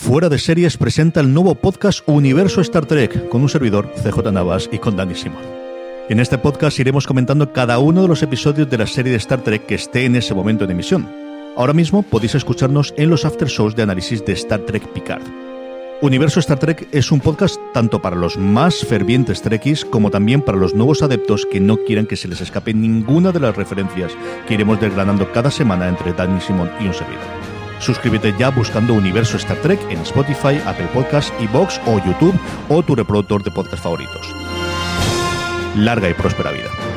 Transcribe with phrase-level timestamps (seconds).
[0.00, 4.68] Fuera de Series presenta el nuevo podcast Universo Star Trek con un servidor, CJ Navas,
[4.72, 5.42] y con Dani Simón.
[6.08, 9.42] En este podcast iremos comentando cada uno de los episodios de la serie de Star
[9.42, 11.06] Trek que esté en ese momento de emisión.
[11.54, 15.22] Ahora mismo podéis escucharnos en los after shows de análisis de Star Trek Picard.
[16.00, 20.56] Universo Star Trek es un podcast tanto para los más fervientes Trekkies como también para
[20.56, 24.12] los nuevos adeptos que no quieran que se les escape ninguna de las referencias
[24.48, 27.39] que iremos desgranando cada semana entre Dani Simón y un servidor.
[27.80, 32.94] Suscríbete ya buscando Universo Star Trek en Spotify, Apple Podcasts, Evox o YouTube o tu
[32.94, 34.34] reproductor de podcast favoritos.
[35.76, 36.89] Larga y próspera vida.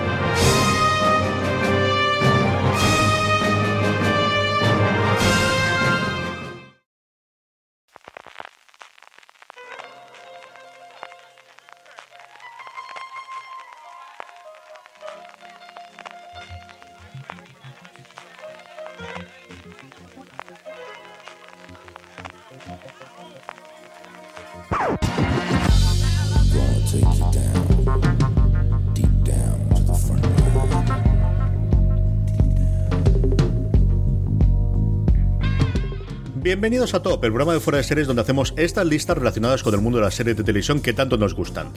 [36.63, 39.73] Bienvenidos a Top, el programa de fuera de series donde hacemos estas listas relacionadas con
[39.73, 41.67] el mundo de las series de televisión que tanto nos gustan.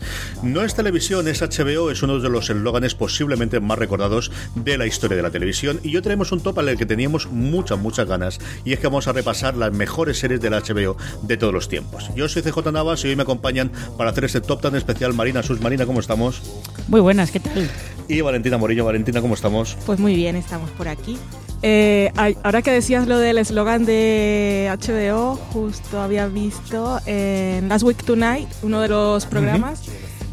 [0.45, 4.87] No es televisión, es HBO, es uno de los eslóganes posiblemente más recordados de la
[4.87, 8.39] historia de la televisión y hoy tenemos un top al que teníamos muchas, muchas ganas
[8.65, 11.69] y es que vamos a repasar las mejores series de la HBO de todos los
[11.69, 12.09] tiempos.
[12.15, 15.43] Yo soy CJ Navas y hoy me acompañan para hacer este top tan especial Marina
[15.43, 15.61] Sus.
[15.61, 16.43] Marina, ¿cómo estamos?
[16.87, 17.69] Muy buenas, ¿qué tal?
[18.07, 18.85] Y Valentina Morillo.
[18.85, 19.77] Valentina, ¿cómo estamos?
[19.85, 21.19] Pues muy bien, estamos por aquí.
[21.63, 22.13] Eh,
[22.43, 28.49] ahora que decías lo del eslogan de HBO, justo había visto en Last Week Tonight,
[28.63, 29.83] uno de los programas,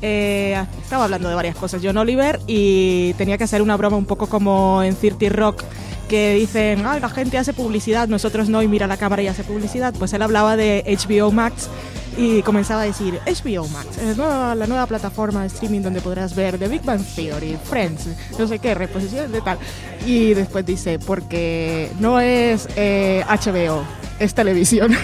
[0.01, 4.05] eh, estaba hablando de varias cosas, John Oliver, y tenía que hacer una broma un
[4.05, 5.63] poco como en 30 Rock,
[6.09, 9.43] que dicen, Ay, la gente hace publicidad, nosotros no, y mira la cámara y hace
[9.43, 9.93] publicidad.
[9.97, 11.69] Pues él hablaba de HBO Max
[12.17, 16.59] y comenzaba a decir HBO Max, es la nueva plataforma de streaming donde podrás ver
[16.59, 19.57] The Big Bang Theory, Friends, no sé qué, reposiciones de tal.
[20.05, 24.95] Y después dice, porque no es HBO, eh, es televisión.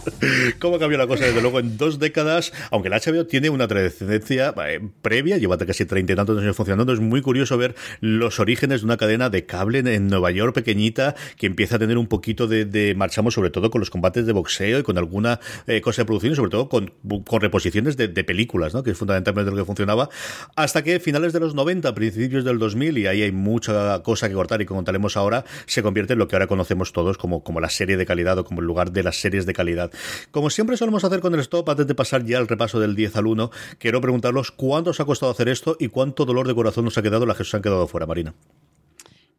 [0.59, 1.27] ¿Cómo cambió la cosa?
[1.27, 5.85] Desde luego, en dos décadas, aunque la HBO tiene una trascendencia eh, previa, lleva casi
[5.85, 9.47] treinta y tantos años funcionando, es muy curioso ver los orígenes de una cadena de
[9.47, 13.71] cable en Nueva York pequeñita que empieza a tener un poquito de, marchamos, sobre todo
[13.71, 16.69] con los combates de boxeo y con alguna eh, cosa de producción, y sobre todo
[16.69, 16.93] con,
[17.41, 20.09] reposiciones de, películas, que es fundamentalmente lo que funcionaba,
[20.57, 24.35] hasta que finales de los 90, principios del 2000, y ahí hay mucha cosa que
[24.35, 27.61] cortar y que contaremos ahora, se convierte en lo que ahora conocemos todos como como,
[27.61, 29.91] la serie de calidad o como el lugar de las series de calidad.
[30.31, 33.17] Como siempre solemos hacer con el stop, antes de pasar ya al repaso del 10
[33.17, 36.85] al 1, quiero preguntarlos cuánto os ha costado hacer esto y cuánto dolor de corazón
[36.85, 38.35] nos ha quedado las que os han quedado fuera, Marina.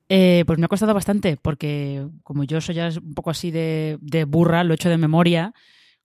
[0.10, 4.26] Eh, pues me ha costado bastante, porque como yo soy ya un poco así de,
[4.28, 5.54] burra, lo he hecho de memoria,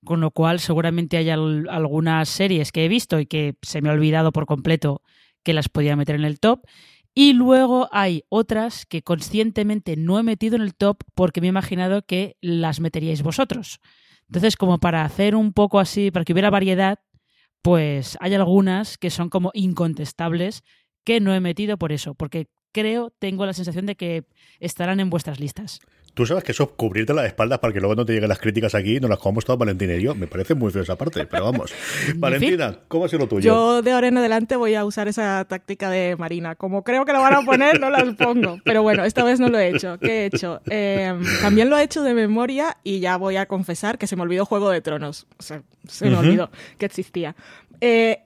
[0.04, 3.92] con lo cual seguramente hay algunas series que he visto y que se me ha
[3.92, 5.02] olvidado por completo
[5.44, 6.66] que las podía meter en el top.
[7.14, 11.50] Y luego hay otras que conscientemente no he metido en el top porque me he
[11.50, 13.80] imaginado que las meteríais vosotros.
[14.26, 17.00] Entonces, como para hacer un poco así, para que hubiera variedad,
[17.60, 20.62] pues hay algunas que son como incontestables
[21.04, 24.24] que no he metido por eso, porque creo, tengo la sensación de que
[24.58, 25.80] estarán en vuestras listas.
[26.14, 28.38] Tú sabes que eso es cubrirte las espaldas para que luego no te lleguen las
[28.38, 30.14] críticas aquí y nos las comamos todas Valentina y yo.
[30.14, 31.72] Me parece muy feo esa parte, pero vamos.
[32.16, 33.42] Valentina, ¿cómo ha sido lo tuyo?
[33.42, 36.54] Yo de ahora en adelante voy a usar esa táctica de Marina.
[36.54, 38.58] Como creo que lo van a poner, no las pongo.
[38.64, 39.98] Pero bueno, esta vez no lo he hecho.
[39.98, 40.60] ¿Qué he hecho?
[40.66, 44.22] Em, también lo he hecho de memoria y ya voy a confesar que se me
[44.22, 45.26] olvidó Juego de Tronos.
[45.38, 47.34] O sea, se me olvidó que existía.
[47.80, 48.22] Eh,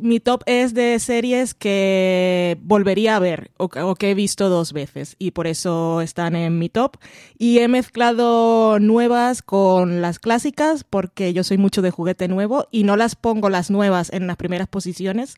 [0.00, 5.16] mi top es de series que volvería a ver o, que he visto dos veces
[5.18, 6.96] y por eso están en mi top.
[7.38, 12.84] Y he mezclado nuevas con las clásicas porque yo soy mucho de juguete nuevo y
[12.84, 15.36] no las pongo las nuevas en las primeras posiciones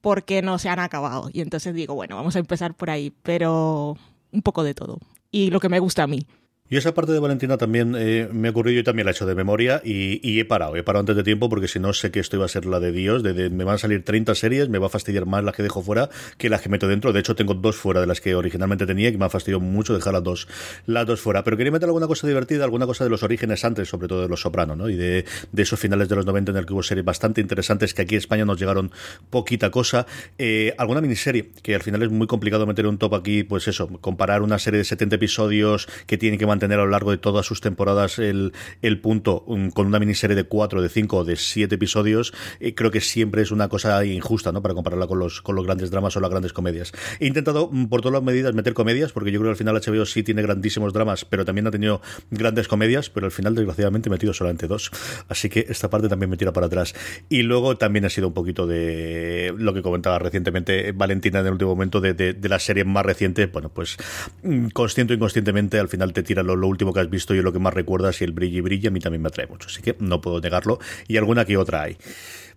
[0.00, 1.30] porque no se han acabado.
[1.32, 3.96] Y entonces digo, bueno, vamos a empezar por ahí, pero
[4.32, 4.98] un poco de todo.
[5.30, 6.26] Y lo que me gusta a mí.
[6.70, 9.24] Y esa parte de Valentina también eh, me ha ocurrido, yo también la he hecho
[9.24, 12.20] de memoria y, he parado, he parado antes de tiempo porque si no sé que
[12.20, 14.78] esto iba a ser la de Dios, de, me van a salir 30 series, me
[14.78, 17.14] va a fastidiar más las que dejo fuera que las que meto dentro.
[17.14, 19.94] De hecho, tengo dos fuera de las que originalmente tenía y me ha fastidiado mucho
[19.94, 20.46] dejar las dos,
[20.84, 21.42] las dos fuera.
[21.42, 24.28] Pero quería meter alguna cosa divertida, alguna cosa de los orígenes antes, sobre todo de
[24.28, 24.90] Los Sopranos, ¿no?
[24.90, 25.24] Y de,
[25.56, 28.18] esos finales de los 90 en el que hubo series bastante interesantes que aquí en
[28.18, 28.92] España nos llegaron
[29.30, 30.06] poquita cosa.
[30.36, 33.88] Eh, alguna miniserie, que al final es muy complicado meter un top aquí, pues eso,
[34.00, 37.46] comparar una serie de 70 episodios que tiene que mantener a lo largo de todas
[37.46, 38.52] sus temporadas el,
[38.82, 42.74] el punto um, con una miniserie de 4, de 5 o de 7 episodios, eh,
[42.74, 44.60] creo que siempre es una cosa injusta, ¿no?
[44.60, 46.92] Para compararla con los, con los grandes dramas o las grandes comedias.
[47.20, 49.76] He intentado, mm, por todas las medidas, meter comedias, porque yo creo que al final
[49.76, 52.00] HBO sí tiene grandísimos dramas, pero también ha tenido
[52.32, 54.90] grandes comedias, pero al final, desgraciadamente, he metido solamente dos.
[55.28, 56.94] Así que esta parte también me tira para atrás.
[57.28, 61.52] Y luego también ha sido un poquito de lo que comentaba recientemente Valentina en el
[61.52, 63.46] último momento de, de, la serie más reciente.
[63.46, 63.96] Bueno, pues
[64.42, 67.52] mm, consciente o inconscientemente, al final te tira lo, último que has visto y lo
[67.52, 69.68] que más recuerdas y el brillo y brilla a mí también me atrae mucho.
[69.68, 70.78] Así que no puedo negarlo.
[71.06, 71.96] Y alguna que otra hay.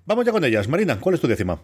[0.05, 0.67] Vamos ya con ellas.
[0.67, 1.59] Marina, ¿cuál es tu décima?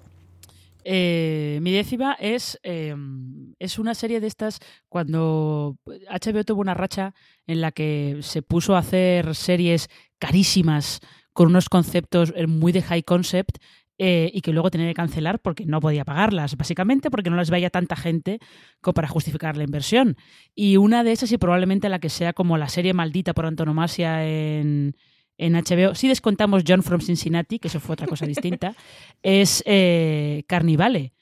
[0.83, 5.77] Eh, mi décima es, em, es una serie de estas cuando
[6.09, 7.13] HBO tuvo una racha
[7.45, 11.01] en la que se puso a hacer series carísimas
[11.33, 13.57] con unos conceptos muy de high concept
[13.99, 17.49] eh, y que luego tenía que cancelar porque no podía pagarlas, básicamente porque no las
[17.49, 18.39] veía tanta gente
[18.79, 20.17] como para justificar la inversión.
[20.53, 24.23] Y una de esas, y probablemente la que sea como la serie maldita por antonomasia
[24.27, 24.95] en,
[25.37, 28.75] en HBO, si descontamos John from Cincinnati, que eso fue otra cosa distinta,
[29.23, 31.13] es eh, Carnivale,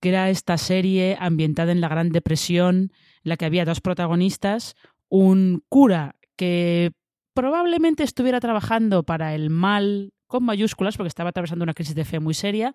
[0.00, 2.90] que era esta serie ambientada en la Gran Depresión, en
[3.24, 4.76] la que había dos protagonistas,
[5.08, 6.92] un cura que
[7.34, 12.18] probablemente estuviera trabajando para el mal con mayúsculas porque estaba atravesando una crisis de fe
[12.18, 12.72] muy seria,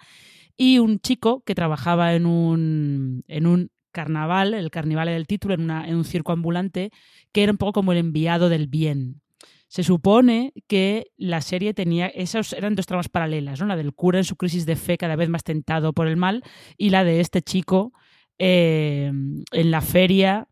[0.56, 5.62] y un chico que trabajaba en un, en un carnaval, el carnaval del título, en,
[5.62, 6.92] una, en un circo ambulante,
[7.32, 9.22] que era un poco como el enviado del bien.
[9.68, 13.66] Se supone que la serie tenía, esas eran dos tramas paralelas, ¿no?
[13.66, 16.44] la del cura en su crisis de fe cada vez más tentado por el mal
[16.78, 17.92] y la de este chico
[18.40, 19.12] eh,
[19.52, 20.48] en la feria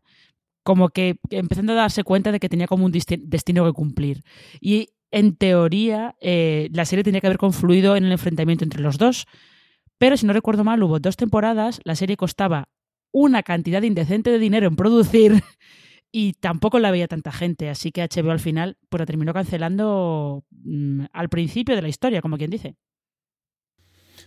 [0.66, 4.24] como que empezando a darse cuenta de que tenía como un destino que cumplir.
[4.60, 8.98] Y en teoría eh, la serie tenía que haber confluido en el enfrentamiento entre los
[8.98, 9.26] dos,
[9.98, 12.68] pero si no recuerdo mal hubo dos temporadas, la serie costaba
[13.12, 15.42] una cantidad indecente de dinero en producir
[16.12, 20.44] y tampoco la veía tanta gente, así que HBO al final pues la terminó cancelando
[20.50, 22.76] mm, al principio de la historia, como quien dice.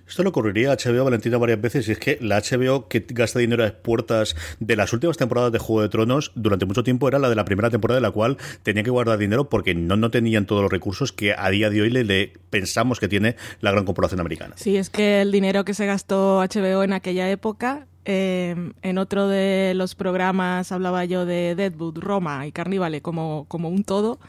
[0.09, 3.37] Esto lo ocurriría a HBO Valentina varias veces y es que la HBO que gasta
[3.37, 7.19] dinero a puertas de las últimas temporadas de Juego de Tronos durante mucho tiempo era
[7.19, 10.09] la de la primera temporada de la cual tenía que guardar dinero porque no, no
[10.09, 13.85] tenían todos los recursos que a día de hoy le, pensamos que tiene la gran
[13.85, 14.55] corporación americana.
[14.57, 19.27] Sí, es que el dinero que se gastó HBO en aquella época em, en otro
[19.27, 24.19] de los programas hablaba yo de Deadwood, Roma y Carnivale como, como un todo.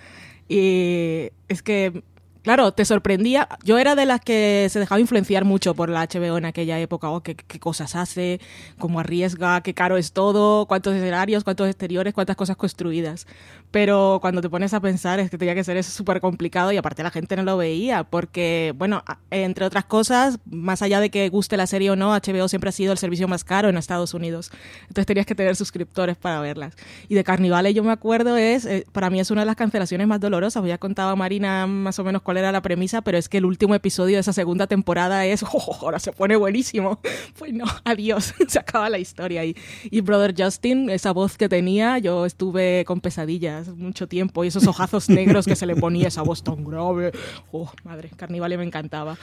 [0.47, 2.03] Y es que
[2.43, 3.49] claro, te sorprendía.
[3.65, 7.11] Yo era de las que se dejaba influenciar mucho por la HBO en aquella época.
[7.11, 8.41] Oh, qué, cosas hace,
[8.79, 13.27] cómo arriesga, qué caro es todo, cuántos escenarios, cuántos exteriores, cuántas cosas construidas.
[13.71, 16.77] Pero cuando te pones a pensar es que tenía que ser eso súper complicado y
[16.77, 21.29] aparte la gente no lo veía porque, bueno, entre otras cosas, más allá de que
[21.29, 24.13] guste la serie o no, HBO siempre ha sido el servicio más caro en Estados
[24.13, 24.51] Unidos.
[24.83, 26.75] Entonces tenías que tener suscriptores para verlas.
[27.09, 30.09] Y de Carnivale yo me acuerdo es, eh, para mí es una de las cancelaciones
[30.09, 30.65] más dolorosas.
[30.67, 33.77] Ya contaba Marina más o menos cuál era la premisa, pero es que el último
[33.77, 37.01] episodio de esa segunda temporada es, oh, ahora se pone buenísimo.
[37.39, 39.45] Pues no, adiós, se acaba la historia.
[39.45, 44.49] Y, y Brother Justin, esa voz que tenía, yo estuve con pesadillas mucho tiempo y
[44.49, 47.13] esos ojazos negros que se le ponía, esa voz tan grave.
[47.53, 49.17] Oh, madre, Carnivale me encantaba.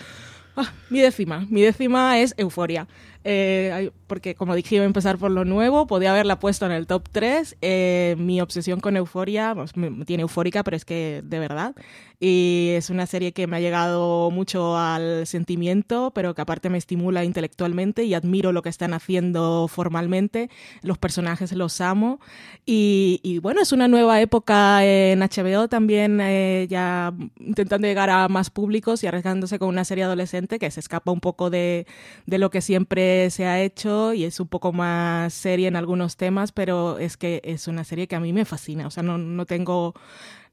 [0.56, 2.88] Ah, mi décima, mi décima es Euforia.
[3.29, 6.88] Eh, porque como dije iba a empezar por lo nuevo, podía haberla puesto en el
[6.88, 7.57] top 3.
[7.62, 11.75] Eh, mi obsesión con Euforia, pues, me tiene eufórica, pero es que de verdad.
[12.19, 16.77] Y es una serie que me ha llegado mucho al sentimiento, pero que aparte me
[16.77, 20.50] estimula intelectualmente y admiro lo que están haciendo formalmente.
[20.81, 22.19] Los personajes los amo.
[22.65, 28.50] Y, bueno, es una nueva época en HBO también, eh, ya intentando llegar a más
[28.50, 31.86] públicos y arriesgándose con una serie adolescente que se escapa un poco de,
[32.25, 36.17] de lo que siempre se ha hecho y es un poco más seria en algunos
[36.17, 38.88] temas, pero es que es una serie que a mí me fascina.
[38.88, 39.93] O sea, no, no tengo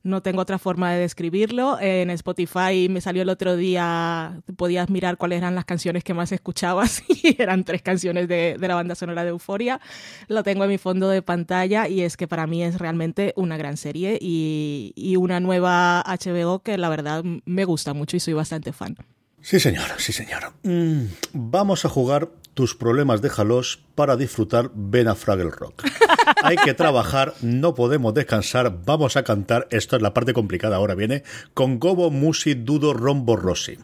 [0.05, 1.79] no tengo otra forma de describirlo.
[1.81, 6.31] En Spotify me salió el otro día, podías mirar cuáles eran las canciones que más
[6.31, 9.81] escuchabas y eran tres canciones de, de, la banda sonora de Euforia.
[10.29, 13.57] Lo tengo en mi fondo de pantalla y es que para mí es realmente una
[13.57, 18.35] gran serie y, y una nueva HBO que la verdad me gusta mucho y soy
[18.35, 18.97] bastante fan.
[19.41, 20.53] Sí, señor, sí, señor.
[20.63, 25.85] Mm, vamos a jugar tus problemas déjalos para disfrutar, ven a Fraggle Rock.
[26.43, 29.67] Hay que trabajar, no podemos descansar, vamos a cantar.
[29.71, 31.23] Esto es la parte complicada, ahora viene
[31.55, 33.79] con Gobo, Musi, Dudo, Rombo, Rossi.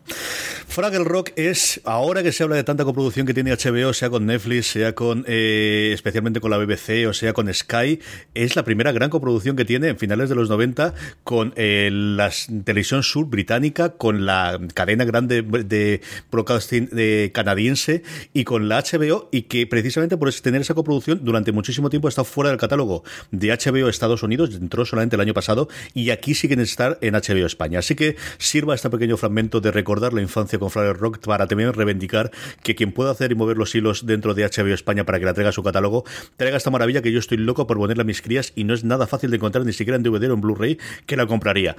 [0.66, 4.26] Fraggle Rock es, ahora que se habla de tanta coproducción que tiene HBO, sea con
[4.26, 8.00] Netflix, sea con, eh, especialmente con la BBC o sea con Sky,
[8.34, 12.30] es la primera gran coproducción que tiene en finales de los 90 con eh, la
[12.64, 16.00] televisión sur británica, con la cadena grande de
[16.30, 18.02] broadcasting de canadiense
[18.32, 22.24] y con la HBO y que precisamente por tener esa coproducción durante muchísimo tiempo estado
[22.24, 26.60] fuera del catálogo de HBO Estados Unidos, entró solamente el año pasado y aquí siguen
[26.60, 27.78] estar en HBO España.
[27.78, 31.72] Así que sirva este pequeño fragmento de recordar la infancia con Fraggle Rock para también
[31.72, 32.30] reivindicar
[32.62, 35.34] que quien pueda hacer y mover los hilos dentro de HBO España para que la
[35.34, 36.04] traiga a su catálogo,
[36.36, 38.84] traiga esta maravilla que yo estoy loco por ponerla a mis crías y no es
[38.84, 41.76] nada fácil de encontrar ni siquiera en DVD o en Blu-ray que la compraría.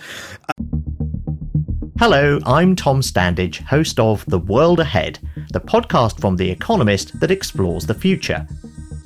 [2.01, 5.19] Hello, I'm Tom Standage, host of The World Ahead,
[5.53, 8.47] the podcast from The Economist that explores the future.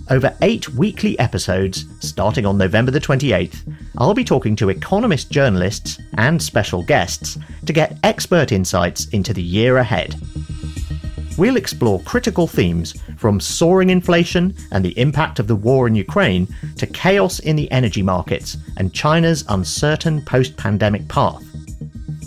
[0.09, 5.99] Over eight weekly episodes, starting on November the 28th, I'll be talking to Economist journalists
[6.17, 10.15] and special guests to get expert insights into the year ahead.
[11.37, 16.47] We'll explore critical themes from soaring inflation and the impact of the war in Ukraine
[16.77, 21.43] to chaos in the energy markets and China's uncertain post pandemic path.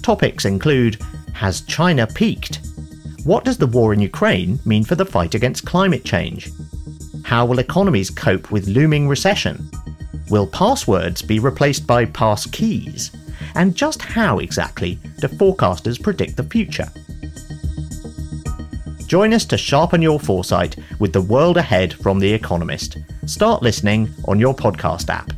[0.08, 0.96] Topics include
[1.34, 2.60] Has China peaked?
[3.24, 6.50] What does the war in Ukraine mean for the fight against climate change?
[7.24, 9.70] How will economies cope with looming recession?
[10.30, 13.10] Will passwords be replaced by pass keys?
[13.54, 16.88] And just how exactly do forecasters predict the future?
[19.06, 22.96] Join us to sharpen your foresight with the world ahead from The Economist.
[23.26, 25.38] Start listening on your podcast app.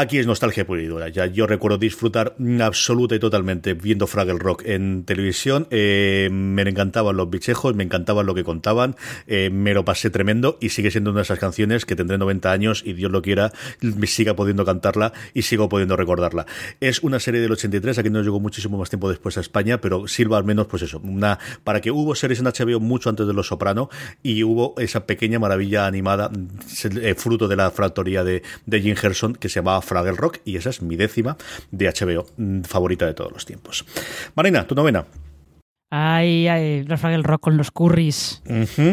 [0.00, 1.10] Aquí es nostalgia pura.
[1.10, 5.66] Ya yo recuerdo disfrutar absoluta y totalmente viendo Fraggle Rock en televisión.
[5.70, 10.56] Eh, me encantaban los bichejos, me encantaban lo que contaban, eh, me lo pasé tremendo
[10.58, 13.52] y sigue siendo una de esas canciones que tendré 90 años y Dios lo quiera,
[14.06, 16.46] siga pudiendo cantarla y sigo pudiendo recordarla.
[16.80, 20.08] Es una serie del 83, aquí no llegó muchísimo más tiempo después a España, pero
[20.08, 23.34] sirva al menos, pues eso, una para que hubo series en HBO mucho antes de
[23.34, 23.90] Los Soprano
[24.22, 26.30] y hubo esa pequeña maravilla animada,
[27.02, 30.70] eh, fruto de la fractoría de, Jim Herson, que se llamaba Fraggle Rock y esa
[30.70, 31.36] es mi décima
[31.72, 33.84] de HBO mm, favorita de todos los tiempos.
[34.36, 35.04] Marina, tu novena.
[35.90, 38.40] Ay, ay, Fraggle Rock con los curris.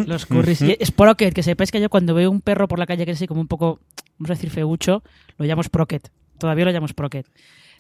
[0.07, 0.63] los curris.
[0.63, 3.17] Y Sprocket, que sepáis que yo cuando veo un perro por la calle que es
[3.17, 3.79] así como un poco,
[4.17, 5.03] vamos a decir, feucho,
[5.37, 6.09] lo llamo Sprocket.
[6.39, 7.27] Todavía lo llamo Sprocket.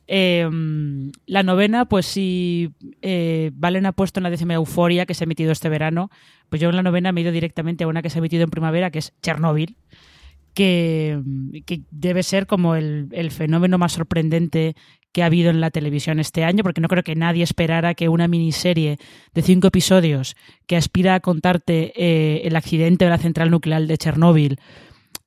[0.05, 2.71] Em, la novena, pues si
[3.01, 6.11] eh, Valen ha puesto en la décima Euforia que se ha emitido este verano,
[6.49, 8.43] pues yo en la novena me he ido directamente a una que se ha emitido
[8.43, 9.75] en primavera, que es Chernobyl
[10.57, 11.21] que,
[11.91, 14.75] debe ser como el, fenómeno más sorprendente
[15.13, 18.09] que ha habido en la televisión este año, porque no creo que nadie esperara que
[18.09, 18.97] una miniserie
[19.35, 20.35] de cinco episodios
[20.65, 24.59] que aspira a contarte eh, el accidente de la central nuclear de Chernóbil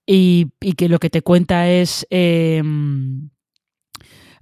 [0.04, 2.06] y, que lo que te cuenta es...
[2.10, 3.30] Em,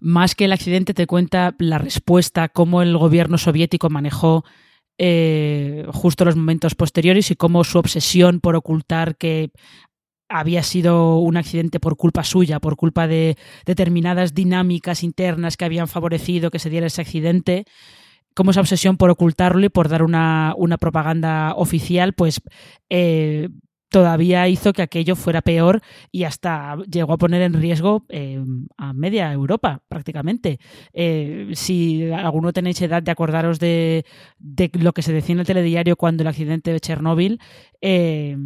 [0.00, 4.45] más que el accidente te cuenta la respuesta, cómo el gobierno soviético manejó
[4.97, 9.50] eh, justo los momentos posteriores y cómo su obsesión por ocultar que
[10.28, 15.88] había sido un accidente por culpa suya, por culpa de determinadas dinámicas internas que habían
[15.88, 17.64] favorecido que se diera ese accidente,
[18.35, 22.40] como esa obsesión por ocultarlo y por dar una, propaganda oficial, pues
[22.90, 23.49] eh,
[23.88, 25.80] todavía hizo que aquello fuera peor
[26.12, 28.42] y hasta llegó a poner en riesgo eh,
[28.76, 30.59] a media Europa prácticamente.
[30.92, 34.04] Eh, si alguno tenéis edad de acordaros de,
[34.75, 37.40] lo que se decía en el telediario cuando el accidente de Chernóbil,
[37.80, 38.37] eh,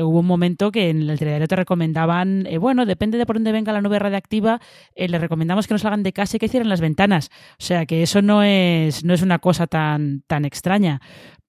[0.00, 3.72] hubo un momento que en el telediario te recomendaban, bueno, depende de por dónde venga
[3.72, 4.60] la nube radiactiva,
[4.94, 7.30] le recomendamos que no salgan de casa y que cierren las ventanas.
[7.58, 11.00] O sea que eso no es, no es una cosa tan, tan extraña.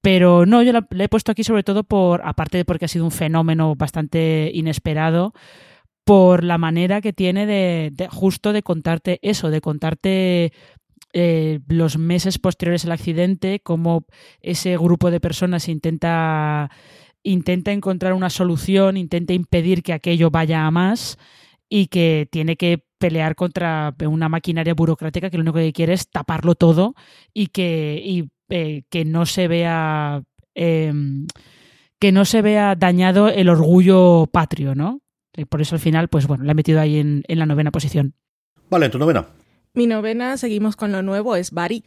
[0.04, 3.06] Pero no, yo la, he puesto aquí sobre todo por, aparte de porque ha sido
[3.06, 5.34] un fenómeno bastante inesperado,
[6.04, 10.52] por la manera que tiene de, justo de contarte eso, de contarte
[11.14, 14.06] eh, los meses posteriores al accidente, cómo
[14.42, 16.70] ese grupo de personas intenta,
[17.24, 21.18] intenta encontrar una solución, intenta impedir que aquello vaya a más
[21.70, 26.10] y que tiene que pelear contra una maquinaria burocrática que lo único que quiere es
[26.10, 26.94] taparlo todo
[27.34, 30.22] y que eh, que no se vea
[30.54, 31.26] em,
[32.00, 35.02] que no se vea dañado el orgullo patrio, ¿no?
[35.36, 37.72] Y por eso al final, pues bueno, la he metido ahí en, en la novena
[37.72, 38.14] posición.
[38.70, 39.26] Vale, tu novena.
[39.74, 41.84] Mi novena, seguimos con lo nuevo, es Bari.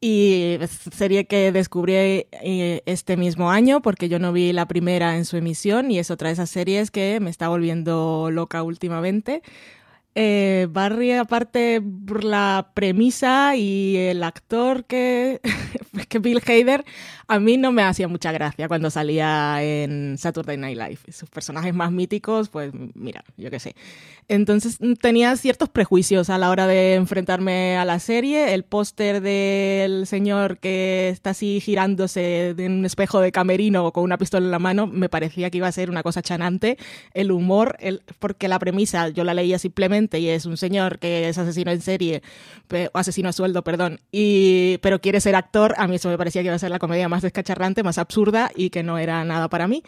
[0.00, 0.56] Y
[0.90, 5.36] serie que descubrí eh, este mismo año porque yo no vi la primera en su
[5.36, 9.42] emisión y es otra de esas series que me está volviendo loca últimamente.
[10.16, 15.40] Eh, Barry, aparte por la premisa y el actor que,
[16.08, 16.84] que Bill Hader,
[17.30, 20.98] a mí no me hacía mucha gracia cuando salía en Saturday Night Live.
[21.12, 23.76] Sus personajes más míticos, pues mira, yo qué sé.
[24.26, 28.52] Entonces tenía ciertos prejuicios a la hora de enfrentarme a la serie.
[28.52, 34.18] El póster del señor que está así girándose en un espejo de camerino con una
[34.18, 36.78] pistola en la mano me parecía que iba a ser una cosa chanante.
[37.14, 41.28] El humor, el, porque la premisa yo la leía simplemente y es un señor que
[41.28, 42.22] es asesino en serie,
[42.92, 45.74] o asesino a sueldo, perdón, y, pero quiere ser actor.
[45.76, 48.50] A mí eso me parecía que iba a ser la comedia más descacharrante, más absurda
[48.54, 49.82] y que no era nada para mí.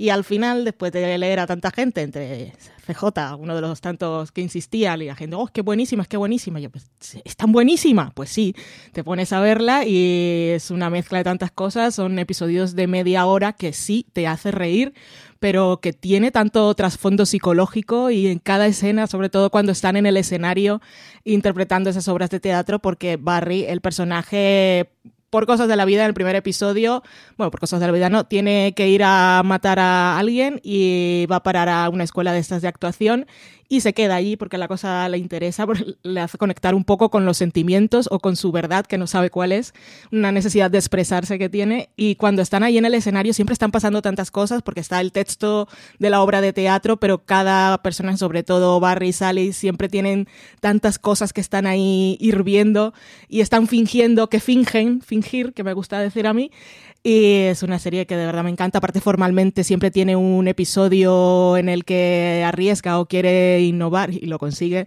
[0.00, 2.54] Y al final, después de leer a tanta gente, entre
[2.86, 6.16] CJ, uno de los tantos que insistía, y la gente, oh, qué buenísima, es que
[6.16, 6.58] buenísima.
[6.58, 6.90] yo, pues,
[7.22, 8.10] ¿es tan buenísima?
[8.14, 8.54] Pues sí,
[8.92, 11.96] te pones a verla y es una mezcla de tantas cosas.
[11.96, 14.94] Son episodios de media hora que sí te hace reír,
[15.38, 20.06] pero que tiene tanto trasfondo psicológico y en cada escena, sobre todo cuando están en
[20.06, 20.80] el escenario
[21.24, 24.88] interpretando esas obras de teatro, porque Barry, el personaje
[25.30, 27.02] por cosas de la vida en el primer episodio,
[27.36, 31.26] bueno, por cosas de la vida no, tiene que ir a matar a alguien y
[31.30, 33.26] va a parar a una escuela de estas de actuación
[33.72, 35.64] y se queda allí porque la cosa le interesa,
[36.02, 39.30] le hace conectar un poco con los sentimientos o con su verdad, que no sabe
[39.30, 39.72] cuál es,
[40.10, 41.88] una necesidad de expresarse que tiene.
[41.96, 45.12] Y cuando están ahí en el escenario siempre están pasando tantas cosas porque está el
[45.12, 45.68] texto
[46.00, 50.26] de la obra de teatro, pero cada persona, sobre todo Barry y Sally, siempre tienen
[50.58, 52.92] tantas cosas que están ahí hirviendo
[53.28, 56.50] y están fingiendo que fingen, que me gusta decir a mí.
[57.02, 58.78] Y es una serie que de verdad me encanta.
[58.78, 64.38] Aparte, formalmente siempre tiene un episodio en el que arriesga o quiere innovar y lo
[64.38, 64.86] consigue.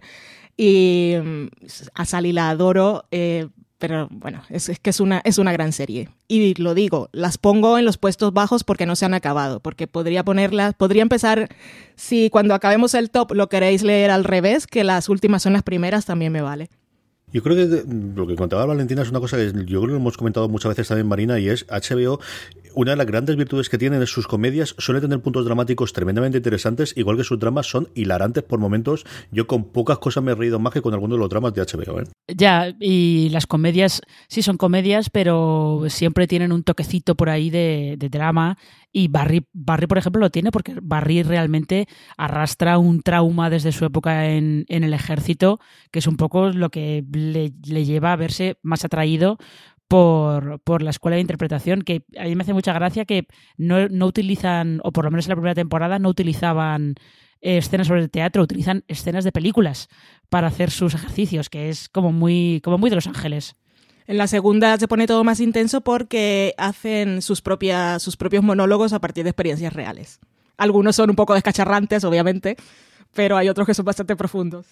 [0.56, 1.46] Y mm,
[1.94, 3.04] a Sally la adoro.
[3.10, 3.48] Eh,
[3.78, 6.08] pero bueno, es, que es una, es una gran serie.
[6.26, 9.86] Y lo digo, las pongo en los puestos bajos porque no se han acabado, porque
[9.86, 11.48] podría ponerlas, podría empezar,
[11.94, 15.64] si cuando acabemos el top lo queréis leer al revés, que las últimas son las
[15.64, 16.70] primeras, también me vale.
[17.34, 19.96] Yo creo que lo que contaba Valentina es una cosa que yo creo que lo
[19.96, 22.20] hemos comentado muchas veces también, Marina, y es HBO
[22.74, 26.38] una de las grandes virtudes que tienen es sus comedias suele tener puntos dramáticos tremendamente
[26.38, 29.04] interesantes, igual que sus dramas son hilarantes por momentos.
[29.30, 31.62] Yo con pocas cosas me he reído más que con algunos de los dramas de
[31.62, 32.00] HBO.
[32.00, 32.04] ¿eh?
[32.28, 37.96] Ya, y las comedias sí son comedias, pero siempre tienen un toquecito por ahí de,
[38.10, 38.58] drama.
[38.92, 43.84] Y Barry, Barry, por ejemplo, lo tiene porque Barry realmente arrastra un trauma desde su
[43.84, 45.58] época en, en el ejército,
[45.90, 49.38] que es un poco lo que le, le lleva a verse más atraído
[49.94, 53.88] por, por, la escuela de interpretación, que a mí me hace mucha gracia que no,
[53.88, 56.96] no utilizan, o por lo menos en la primera temporada, no utilizaban
[57.40, 59.88] escenas sobre el teatro, utilizan escenas de películas
[60.30, 63.54] para hacer sus ejercicios, que es como muy, como muy de Los Ángeles.
[64.08, 68.92] En la segunda se pone todo más intenso porque hacen sus, propias, sus propios monólogos
[68.92, 70.18] a partir de experiencias reales.
[70.56, 72.56] Algunos son un poco descacharrantes, obviamente,
[73.14, 74.66] pero hay otros que son bastante profundos.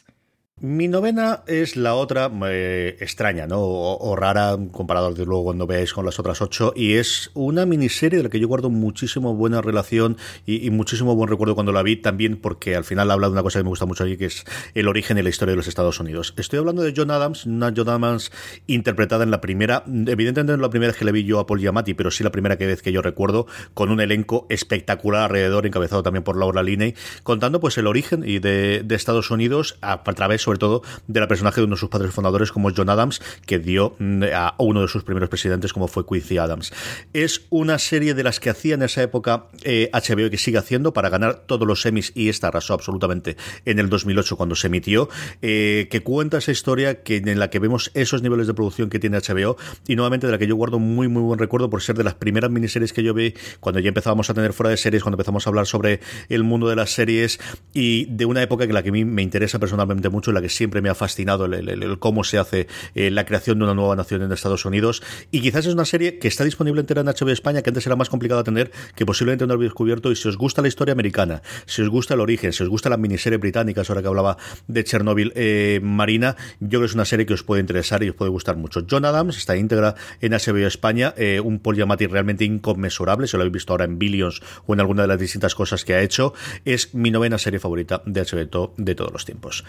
[0.65, 3.59] Mi novena es la otra eh, extraña, ¿no?
[3.59, 6.73] O, rara comparado desde luego cuando veáis con las otras ocho.
[6.77, 11.29] Y es una miniserie de la que yo guardo muchísimo buena relación y, muchísimo buen
[11.29, 13.87] recuerdo cuando la vi, también porque al final habla de una cosa que me gusta
[13.87, 14.45] mucho aquí, que es
[14.75, 16.33] el origen y la historia de los Estados Unidos.
[16.37, 18.31] Estoy hablando de John Adams, una John Adams
[18.69, 21.59] interpretada en la primera, evidentemente no la primera vez que le vi yo a Paul
[21.59, 26.05] Giamatti, pero sí la primera vez que yo recuerdo, con un elenco espectacular alrededor, encabezado
[26.05, 26.95] también por Laura Linney,
[27.25, 31.29] contando pues el origen y de, Estados Unidos a, a través sobre todo de la
[31.29, 34.83] personaje de uno de sus padres fundadores como John Adams, que dio mm, a uno
[34.83, 36.73] de sus primeros presidentes como fue Quincy Adams.
[37.13, 40.59] Es una serie de las que hacía en esa época HBO eh, y que sigue
[40.59, 44.67] haciendo para ganar todos los semis y esta arrasó absolutamente en el 2008 cuando se
[44.67, 45.09] emitió,
[45.41, 48.99] eh, que cuenta esa historia que, en la que vemos esos niveles de producción que
[48.99, 51.97] tiene HBO y nuevamente de la que yo guardo muy muy buen recuerdo por ser
[51.97, 55.03] de las primeras miniseries que yo vi cuando ya empezábamos a tener fuera de series,
[55.03, 57.41] cuando empezamos a hablar sobre el mundo de las series
[57.73, 60.49] y de una época que la que a mí me interesa personalmente mucho, la que
[60.49, 64.23] siempre me ha fascinado el, cómo se hace eh, la creación de una nueva nación
[64.23, 65.03] en Estados Unidos.
[65.31, 67.97] Y quizás es una serie que está disponible entera en HBO España, que antes era
[67.97, 70.11] más complicado tener, que posiblemente no habéis descubierto.
[70.11, 72.91] Y si os gusta la historia americana, si os gusta el origen, si os gusta
[72.91, 77.05] la miniserie británica, ahora que hablaba de Chernobyl eh, Marina, yo creo que es una
[77.05, 78.85] serie que os puede interesar y os puede gustar mucho.
[78.89, 83.53] John Adams está íntegra en HBO España, eh, un Paul realmente inconmensurable, si lo habéis
[83.53, 86.35] visto ahora en Billions o en alguna de las distintas cosas que ha hecho.
[86.65, 89.65] Es mi novena serie favorita de HBO de todos los tiempos.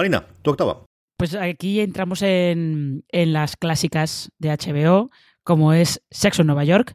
[0.00, 0.84] Marina, tu octava.
[1.18, 5.10] Pues aquí entramos en, en las clásicas de HBO,
[5.44, 6.94] como es Sexo en Nueva York.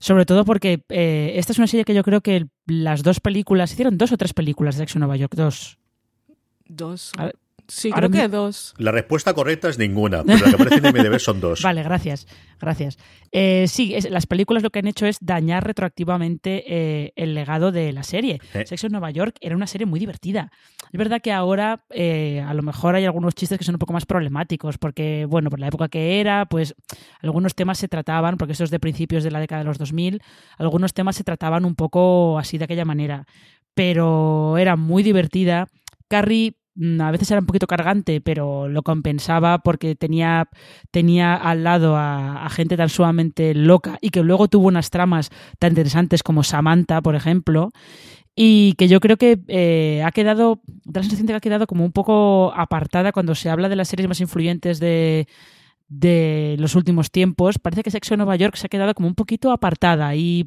[0.00, 3.72] Sobre todo porque eh, esta es una serie que yo creo que las dos películas,
[3.72, 5.78] hicieron dos o tres películas de Sexo en Nueva York, dos.
[6.66, 7.12] Dos.
[7.18, 7.36] A ver,
[7.70, 8.74] Sí, ahora creo que dos.
[8.78, 11.62] La respuesta correcta es ninguna, pero la que aparece en IMDb son dos.
[11.64, 12.26] Vale, gracias,
[12.60, 12.98] gracias.
[13.32, 17.72] Eh, sí, es- las películas lo que han hecho es dañar retroactivamente eh, el legado
[17.72, 18.40] de la serie.
[18.54, 18.66] Eh.
[18.66, 20.50] Sexo en Nueva York era una serie muy divertida.
[20.92, 23.92] Es verdad que ahora eh, a lo mejor hay algunos chistes que son un poco
[23.92, 26.74] más problemáticos, porque, bueno, por la época que era, pues
[27.20, 30.20] algunos temas se trataban, porque eso es de principios de la década de los 2000,
[30.58, 33.26] algunos temas se trataban un poco así de aquella manera,
[33.74, 35.68] pero era muy divertida.
[36.08, 36.54] Carrie
[37.00, 40.48] a veces era un poquito cargante, pero lo compensaba porque tenía,
[40.90, 45.30] tenía al lado a, a gente tan sumamente loca y que luego tuvo unas tramas
[45.58, 47.70] tan interesantes como Samantha, por ejemplo,
[48.36, 51.66] y que yo creo que eh, ha quedado, da la sensación de que ha quedado
[51.66, 55.26] como un poco apartada cuando se habla de las series más influyentes de,
[55.88, 57.58] de los últimos tiempos.
[57.58, 60.46] Parece que Sexo en Nueva York se ha quedado como un poquito apartada y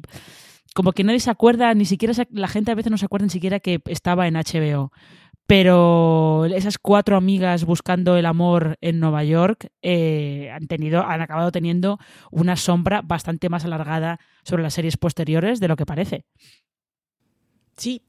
[0.74, 3.26] como que nadie se acuerda, ni siquiera se- la gente a veces no se acuerda
[3.26, 4.90] ni siquiera que estaba en HBO.
[5.46, 11.52] Pero esas cuatro amigas buscando el amor en Nueva York eh, han tenido, han acabado
[11.52, 11.98] teniendo
[12.30, 16.24] una sombra bastante más alargada sobre las series posteriores de lo que parece.
[17.76, 18.02] Sí.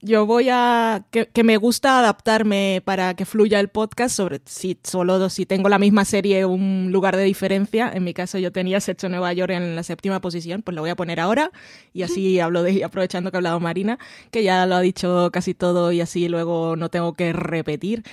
[0.00, 1.06] Yo voy a.
[1.10, 5.68] Que, que me gusta adaptarme para que fluya el podcast, sobre si solo si tengo
[5.68, 7.90] la misma serie, un lugar de diferencia.
[7.92, 10.90] En mi caso, yo tenía Sexo Nueva York en la séptima posición, pues lo voy
[10.90, 11.50] a poner ahora.
[11.92, 12.84] Y así hablo de.
[12.84, 13.98] Aprovechando que ha hablado Marina,
[14.30, 18.04] que ya lo ha dicho casi todo y así luego no tengo que repetir.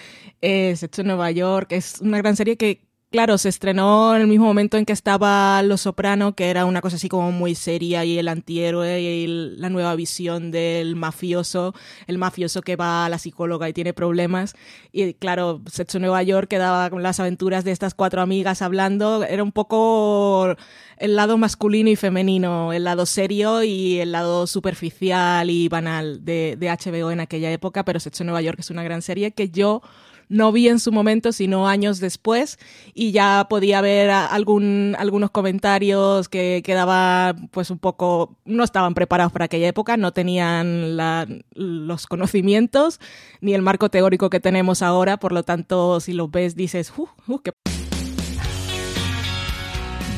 [0.42, 2.85] Eh, Sexo Nueva York es una gran serie que.
[3.16, 6.82] Claro, se estrenó en el mismo momento en que estaba Los Soprano, que era una
[6.82, 11.74] cosa así como muy seria y el antihéroe y el- la nueva visión del mafioso,
[12.08, 14.54] el mafioso que va a la psicóloga y tiene problemas.
[14.92, 19.24] Y claro, Sexo Nueva York quedaba con las aventuras de estas cuatro amigas hablando.
[19.24, 20.54] Era un poco
[20.98, 26.58] el lado masculino y femenino, el lado serio y el lado superficial y banal de,
[26.60, 29.82] de HBO en aquella época, pero Sexo Nueva York es una gran serie que yo
[30.30, 32.58] no vi en su momento, sino años después,
[32.94, 39.32] y ya podía ver algún, algunos comentarios que quedaban pues un poco, no estaban preparados
[39.32, 40.98] para aquella época, no tenían
[41.54, 43.00] los conocimientos
[43.42, 47.08] ni el marco teórico que tenemos ahora, por lo tanto, si lo ves dices, uh,
[47.28, 47.52] uh, qué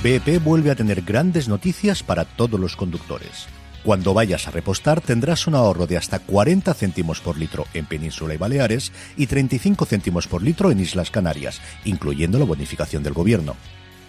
[0.04, 3.48] BP vuelve a tener grandes noticias para todos los conductores.
[3.84, 8.34] Cuando vayas a repostar tendrás un ahorro de hasta 40 céntimos por litro en Península
[8.34, 13.56] y Baleares y 35 céntimos por litro en Islas Canarias, incluyendo la bonificación del gobierno.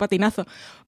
[0.00, 0.46] Patinazo.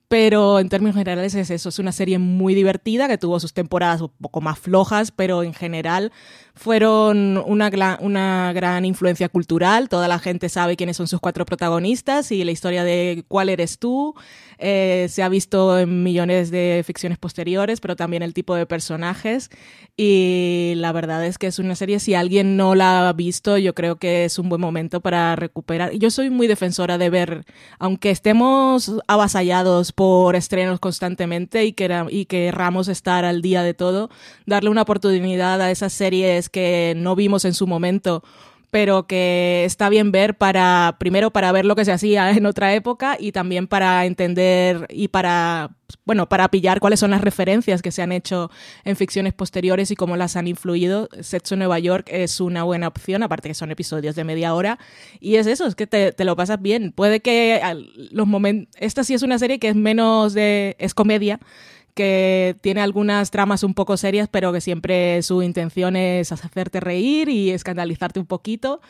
[0.08, 4.02] Pero en términos generales es eso, es una serie muy divertida que tuvo sus temporadas
[4.02, 6.12] un poco más flojas, pero en general
[6.54, 9.88] fueron una, una gran influencia cultural.
[9.88, 13.78] Toda la gente sabe quiénes son sus cuatro protagonistas y la historia de cuál eres
[13.78, 14.14] tú.
[14.64, 19.50] eh, se ha visto en millones de ficciones posteriores, pero también el tipo de personajes.
[19.96, 23.74] Y la verdad es que es una serie, si alguien no la ha visto, yo
[23.74, 25.92] creo que es un buen momento para recuperar.
[25.94, 27.44] Yo soy muy defensora de ver,
[27.80, 34.10] aunque estemos avasallados por estrenos constantemente y, quera- y querramos estar al día de todo,
[34.46, 38.22] darle una oportunidad a esas series que no vimos en su momento
[38.72, 42.72] pero que está bien ver para, primero para ver lo que se hacía en otra
[42.72, 45.76] época y también para entender y para,
[46.06, 48.50] bueno, para pillar cuáles son las referencias que se han hecho
[48.84, 51.10] en ficciones posteriores y cómo las han influido.
[51.20, 54.78] Sexo Nueva York es una buena opción, aparte que son episodios de media hora.
[55.20, 56.92] Y es eso, es que te, te lo pasas bien.
[56.92, 57.60] Puede que
[58.10, 61.40] los momentos, esta sí es una serie que es menos de, es comedia,
[61.94, 67.28] que tiene algunas tramas un poco serias, pero que siempre su intención es hacerte reír
[67.28, 68.80] y escandalizarte un poquito.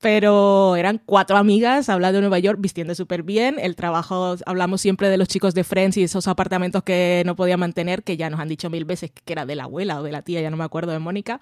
[0.00, 3.56] Pero eran cuatro amigas hablando de Nueva York, vistiendo súper bien.
[3.58, 7.56] El trabajo, hablamos siempre de los chicos de Friends y esos apartamentos que no podía
[7.56, 10.12] mantener, que ya nos han dicho mil veces que era de la abuela o de
[10.12, 11.40] la tía, ya no me acuerdo de Mónica.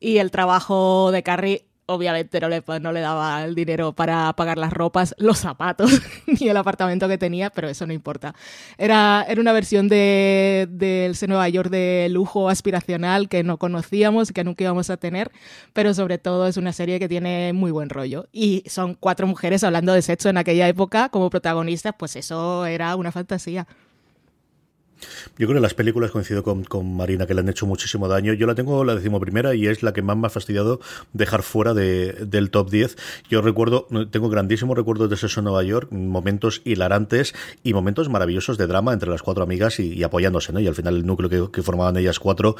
[0.00, 4.58] Y el trabajo de Carrie obviamente no le, no le daba el dinero para pagar
[4.58, 5.90] las ropas, los zapatos
[6.26, 8.34] ni el apartamento que tenía, pero eso no importa.
[8.78, 14.44] Era, era una versión de, del Nueva York de lujo aspiracional que no conocíamos que
[14.44, 15.30] nunca íbamos a tener,
[15.72, 18.28] pero sobre todo es una serie que tiene muy buen rollo.
[18.32, 22.96] Y son cuatro mujeres hablando de sexo en aquella época como protagonistas, pues eso era
[22.96, 23.66] una fantasía.
[25.38, 28.32] Yo creo que las películas coincido con, con, Marina que le han hecho muchísimo daño.
[28.32, 30.80] Yo la tengo la decimoprimera y es la que más me ha fastidiado
[31.12, 32.96] dejar fuera de, del top 10.
[33.28, 38.58] Yo recuerdo, tengo grandísimos recuerdos de Sexo en Nueva York, momentos hilarantes y momentos maravillosos
[38.58, 40.60] de drama entre las cuatro amigas y, apoyándose, ¿no?
[40.60, 42.56] Y al final el núcleo que, formaban ellas cuatro.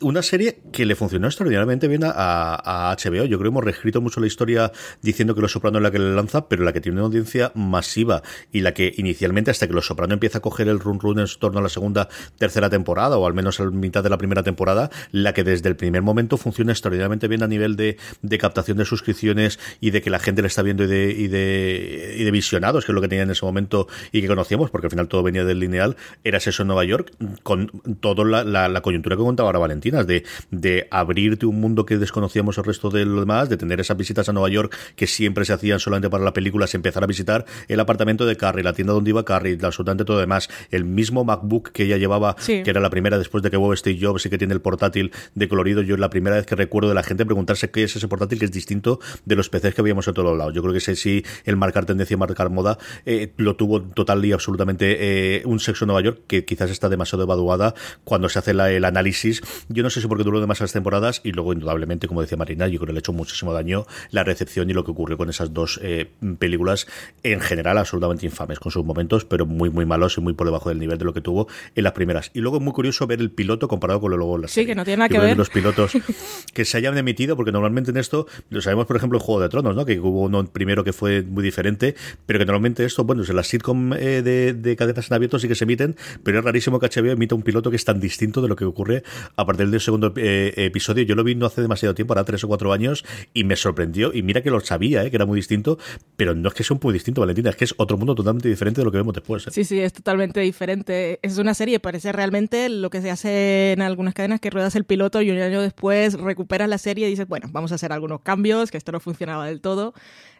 [0.00, 3.24] Una serie que le funcionó extraordinariamente bien a, a, HBO.
[3.24, 5.98] Yo creo que hemos reescrito mucho la historia diciendo que Los Soprano es la que
[5.98, 9.72] le lanza, pero la que tiene una audiencia masiva y la que inicialmente hasta que
[9.72, 12.70] Los Soprano empieza a coger el run run en torno a la segunda segunda, tercera
[12.70, 16.00] temporada, o al menos a mitad de la primera temporada, la que desde el primer
[16.00, 20.18] momento funciona extraordinariamente bien a nivel de, de captación de suscripciones y de que la
[20.18, 23.08] gente le está viendo y de, y de, y de visionados, que es lo que
[23.08, 26.38] tenía en ese momento y que conocíamos, porque al final todo venía del lineal, era
[26.38, 27.68] eso en Nueva York, con
[28.00, 32.56] toda la, la, coyuntura que contaba ahora Valentina, de, de abrirte un mundo que desconocíamos
[32.56, 35.52] el resto de lo demás, de tener esas visitas a Nueva York que siempre se
[35.52, 38.94] hacían solamente para la película, se empezar a visitar el apartamento de Carrie, la tienda
[38.94, 42.80] donde iba Carrie, absolutamente todo lo demás, el mismo MacBook que ella llevaba, que era
[42.80, 45.82] la primera después de que Bob Steve Jobs y que tiene el portátil de colorido.
[45.82, 48.38] Yo es la primera vez que recuerdo de la gente preguntarse qué es ese portátil
[48.38, 50.54] que es distinto de los PCs que veíamos a todos lados.
[50.54, 54.32] Yo creo que ese sí, el marcar tendencia, marcar moda, eh, lo tuvo total y
[54.32, 54.96] absolutamente
[55.36, 58.84] eh, un sexo en Nueva York que quizás está demasiado evaluada cuando se hace el
[58.84, 59.42] análisis.
[59.68, 62.78] Yo no sé si porque duró demasiadas temporadas y luego, indudablemente, como decía Marina, yo
[62.78, 65.52] creo que le ha hecho muchísimo daño la recepción y lo que ocurrió con esas
[65.52, 66.86] dos eh, películas
[67.24, 70.68] en general absolutamente infames con sus momentos, pero muy, muy malos y muy por debajo
[70.68, 73.20] del nivel de lo que tuvo en la primera y luego es muy curioso ver
[73.20, 75.36] el piloto comparado con lo luego la Sí, que no tiene nada que ver.
[75.36, 75.92] Los pilotos
[76.54, 79.48] que se hayan emitido, porque normalmente en esto, lo sabemos por ejemplo en Juego de
[79.48, 79.84] Tronos, ¿no?
[79.84, 81.94] Que hubo uno primero que fue muy diferente,
[82.26, 85.48] pero que normalmente esto, bueno, en las sitcom eh, de, de, cadenas en abierto sí
[85.48, 88.40] que se emiten, pero es rarísimo que HBO emita un piloto que es tan distinto
[88.42, 89.02] de lo que ocurre
[89.36, 91.04] a partir del segundo eh, episodio.
[91.04, 94.12] Yo lo vi no hace demasiado tiempo, ahora tres o cuatro años, y me sorprendió.
[94.12, 95.10] Y mira que lo sabía, ¿eh?
[95.10, 95.78] que era muy distinto,
[96.16, 98.48] pero no es que sea un muy distinto, Valentina, es que es otro mundo totalmente
[98.48, 99.46] diferente de lo que vemos después.
[99.50, 101.18] Sí, sí, es totalmente diferente.
[101.22, 104.84] Es una serie, parece realmente lo que se hace en algunas cadenas, que ruedas el
[104.84, 108.22] piloto y un año después recuperas la serie y dices, bueno, vamos a hacer algunos
[108.22, 109.94] cambios, que esto no funcionaba del todo.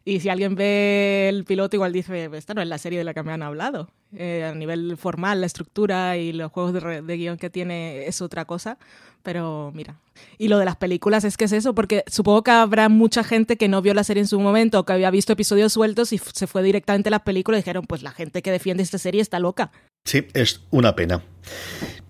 [0.05, 3.15] Y si alguien ve el piloto, igual dice, esta no es la serie de la
[3.15, 3.91] que me han hablado.
[4.15, 8.21] Eh, a nivel formal, la estructura y los juegos de, de guion que tiene es
[8.23, 8.79] otra cosa.
[9.23, 9.97] Pero mira.
[10.39, 13.57] Y lo de las películas es que es eso, porque supongo que habrá mucha gente
[13.57, 16.19] que no vio la serie en su momento o que había visto episodios sueltos y
[16.19, 19.21] se fue directamente a las películas y dijeron, pues la gente que defiende esta serie
[19.21, 19.71] está loca.
[20.05, 21.23] Sí, es una pena.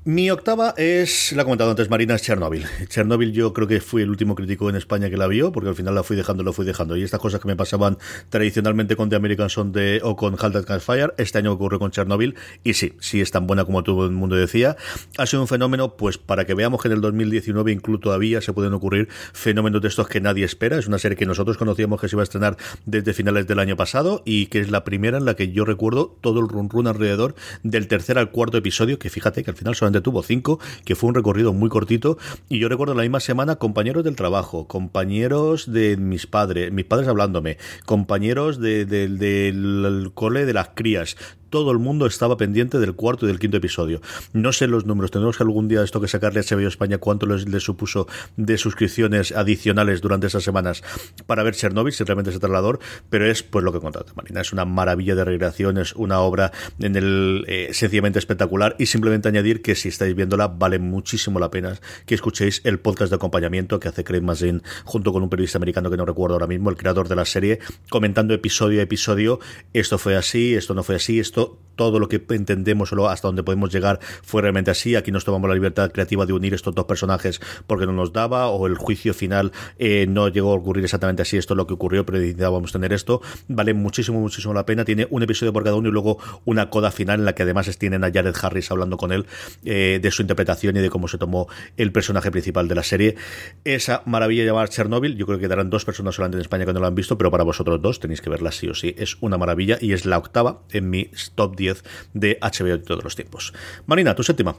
[0.07, 2.67] Mi octava es, la ha comentado antes Marina, es Chernobyl.
[2.89, 5.75] Chernobyl yo creo que fui el último crítico en España que la vio, porque al
[5.75, 6.95] final la fui dejando, lo fui dejando.
[6.95, 7.97] Y estas cosas que me pasaban
[8.29, 12.35] tradicionalmente con The American Son de, o con Halted Fire, este año ocurre con Chernobyl.
[12.63, 14.77] Y sí, sí es tan buena como todo el mundo decía.
[15.17, 18.53] Ha sido un fenómeno, pues para que veamos que en el 2019 incluso todavía se
[18.53, 20.79] pueden ocurrir fenómenos de estos que nadie espera.
[20.79, 23.77] Es una serie que nosotros conocíamos que se iba a estrenar desde finales del año
[23.77, 26.87] pasado y que es la primera en la que yo recuerdo todo el run run
[26.87, 30.95] alrededor del tercer al cuarto episodio, que fíjate que al final solamente tuvo cinco, que
[30.95, 32.19] fue un recorrido muy cortito.
[32.49, 37.09] Y yo recuerdo la misma semana compañeros del trabajo, compañeros de mis padres, mis padres
[37.09, 41.17] hablándome, compañeros de, del cole de las crías,
[41.55, 44.01] todo el mundo estaba pendiente del cuarto y del quinto episodio.
[44.33, 47.27] No sé los números, tenemos que algún día esto que sacarle a HBO España cuánto
[47.27, 50.83] les, supuso de suscripciones adicionales durante esas semanas
[51.27, 54.53] para ver Chernobyl, si realmente es traslador, pero es pues lo que contaba Marina, es
[54.53, 59.63] una maravilla de recreación, es una obra en el eh, sencillamente espectacular y simplemente añadir
[59.63, 63.87] que si estáis viéndola vale muchísimo la pena que escuchéis el podcast de acompañamiento que
[63.87, 67.07] hace Craig Mazin junto con un periodista americano que no recuerdo ahora mismo, el creador
[67.07, 69.39] de la serie, comentando episodio a episodio,
[69.73, 71.44] esto fue así, esto no fue así, esto
[71.77, 74.97] todo lo que entendemos o hasta donde podemos llegar fue realmente así.
[74.97, 78.49] Aquí nos tomamos la libertad creativa de unir estos dos personajes porque no nos daba,
[78.49, 81.37] o el juicio final eh, no llegó a ocurrir exactamente así.
[81.37, 83.21] Esto es lo que ocurrió, pero necesitábamos tener esto.
[83.49, 84.85] Vale muchísimo, muchísimo la pena.
[84.85, 87.65] Tiene un episodio por cada uno y luego una coda final en la que además
[87.79, 89.27] tienen a Jared Harris hablando con él
[89.65, 93.17] eh, de su interpretación y de cómo se tomó el personaje principal de la serie.
[93.65, 96.81] Esa maravilla llamada Chernobyl, yo creo que darán dos personas solamente en España que no
[96.81, 98.95] lo han visto, pero para vosotros dos tenéis que verla sí o sí.
[98.97, 103.05] Es una maravilla y es la octava en mi top 10 de HBO de todos
[103.05, 103.53] los tiempos.
[103.87, 104.57] Marina, tu séptima.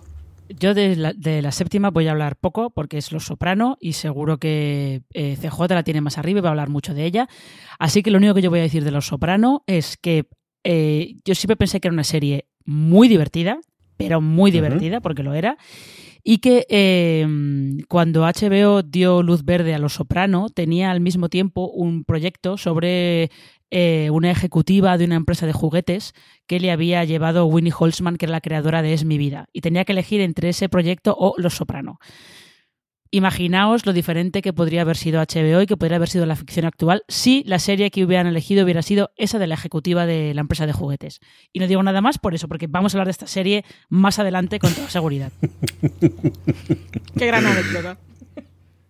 [0.48, 0.96] Yo de
[1.42, 5.70] la, séptima voy a hablar poco porque es Los Soprano y seguro que eh, CJ
[5.70, 7.28] la tiene más arriba y va a hablar mucho de ella.
[7.80, 10.28] Así que lo único que yo voy a decir de Los Soprano es que
[10.64, 13.60] eh, yo siempre pensé que era una serie muy divertida,
[13.98, 15.58] pero muy divertida porque lo era.
[16.28, 21.70] Y que em, cuando HBO dio luz verde a Los Soprano, tenía al mismo tiempo
[21.70, 23.30] un proyecto sobre
[23.70, 26.14] eh, una ejecutiva de una empresa de juguetes
[26.48, 29.46] que le había llevado Winnie Holzman, que era la creadora de Es mi vida.
[29.54, 32.00] Y tenía que elegir entre ese proyecto o Los Soprano.
[33.16, 36.66] Imaginaos lo diferente que podría haber sido HBO y que podría haber sido la ficción
[36.66, 40.42] actual si la serie que hubieran elegido hubiera sido esa de la ejecutiva de la
[40.42, 41.22] empresa de juguetes.
[41.54, 44.20] Y no digo nada más por eso, porque vamos a hablar de esta serie más
[44.20, 45.32] adelante con toda seguridad.
[47.18, 47.98] Qué gran anécdota.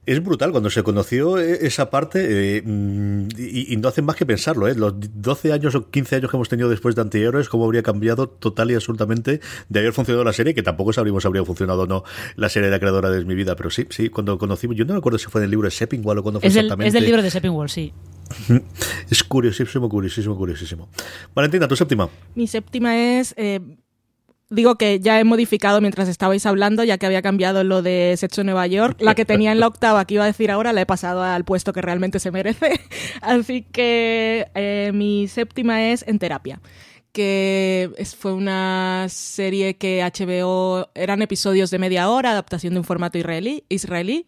[0.06, 4.26] Es brutal cuando se conoció eh, esa parte eh, mm, y, no hacen más que
[4.26, 4.68] pensarlo.
[4.68, 4.76] ¿eh?
[4.76, 8.30] Los 12 años o 15 años que hemos tenido después de anteriores, cómo habría cambiado
[8.30, 11.88] total y absolutamente de haber funcionado la serie, que tampoco sabríamos si habría funcionado o
[11.88, 12.04] no
[12.36, 14.94] la serie de la creadora de Mi Vida, pero sí, sí, cuando conocimos, yo no
[14.94, 16.88] me acuerdo si fue en el libro de Seppingwall o cuando fue es exactamente.
[16.88, 17.94] es del libro de Seppingwall, sí.
[19.10, 20.90] Es curiosísimo, curiosísimo, curiosísimo.
[21.34, 22.10] Valentina, tu séptima.
[22.34, 23.36] Mi séptima es
[24.56, 28.44] digo que ya he modificado mientras estabais hablando, ya que había cambiado lo de Sexo
[28.44, 28.98] Nueva York.
[29.00, 31.46] La que tenía en la octava que iba a decir ahora la he pasado al
[31.46, 32.80] puesto que realmente se merece.
[33.22, 36.60] Así que eh, mi séptima es En Terapia
[37.12, 43.18] que fue una serie que HBO eran episodios de media hora, adaptación de un formato
[43.18, 44.26] israelí, israelí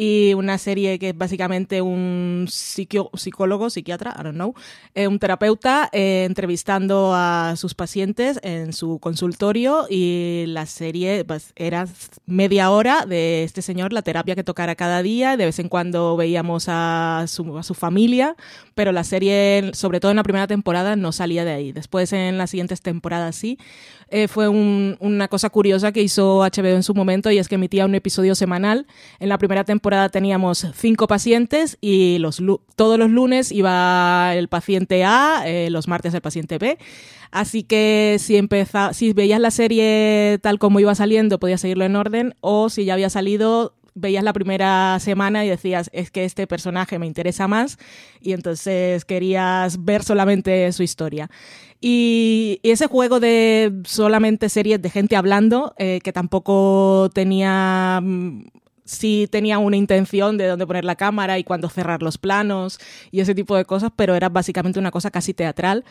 [0.00, 4.54] y una serie que es básicamente un psicólogo, psiquiatra, I don't know,
[4.94, 11.52] eh, un terapeuta eh, entrevistando a sus pacientes en su consultorio y la serie pues,
[11.56, 11.88] era
[12.26, 16.16] media hora de este señor, la terapia que tocara cada día, de vez en cuando
[16.16, 18.36] veíamos a su, a su familia,
[18.76, 21.72] pero la serie, sobre todo en la primera temporada, no salía de ahí.
[21.72, 23.58] Después en las siguientes temporadas sí.
[24.10, 27.84] Eh, fue una cosa curiosa que hizo HBO en su momento y es que emitía
[27.84, 28.86] un episodio semanal.
[29.20, 32.22] En la primera temporada teníamos cinco pacientes y
[32.76, 36.78] todos los lunes iba el paciente A, eh, los martes el paciente B.
[37.30, 38.40] Así que si,
[38.92, 42.94] si veías la serie tal como iba saliendo, podías seguirlo en orden o si ya
[42.94, 47.78] había salido, veías la primera semana y decías, es que este personaje me interesa más
[48.20, 51.30] y entonces querías ver solamente su historia.
[51.80, 58.46] Y, ese juego de solamente series de gente hablando, eh, que tampoco tenía mm,
[58.84, 63.20] sí tenía una intención de dónde poner la cámara y cuándo cerrar los planos y
[63.20, 65.84] ese tipo de cosas, pero era básicamente una cosa casi teatral,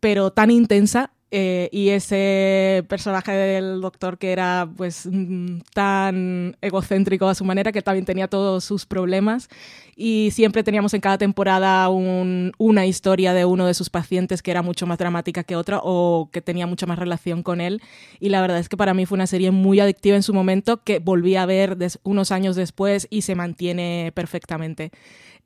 [0.00, 7.26] pero tan intensa eh, y ese personaje del doctor que era pues mm, tan egocéntrico
[7.26, 9.48] a su manera que también tenía todos sus problemas
[9.96, 14.62] y siempre teníamos en cada temporada una historia de uno de sus pacientes que era
[14.62, 17.82] mucho más dramática que otra o que tenía mucha más relación con él
[18.20, 20.84] y la verdad es que para mí fue una serie muy adictiva en su momento
[20.84, 24.92] que volví a ver unos años después y se mantiene perfectamente.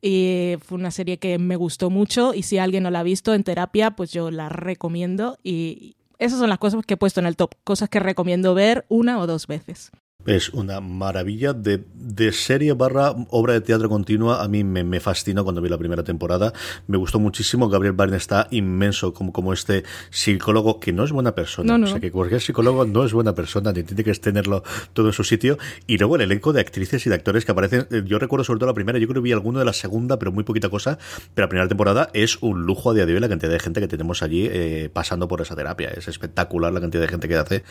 [0.02, 3.34] Y fue una serie que me gustó mucho y si alguien no la ha visto
[3.34, 7.26] en terapia, pues yo la recomiendo y esas son las cosas que he puesto en
[7.26, 9.90] el top, cosas que recomiendo ver una o dos veces.
[10.26, 14.42] Es una maravilla de, de, serie barra obra de teatro continua.
[14.42, 16.52] A mí me, me, fascinó cuando vi la primera temporada.
[16.88, 17.70] Me gustó muchísimo.
[17.70, 21.74] Gabriel Byrne está inmenso como, como este psicólogo que no es buena persona.
[21.82, 25.14] O sea, que cualquier psicólogo no es buena persona, ni tiene que tenerlo todo en
[25.14, 25.56] su sitio.
[25.86, 27.86] Y luego el elenco de actrices y de actores que aparecen.
[27.90, 30.18] Eh, yo recuerdo sobre todo la primera, yo creo que vi alguno de la segunda,
[30.18, 30.98] pero muy poquita cosa.
[31.34, 33.80] Pero la primera temporada es un lujo a día de hoy la cantidad de gente
[33.80, 35.88] que tenemos allí eh, pasando por esa terapia.
[35.88, 37.64] Es espectacular la cantidad de gente que hace.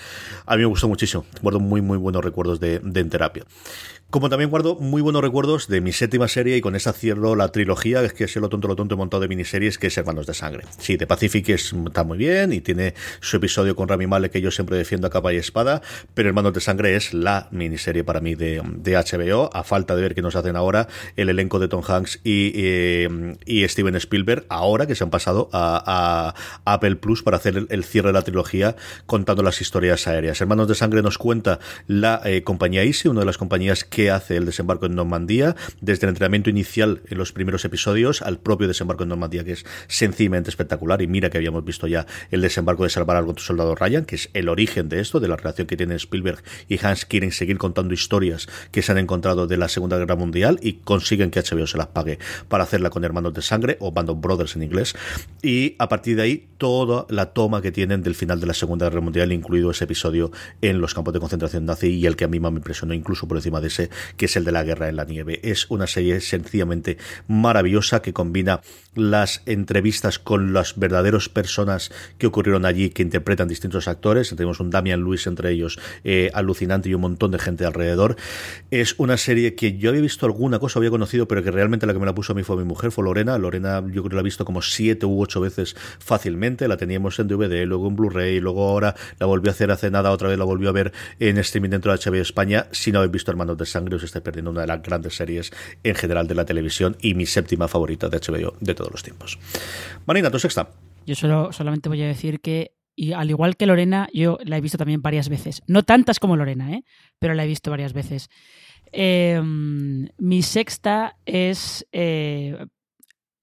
[0.48, 1.26] A mí me gustó muchísimo.
[1.44, 3.46] Guardo muy, muy buenos recuerdos recuerdos de, de en terapia.
[4.10, 7.50] Como también guardo muy buenos recuerdos de mi séptima serie y con esa cierro la
[7.50, 10.64] trilogía, que es lo tonto, lo tonto montado de miniseries, que es Hermanos de Sangre.
[10.80, 14.50] Sí, The Pacific está muy bien y tiene su episodio con Rami Malek que yo
[14.50, 15.84] siempre defiendo a capa y espada,
[16.16, 20.02] pero Hermanos de Sangre es la miniserie para mí de, de HBO, a falta de
[20.02, 23.06] ver qué nos hacen ahora el elenco de Tom Hanks y,
[23.46, 26.34] y, Steven Spielberg, ahora que se han pasado a,
[26.66, 30.42] Apple Plus para hacer el, cierre de la trilogía contando las historias aéreas.
[30.42, 34.12] Hermanos de Sangre nos cuenta la eh, compañía Easy, una de las compañías que que
[34.12, 38.66] hace el desembarco en Normandía, desde el entrenamiento inicial en los primeros episodios al propio
[38.66, 41.02] desembarco en Normandía, que es sencillamente espectacular.
[41.02, 44.16] Y mira que habíamos visto ya el desembarco de salvar algo tu soldado Ryan, que
[44.16, 47.58] es el origen de esto, de la relación que tienen Spielberg y Hans quieren seguir
[47.58, 51.68] contando historias que se han encontrado de la Segunda Guerra Mundial y consiguen que HBO
[51.68, 54.96] se las pague para hacerla con Hermanos de Sangre o Band of Brothers en inglés.
[55.42, 58.88] Y a partir de ahí, toda la toma que tienen del final de la Segunda
[58.88, 60.32] Guerra Mundial, incluido ese episodio
[60.62, 63.28] en los campos de concentración nazi y el que a mí más me impresionó, incluso
[63.28, 65.40] por encima de ese, que es el de la guerra en la nieve.
[65.44, 68.62] Es una serie sencillamente maravillosa que combina
[68.96, 74.30] las entrevistas con las verdaderas personas que ocurrieron allí, que interpretan distintos actores.
[74.30, 78.16] Tenemos un Damian Lewis entre ellos, eh, alucinante y un montón de gente alrededor.
[78.72, 81.94] Es una serie que yo había visto alguna cosa, había conocido, pero que realmente la
[81.94, 83.38] que me la puso a mí fue mi mujer, fue Lorena.
[83.38, 86.68] Lorena yo creo que la he visto como siete u ocho veces fácilmente.
[86.68, 90.12] La teníamos en DVD, luego en Blu-ray, luego ahora la volvió a hacer hace nada,
[90.12, 92.68] otra vez la volvió a ver en streaming dentro de HBO España.
[92.72, 95.52] Si no habéis visto Hermanos de Sangre, os estáis perdiendo una de las grandes series
[95.84, 99.40] en general de la televisión y mi séptima favorita de HBO de todos los tiempos.
[100.06, 100.70] Marina, tu sexta.
[101.06, 102.74] Yo solo, solamente voy a decir que,
[103.16, 105.64] al igual que Lorena, yo la he visto también varias veces.
[105.68, 106.84] No tantas como Lorena, ¿eh?
[107.18, 108.30] pero la he visto varias veces.
[108.92, 112.66] Em, mi sexta es, eh,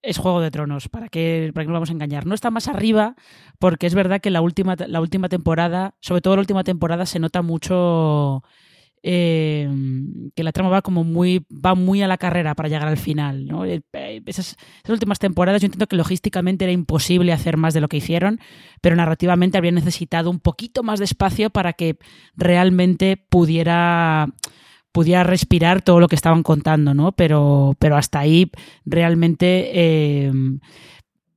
[0.03, 0.89] es Juego de Tronos.
[0.89, 2.27] ¿Para qué, ¿Para vamos a engañar?
[2.27, 3.17] No está más arriba
[3.59, 7.19] porque es verdad que la última, la última temporada, sobre todo la última temporada, se
[7.19, 8.43] nota mucho
[9.09, 9.69] eh,
[10.35, 13.47] que la trama va como muy va muy a la carrera para llegar al final
[13.47, 13.65] ¿no?
[13.65, 13.81] Eh,
[14.27, 14.57] esas,
[14.89, 18.41] últimas temporadas yo entiendo que logísticamente era imposible hacer más de lo que hicieron
[18.81, 21.99] pero narrativamente habría necesitado un poquito más de espacio para que
[22.35, 24.27] realmente pudiera
[24.91, 28.51] pudiera respirar todo lo que estaban contando no pero pero hasta ahí
[28.85, 30.33] realmente eh,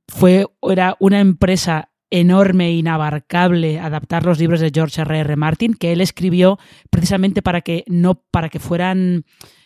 [0.08, 5.18] fue era una empresa enorme e inabarcable adaptar los libros de George R.
[5.18, 5.36] R.
[5.36, 6.58] Martin, que él escribió
[6.90, 9.24] precisamente para que no, para que fueran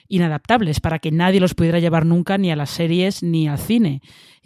[0.08, 4.02] inadaptables, para que nadie los pudiera llevar nunca ni a las series ni al cine.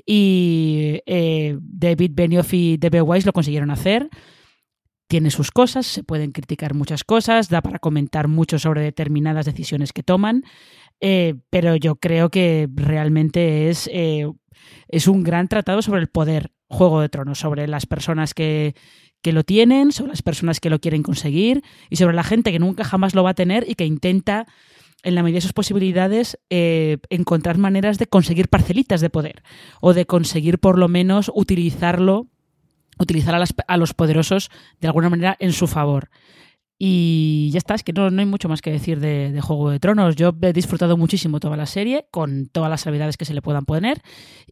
[0.06, 3.02] Y eh, David Benioff y D.B.
[3.02, 4.08] Weiss lo consiguieron hacer.
[5.08, 9.92] Tiene sus cosas, se pueden criticar muchas cosas, da para comentar mucho sobre determinadas decisiones
[9.92, 10.44] que toman,
[11.00, 14.30] eh, pero yo creo que realmente es, eh,
[14.88, 18.74] es un gran tratado sobre el poder Juego de Tronos, sobre las personas que,
[19.22, 22.58] que lo tienen, sobre las personas que lo quieren conseguir y sobre la gente que
[22.58, 24.46] nunca jamás lo va a tener y que intenta,
[25.02, 29.42] en la medida de sus posibilidades, eh, encontrar maneras de conseguir parcelitas de poder
[29.80, 32.26] o de conseguir por lo menos utilizarlo,
[32.98, 34.50] utilizar a, a los poderosos
[34.80, 36.10] de alguna manera en su favor.
[36.78, 39.80] Y ya está, es que no, no hay mucho más que decir de, Juego de
[39.80, 40.14] Tronos.
[40.14, 43.64] Yo he disfrutado muchísimo toda la serie, con todas las habilidades que se le puedan
[43.64, 44.00] poner,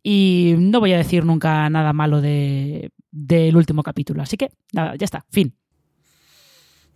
[0.02, 4.22] y no voy a decir nunca nada malo de, del último capítulo.
[4.22, 5.54] Así que, nada, ya está, fin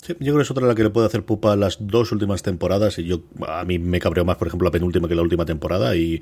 [0.08, 2.98] yo creo que es otra la que le puede hacer pupa las dos últimas temporadas
[2.98, 5.94] y yo a mí me cabreo más, por ejemplo, la penúltima que la última temporada
[5.94, 6.20] y,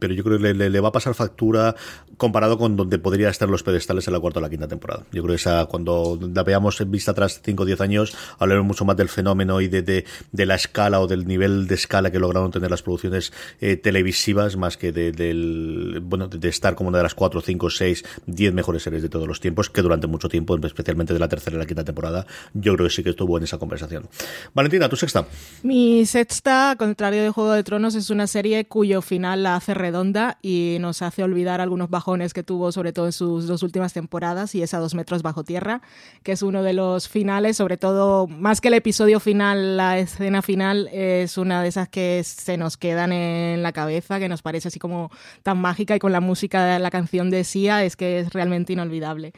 [0.00, 1.74] pero yo creo que le, va a pasar factura
[2.16, 5.04] comparado con donde podría estar los pedestales en la cuarta o la quinta temporada.
[5.12, 8.66] Yo creo que esa cuando la veamos en vista atrás 5 o 10 años hablaremos
[8.66, 12.18] mucho más del fenómeno y de, de, la escala o del nivel de escala que
[12.18, 16.98] lograron tener las producciones eh, televisivas más que de, del bueno de, estar como una
[16.98, 20.28] de las 4, 5, 6, 10 mejores series de todos los tiempos que durante mucho
[20.28, 23.36] tiempo, especialmente de la tercera y la quinta temporada yo creo que sí que estuvo
[23.36, 24.08] en esa conversación.
[24.54, 25.26] Valentina, tu sexta.
[25.62, 30.38] Mi sexta, contrario de Juego de Tronos, es una serie cuyo final la hace redonda
[30.42, 31.90] y nos hace olvidar algunos
[32.34, 35.42] que tuvo, sobre todo en sus dos últimas temporadas, y es a dos metros bajo
[35.42, 35.82] tierra,
[36.22, 40.40] que es uno de los finales, sobre todo, más que el episodio final, la escena
[40.40, 44.68] final es una de esas que se nos quedan en la cabeza, que nos parece
[44.68, 45.10] así como
[45.42, 48.72] tan mágica y con la música de la canción de Sia es que es realmente
[48.72, 49.32] inolvidable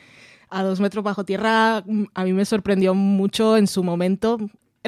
[0.50, 4.38] a dos metros bajo tierra mm, a mí me sorprendió mucho en su momento.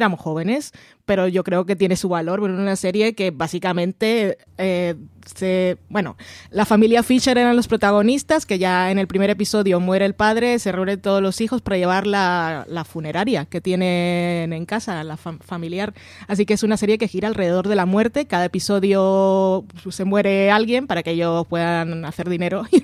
[0.00, 0.72] Éramos jóvenes,
[1.04, 2.40] pero yo creo que tiene su valor.
[2.40, 4.94] Bueno, una serie que básicamente eh,
[5.26, 5.76] se.
[5.90, 6.16] Bueno,
[6.50, 10.58] la familia Fisher eran los protagonistas, que ya en el primer episodio muere el padre,
[10.58, 15.92] se reúnen todos los hijos para llevar la, funeraria que tienen en casa, la familiar.
[16.28, 18.26] Así que es una serie que gira alrededor de la muerte.
[18.26, 22.80] Cada episodio se muere alguien para que ellos puedan hacer dinero y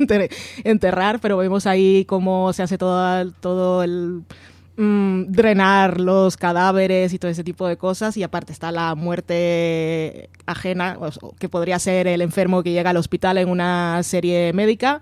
[0.64, 4.22] enterrar, pero vemos ahí cómo se hace todo, todo el
[4.78, 8.16] Mm, drenar los cadáveres y todo ese tipo de cosas.
[8.16, 10.98] Y aparte está la muerte ajena,
[11.38, 15.00] que podría ser el enfermo que llega al hospital en una serie médica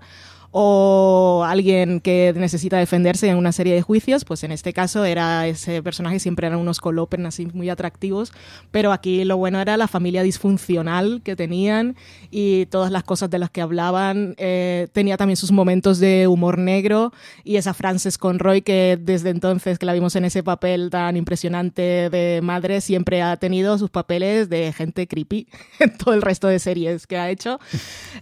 [0.57, 5.45] o alguien que necesita defenderse en una serie de juicios, pues en este caso era
[5.47, 8.31] ese personaje, siempre eran unos colopen así muy atractivos,
[8.71, 11.97] pero aquí lo bueno era la familia disfuncional que tenían
[12.31, 14.33] y todas las cosas de las que hablaban.
[14.37, 17.11] Eh, tenía también sus momentos de humor negro
[17.43, 22.09] y esa Frances Conroy que desde entonces que la vimos en ese papel tan impresionante
[22.09, 25.49] de madre, siempre ha tenido sus papeles de gente creepy
[25.81, 27.59] en todo el resto de series que ha hecho.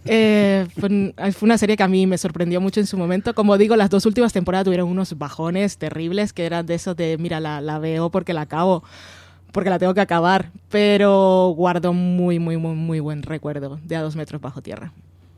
[0.04, 3.34] Eh, fue, fue una serie que a mí me sorprendió mucho en su momento.
[3.34, 7.18] Como digo, las dos últimas temporadas tuvieron unos bajones terribles que eran de esos de,
[7.18, 8.82] mira, la, la veo porque la acabo,
[9.52, 14.02] porque la tengo que acabar, pero guardo muy, muy, muy, muy buen recuerdo de A
[14.02, 14.92] dos metros bajo tierra.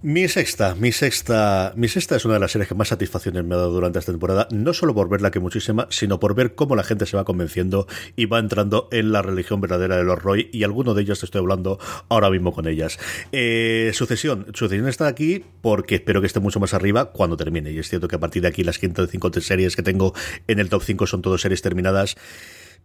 [0.06, 3.56] Mi sexta, mi sexta, mi sexta es una de las series que más satisfacciones me
[3.56, 6.76] ha dado durante esta temporada, no solo por verla que muchísima, sino por ver cómo
[6.76, 10.48] la gente se va convenciendo y va entrando en la religión verdadera de los Roy,
[10.52, 13.00] y alguno de ellos te estoy hablando ahora mismo con ellas.
[13.32, 17.78] Eh, sucesión, Sucesión está aquí porque espero que esté mucho más arriba cuando termine, y
[17.80, 20.14] es cierto que a partir de aquí las 105 series que tengo
[20.46, 22.14] en el top 5 son todas series terminadas.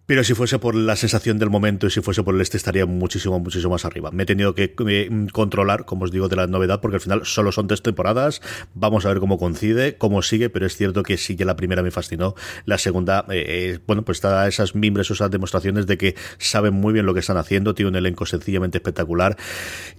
[0.06, 2.86] Pero si fuese por la sensación del momento y si fuese por el este, estaría
[2.86, 4.12] muchísimo, muchísimo más arriba.
[4.12, 7.26] Me he tenido que eh, controlar, como os digo, de la novedad, porque al final
[7.26, 8.42] solo son tres temporadas.
[8.74, 11.84] Vamos a ver cómo coincide, cómo sigue, pero es cierto que sí que la primera
[11.84, 12.36] me fascinó.
[12.66, 16.94] La segunda, eh, eh, bueno, pues está esas mimbres, esas demostraciones de que saben muy
[16.94, 19.38] bien lo que están haciendo, tiene un elenco sencillamente espectacular.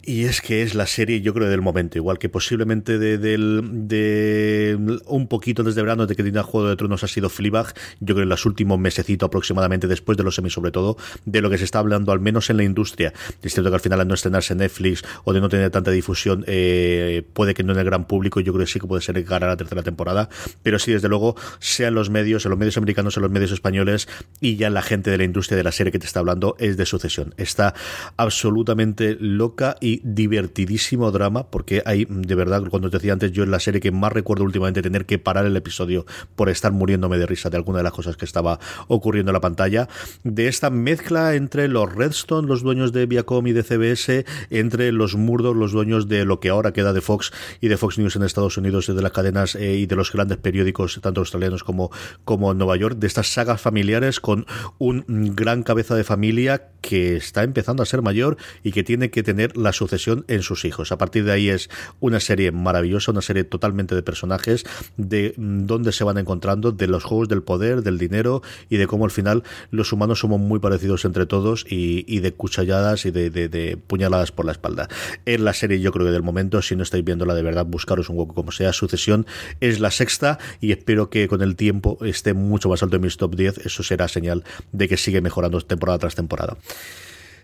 [0.03, 5.01] Y es que es la serie, yo creo, del momento, igual que posiblemente de, de
[5.07, 8.25] un poquito desde verano, de que tiene Juego de Tronos ha sido Fleabag, yo creo
[8.25, 11.65] en los últimos mesecitos aproximadamente después de los semis, sobre todo, de lo que se
[11.65, 13.13] está hablando, al menos en la industria.
[13.43, 15.91] Es cierto que al final, al no estrenarse en Netflix o de no tener tanta
[15.91, 19.03] difusión, eh, puede que no en el gran público, yo creo que sí que puede
[19.03, 20.29] ser cara a la tercera temporada,
[20.63, 23.53] pero sí, desde luego, sea en los medios, en los medios americanos, en los medios
[23.53, 24.09] españoles
[24.41, 26.77] y ya la gente de la industria de la serie que te está hablando es
[26.77, 27.35] de sucesión.
[27.37, 27.75] Está
[28.17, 33.51] absolutamente loca y divertidísimo drama, porque hay, de verdad, cuando te decía antes, yo en
[33.51, 37.27] la serie que más recuerdo últimamente tener que parar el episodio por estar muriéndome de
[37.27, 39.82] risa de alguna de las cosas que estaba ocurriendo en la pantalla
[40.25, 45.17] de esta mezcla entre los Redstone, los dueños de Viacom y de CBS, entre los
[45.17, 48.23] Murdoch, los dueños de lo que ahora queda de Fox y de Fox News en
[48.23, 51.91] Estados Unidos, de las cadenas eh, y de los grandes periódicos, tanto australianos como,
[52.25, 54.47] como en Nueva York, de estas sagas familiares con
[54.79, 55.05] un
[55.35, 59.57] gran cabeza de familia que está empezando a ser mayor y que tiene que tener
[59.57, 60.93] la sucesión en sus hijos.
[60.93, 61.71] A partir de ahí es
[62.01, 64.65] una serie maravillosa, una serie totalmente de personajes,
[64.97, 69.05] de dónde se van encontrando, de los juegos del poder, del dinero y de cómo
[69.05, 74.31] al final los humanos somos muy parecidos entre todos y, de cuchalladas y de, puñaladas
[74.31, 74.89] por la espalda.
[75.25, 78.11] Es la serie, yo creo que del momento, si no estáis viéndola de verdad, buscaros
[78.11, 78.73] un hueco como sea.
[78.73, 79.27] Sucesión
[79.61, 83.17] es la sexta y espero que con el tiempo esté mucho más alto en mis
[83.17, 83.67] top 10.
[83.67, 86.59] Eso será señal de que sigue mejorando temporada tras temporada.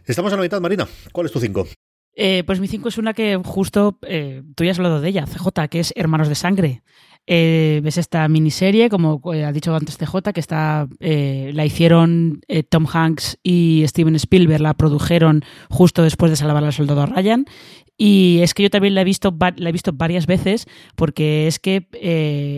[0.04, 0.86] Estamos a la mitad, Marina.
[1.12, 1.66] ¿Cuál es tu 5?
[2.20, 5.24] Eh, pues mi 5 es una que justo eh, tú ya has hablado de ella,
[5.24, 6.82] CJ, que es Hermanos de Sangre.
[7.30, 12.40] Eh, ves esta miniserie, como eh, ha dicho antes TJ, que está, eh, la hicieron
[12.70, 17.44] Tom Hanks y Steven Spielberg, la produjeron justo después de salvar al soldado Ryan.
[17.98, 20.66] Y es que yo también la he visto, la he visto varias veces
[20.96, 21.86] porque es que,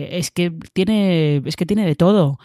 [0.09, 2.39] es que, tiene, es que tiene de todo.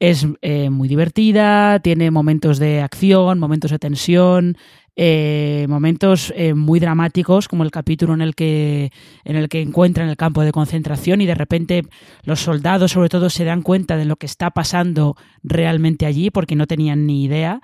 [0.00, 0.26] Es
[0.70, 4.56] muy divertida, tiene momentos de acción, momentos de tensión,
[5.00, 8.90] eh, momentos eh, muy dramáticos, como el capítulo en el que
[9.22, 11.84] en el que encuentran el campo de concentración y de repente
[12.24, 16.56] los soldados, sobre todo, se dan cuenta de lo que está pasando realmente allí, porque
[16.56, 17.60] no tenían ni idea.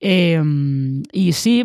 [0.00, 1.64] Em, y sí,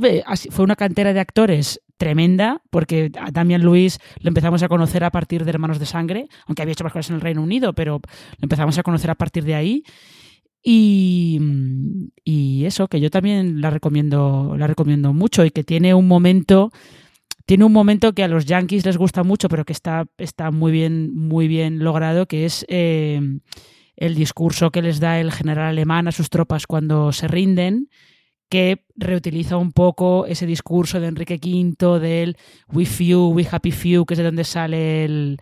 [0.52, 5.10] fue una cantera de actores tremenda, porque a Damian Luis lo empezamos a conocer a
[5.10, 7.94] partir de Hermanos de Sangre, aunque había hecho más cosas en el Reino Unido, pero
[7.94, 9.84] lo empezamos a conocer a partir de ahí.
[10.62, 11.40] Y,
[12.24, 16.72] y, eso, que yo también la recomiendo, la recomiendo mucho y que tiene un momento,
[17.46, 20.72] tiene un momento que a los yankees les gusta mucho, pero que está, está muy
[20.72, 23.22] bien, muy bien logrado, que es eh,
[23.96, 27.90] el discurso que les da el general alemán a sus tropas cuando se rinden
[28.50, 32.36] que reutiliza un poco ese discurso de Enrique V del
[32.74, 35.40] We Few, We Happy Few, que es de donde sale el,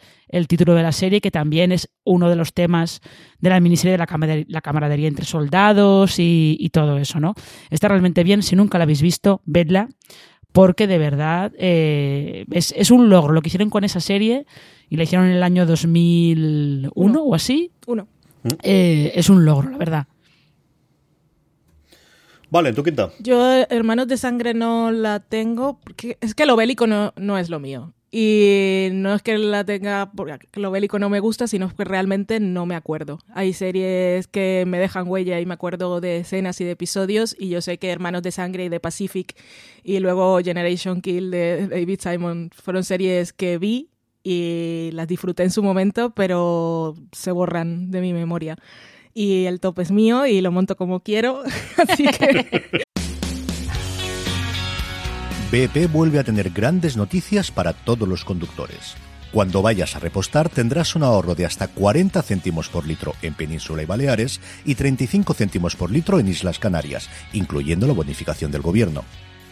[0.48, 3.00] título de la serie, que también es uno de los temas
[3.40, 7.34] de la miniserie de la, camaradería, la camaradería entre soldados y, todo eso, ¿no?
[7.70, 9.88] Está realmente bien, si nunca la habéis visto, vedla,
[10.52, 14.46] porque de verdad eh, es, un logro lo que hicieron con esa serie
[14.90, 17.72] y la hicieron en el año 2001 o así.
[17.86, 18.08] Uno.
[18.64, 20.08] Eh, es un logro, la verdad.
[22.50, 23.12] Vale, tu quinta.
[23.20, 27.50] Yo, Hermanos de Sangre, no la tengo, porque es que lo bélico no, no es
[27.50, 27.94] lo mío.
[28.10, 32.40] Y no es que la tenga porque lo bélico no me gusta, sino que realmente
[32.40, 33.20] no me acuerdo.
[33.34, 37.50] Hay series que me dejan huella y me acuerdo de escenas y de episodios, y
[37.50, 39.36] yo sé que Hermanos de Sangre y de Pacific
[39.84, 43.90] y luego Generation Kill de David Simon fueron series que vi
[44.24, 48.58] y las disfruté en su momento, pero se borran de mi memoria
[49.18, 51.42] y el top es mío y lo monto como quiero.
[51.78, 52.86] Así que.
[55.52, 58.96] BP vuelve a tener grandes noticias para todos los conductores.
[59.32, 63.82] Cuando vayas a repostar tendrás un ahorro de hasta 40 céntimos por litro en Península
[63.82, 69.04] y Baleares y 35 céntimos por litro en Islas Canarias, incluyendo la bonificación del gobierno.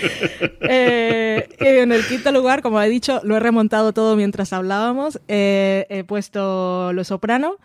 [0.68, 5.20] Eh, en el quinto lugar, como he dicho, lo he remontado todo mientras hablábamos.
[5.28, 7.58] Eh, he puesto Lo Soprano.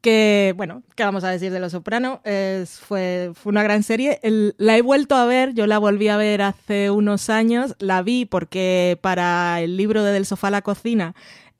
[0.00, 2.20] Que, bueno, ¿qué vamos a decir de Lo Soprano?
[2.24, 4.20] Es, fue, una gran serie.
[4.58, 7.74] La he vuelto a ver, yo la volví a ver hace unos años.
[7.78, 11.14] La vi porque para el libro de Del Sofá a la Cocina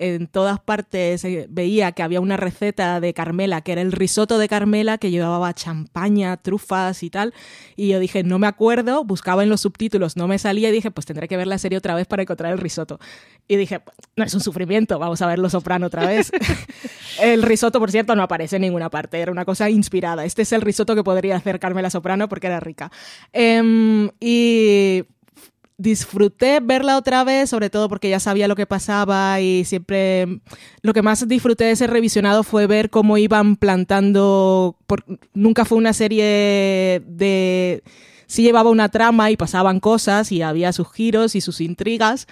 [0.04, 4.38] en todas partes eh, veía que había una receta de Carmela, que era el risotto
[4.38, 7.32] de Carmela, que llevaba champaña, trufas y tal.
[7.76, 10.90] Y yo dije, no me acuerdo, buscaba en los subtítulos, no me salía y dije,
[10.90, 12.98] pues tendré que ver la serie otra vez para encontrar el risotto.
[13.48, 13.80] Y dije,
[14.16, 16.32] no es un sufrimiento, vamos a ver Lo Soprano otra vez.
[17.20, 20.24] el risotto, por cierto, no aparece en ninguna parte, era una cosa inspirada.
[20.24, 22.90] Este es el risotto que podría hacer Carmela Soprano porque era rica.
[23.32, 25.04] Em, y
[25.76, 30.40] disfruté verla otra vez, sobre todo porque ya sabía lo que pasaba y siempre
[30.82, 35.78] lo que más disfruté de ese revisionado fue ver cómo iban plantando, por- nunca fue
[35.78, 37.82] una serie de...
[38.26, 42.26] Sí llevaba una trama y pasaban cosas y había sus giros y sus intrigas,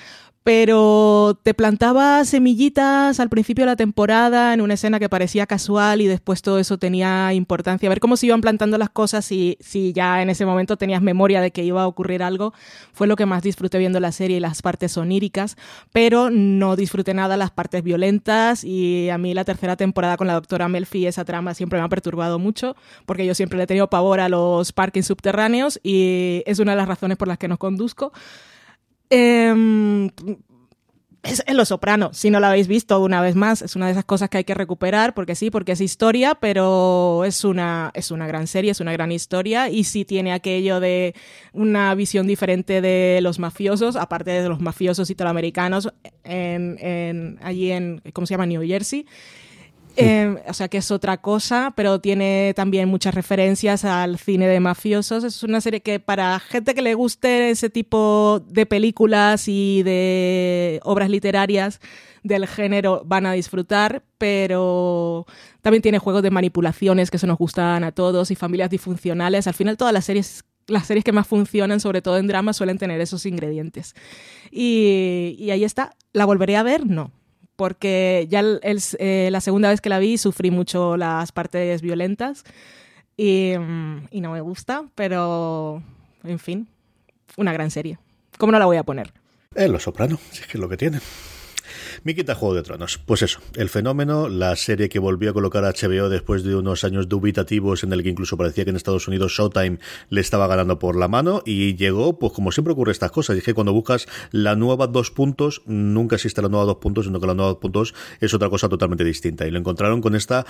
[0.45, 6.01] pero te plantaba semillitas al principio de la temporada en una escena que parecía casual
[6.01, 7.89] y después todo eso tenía importancia.
[7.89, 11.41] Ver cómo se iban plantando las cosas y si ya en ese momento tenías memoria
[11.41, 12.53] de que iba a ocurrir algo,
[12.93, 15.57] fue lo que más disfruté viendo la serie y las partes oníricas,
[15.93, 20.35] pero no disfruté nada las partes violentas y a mí la tercera temporada con la
[20.35, 22.75] doctora Melfi, esa trama siempre me ha perturbado mucho
[23.07, 26.79] porque yo siempre le he tenido pavor a los parques subterráneos y es una de
[26.79, 28.13] las razones por las que no conduzco.
[29.15, 30.09] Em,
[31.23, 33.93] es en Lo Soprano, si no la habéis visto una vez más, es una de
[33.93, 38.11] esas cosas que hay que recuperar, porque sí, porque es historia, pero es una, es
[38.11, 41.15] una gran serie, es una gran historia, y sí tiene aquello de
[41.53, 45.93] una visión diferente de los mafiosos, aparte de los mafiosos italoamericanos,
[46.25, 48.47] en, allí en, ¿cómo se llama?
[48.47, 49.05] New Jersey.
[49.97, 54.61] Eh, o sea que es otra cosa, pero tiene también muchas referencias al cine de
[54.61, 55.25] mafiosos.
[55.25, 60.81] Es una serie que para gente que le guste ese tipo de películas y de
[60.85, 61.81] obras literarias
[62.23, 65.27] del género van a disfrutar, pero
[65.61, 69.47] también tiene juegos de manipulaciones que se nos gustan a todos y familias disfuncionales.
[69.47, 72.79] Al final todas las series las series que más funcionan, sobre todo en drama, suelen
[72.79, 73.95] tener esos ingredientes.
[74.53, 75.97] Y, y ahí está.
[76.13, 76.87] ¿La volveré a ver?
[76.87, 77.11] No
[77.63, 81.81] porque ya el, el, eh, la segunda vez que la vi sufrí mucho las partes
[81.81, 82.43] violentas
[83.17, 85.81] y, mm, y, no me gusta, pero
[86.25, 86.67] en fin,
[87.37, 88.01] una gran serie.
[88.37, 89.13] ¿Cómo no la voy a poner?
[89.55, 90.99] Eh, Lo Soprano, si es que es lo que tiene.
[92.05, 92.99] Mi quita Juego de Tronos.
[92.99, 96.85] Pues eso, el fenómeno, la serie que volvió a colocar a HBO después de unos
[96.85, 99.79] años dubitativos en el que incluso parecía que en Estados Unidos Showtime
[100.11, 103.41] le estaba ganando por la mano y llegó, pues como siempre ocurre estas cosas, y
[103.41, 107.21] es que cuando buscas la nueva dos puntos, nunca existe la nueva dos puntos, sino
[107.21, 109.47] que la nueva dos puntos es otra cosa totalmente distinta.
[109.47, 110.47] Y lo encontraron con esta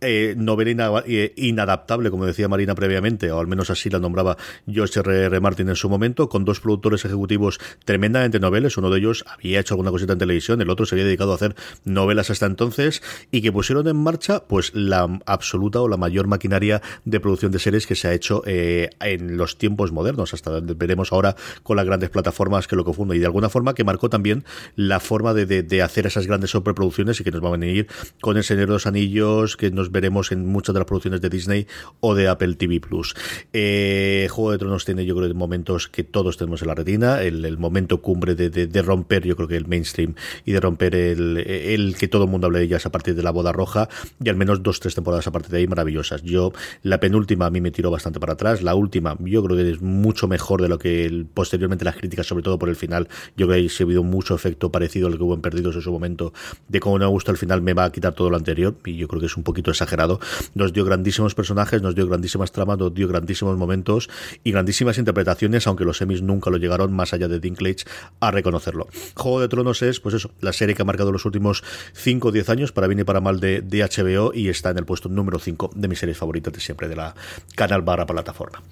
[0.00, 0.66] eh, novela
[1.06, 4.36] eh, inadaptable, como decía Marina previamente, o al menos así la nombraba
[4.66, 5.24] George R.
[5.26, 5.40] R.
[5.40, 8.76] Martin en su momento, con dos productores ejecutivos tremendamente noveles.
[8.76, 11.36] Uno de ellos había hecho alguna cosita en televisión, el otro se había dedicado a
[11.36, 16.26] hacer novelas hasta entonces, y que pusieron en marcha pues la absoluta o la mayor
[16.26, 20.34] maquinaria de producción de series que se ha hecho eh, en los tiempos modernos.
[20.34, 23.18] Hasta veremos ahora con las grandes plataformas que lo confunden.
[23.18, 24.44] Y de alguna forma que marcó también
[24.74, 27.86] la forma de, de, de hacer esas grandes sobreproducciones y que nos va a venir
[28.20, 31.28] con El Señor de los Anillos, que nos veremos en muchas de las producciones de
[31.28, 31.66] Disney
[32.00, 33.14] o de Apple TV Plus.
[33.52, 37.56] Eh, Juego de Tronos tiene, yo creo, momentos que todos tenemos en la retina, el,
[37.58, 40.14] momento cumbre de, romper, yo creo que el mainstream
[40.44, 43.22] y de romper el, el que todo el mundo hable de ellas a partir de
[43.22, 43.88] la boda roja
[44.22, 46.22] y al menos dos, tres temporadas a partir de ahí maravillosas.
[46.22, 49.70] Yo, la penúltima a mí me tiró bastante para atrás, la última yo creo que
[49.70, 53.08] es mucho mejor de lo que el, posteriormente las críticas, sobre todo por el final,
[53.36, 55.92] yo creo que ha habido mucho efecto parecido al que hubo en Perdidos en su
[55.92, 56.32] momento,
[56.68, 58.96] de cómo no me gusta el final me va a quitar todo lo anterior y
[58.96, 60.20] yo creo que es un poquito exagerado.
[60.54, 64.08] Nos dio grandísimos personajes, nos dio grandísimas tramas, nos dio grandísimos momentos
[64.42, 67.84] y grandísimas interpretaciones, aunque los semis nunca lo llegaron más allá de Dinklage
[68.20, 68.88] a reconocerlo.
[69.14, 71.62] Juego de Tronos es, pues eso, la serie que ha marcado los últimos
[71.94, 74.78] 5 o 10 años, para bien y para mal, de, de HBO y está en
[74.78, 77.14] el puesto número 5 de mis series favoritas de siempre, de la
[77.54, 78.62] canal barra plataforma.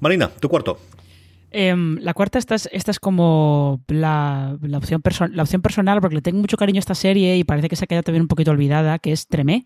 [0.00, 0.78] Marina, tu cuarto.
[1.56, 5.00] Em, la cuarta, esta es, esta es como la, opción
[5.32, 7.84] la opción personal, porque le tengo mucho cariño a esta serie y parece que se
[7.84, 9.64] ha quedado también un poquito olvidada, que es Tremé.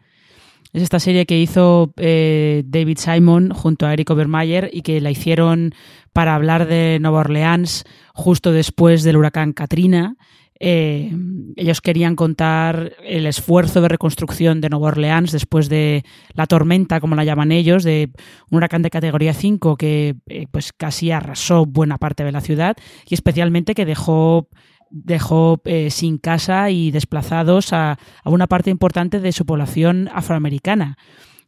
[0.72, 5.10] Es esta serie que hizo eh, David Simon junto a Eric Obermeyer y que la
[5.10, 5.74] hicieron
[6.12, 10.16] para hablar de Nueva Orleans justo después del huracán Katrina.
[10.60, 11.12] Eh,
[11.56, 16.04] ellos querían contar el esfuerzo de reconstrucción de Nueva Orleans después de
[16.34, 18.10] la tormenta, como la llaman ellos, de
[18.50, 22.76] un huracán de categoría 5 que eh, pues casi arrasó buena parte de la ciudad
[23.08, 24.48] y especialmente que dejó
[24.90, 30.96] dejó eh, sin casa y desplazados a, una parte importante de su población afroamericana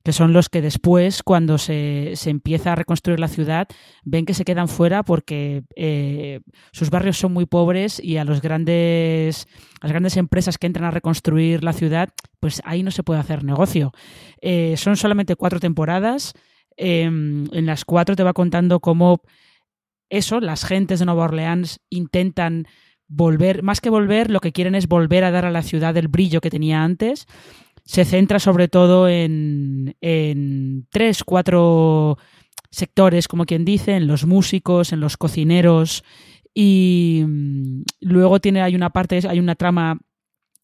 [0.03, 3.69] que son los que después, cuando se, se, empieza a reconstruir la ciudad,
[4.03, 6.41] ven que se quedan fuera porque eh,
[6.73, 9.47] sus barrios son muy pobres y a los grandes,
[9.83, 12.09] las grandes empresas que entran a reconstruir la ciudad,
[12.41, 13.93] pues ahí no se puede hacer negocio.
[14.41, 16.33] Eh, son solamente cuatro temporadas.
[16.79, 19.21] Em, en las cuatro te va contando cómo
[20.11, 22.67] eso, las gentes de Nueva Orleans intentan
[23.11, 26.09] volver, más que volver, lo que quieren es volver a dar a la ciudad el
[26.09, 27.27] brillo que tenía antes
[27.85, 32.19] se centra sobre todo en, en tres, cuatro
[32.71, 36.05] sectores, como quien dice, en los músicos, en los cocineros
[36.55, 39.99] y mm, luego tiene hay una parte hay una trama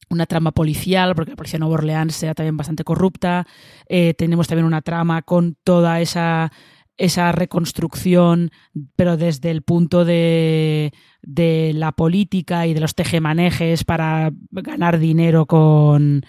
[0.09, 3.45] una trama policial, porque la policía de Nueva Orleans sea también bastante corrupta.
[3.89, 6.53] Eh, tenemos también una trama con toda esa,
[6.99, 8.51] esa reconstrucción,
[8.97, 10.93] pero desde el punto de,
[11.23, 16.25] de la política y de los tejemanejes para ganar dinero con,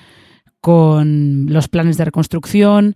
[0.60, 2.96] con los planes de reconstrucción.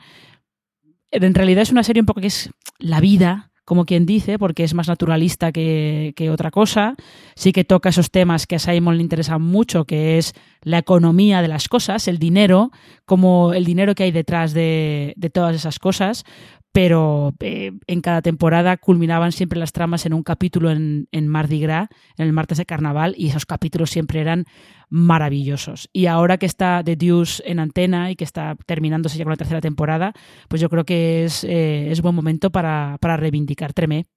[1.11, 2.49] En realidad es una serie un poco que es
[2.79, 6.95] la vida, como quien dice, porque es más naturalista que, otra cosa.
[7.35, 11.41] Sí que toca esos temas que a Simon le interesan mucho, que es la economía
[11.41, 12.71] de las cosas, el dinero,
[13.05, 16.25] como el dinero que hay detrás de, de todas esas cosas,
[16.71, 21.59] pero eh, en cada temporada culminaban siempre las tramas en un capítulo en, en, Mardi
[21.59, 24.45] Gras, en el martes de carnaval, y esos capítulos siempre eran
[24.89, 25.89] maravillosos.
[25.91, 29.37] Y ahora que está The Deuce en antena y que está terminándose ya con la
[29.37, 30.13] tercera temporada,
[30.47, 34.07] pues yo creo que es, eh, es buen momento para, para reivindicar Tremé.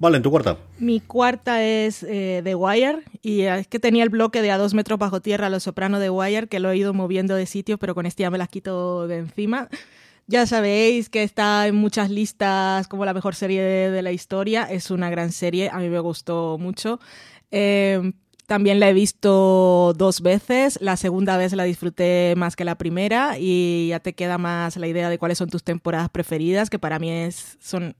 [0.00, 0.56] Vale, en tu cuarta.
[0.78, 4.72] Mi cuarta es eh, The Wire, y es que tenía el bloque de a dos
[4.72, 7.94] metros bajo tierra, Los Soprano de Wire, que lo he ido moviendo de sitio, pero
[7.94, 9.68] con este ya me las quito de encima.
[10.30, 14.64] Ya sabéis que está en muchas listas como la mejor serie de, la historia.
[14.64, 17.00] Es una gran serie, a mí me gustó mucho.
[17.50, 18.12] Em,
[18.46, 20.78] también la he visto dos veces.
[20.82, 24.86] La segunda vez la disfruté más que la primera y ya te queda más la
[24.86, 27.96] idea de cuáles son tus temporadas preferidas, que para mí es, son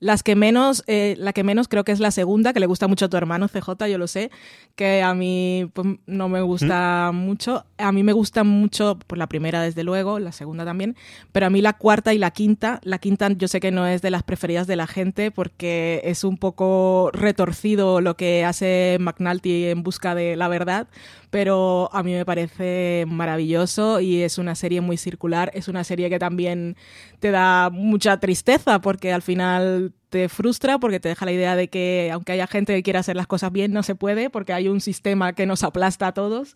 [0.00, 2.88] las que menos, eh, la que menos creo que es la segunda, que le gusta
[2.88, 4.30] mucho a tu hermano CJ, yo lo sé,
[4.76, 7.64] que a mí pues, no me gusta mucho.
[7.78, 10.96] A mí me gusta mucho, pues la primera desde luego, la segunda también,
[11.32, 14.02] pero a mí la cuarta y la quinta, la quinta yo sé que no es
[14.02, 19.66] de las preferidas de la gente porque es un poco retorcido lo que hace McNulty
[19.66, 20.88] en busca de la verdad,
[21.30, 26.08] pero a mí me parece maravilloso y es una serie muy circular, es una serie
[26.08, 26.76] que también
[27.20, 31.68] te da mucha tristeza porque al final te frustra porque te deja la idea de
[31.68, 34.68] que aunque haya gente que quiera hacer las cosas bien, no se puede porque hay
[34.68, 36.54] un sistema que nos aplasta a todos.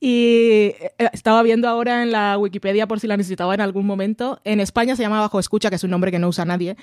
[0.00, 4.40] Y eh, estaba viendo ahora en la Wikipedia por si la necesitaba en algún momento.
[4.44, 6.76] En España se llama Bajo Escucha, que es un nombre que no usa nadie.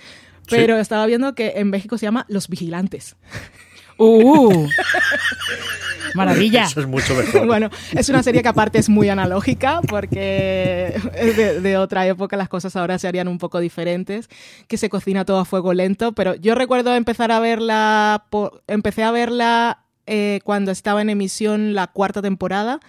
[0.49, 3.15] Pero estaba viendo que en México se llama Los Vigilantes.
[3.97, 4.67] ¡Uh!
[6.15, 6.63] Maravilla.
[6.63, 7.45] Eso es mucho mejor.
[7.47, 12.47] bueno, es una serie que aparte es muy analógica porque de, de, otra época las
[12.47, 14.29] cosas ahora se harían un poco diferentes,
[14.67, 18.25] que se cocina todo a fuego lento, pero yo recuerdo empezar a verla,
[18.67, 22.79] empecé a verla eh, cuando estaba en emisión la cuarta temporada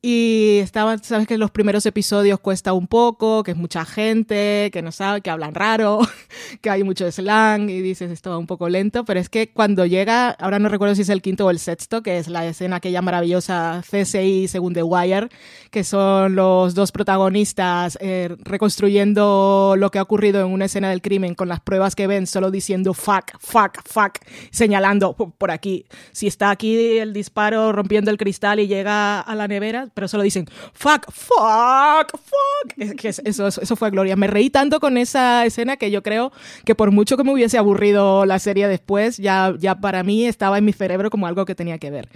[0.00, 4.80] y estaban, sabes que los primeros episodios cuesta un poco, que es mucha gente, que
[4.80, 6.00] no sabe, que hablan raro,
[6.60, 9.86] que hay mucho slang y dices esto va un poco lento, pero es que cuando
[9.86, 12.76] llega, ahora no recuerdo si es el quinto o el sexto, que es la escena
[12.76, 15.30] aquella maravillosa CSI según The Wire,
[15.70, 21.02] que son los dos protagonistas eh, reconstruyendo lo que ha ocurrido en una escena del
[21.02, 24.18] crimen con las pruebas que ven, solo diciendo fuck, fuck, fuck,
[24.50, 25.86] señalando por aquí.
[26.12, 30.22] Si está aquí el disparo rompiendo el cristal y llega a la nevera, pero solo
[30.22, 32.72] dicen fuck, fuck, fuck.
[33.04, 34.16] eso, eso, fue Gloria.
[34.16, 36.32] Me reí tanto con esa escena que yo creo
[36.64, 40.58] que por mucho que me hubiese aburrido la serie después, ya, ya para mí estaba
[40.58, 42.08] en mi cerebro como algo que tenía que ver.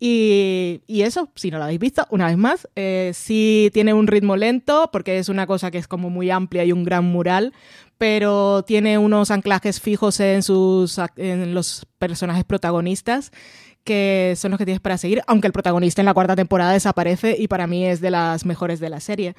[0.00, 4.36] Y, eso, si no lo habéis visto, una vez más, eh, sí tiene un ritmo
[4.36, 7.52] lento porque es una cosa que es como muy amplia y un gran mural,
[7.98, 13.32] pero tiene unos anclajes fijos en, sus, en los personajes protagonistas
[13.84, 17.36] que son los que tienes para seguir, aunque el protagonista en la cuarta temporada desaparece
[17.38, 19.34] y para mí es de las mejores de la serie.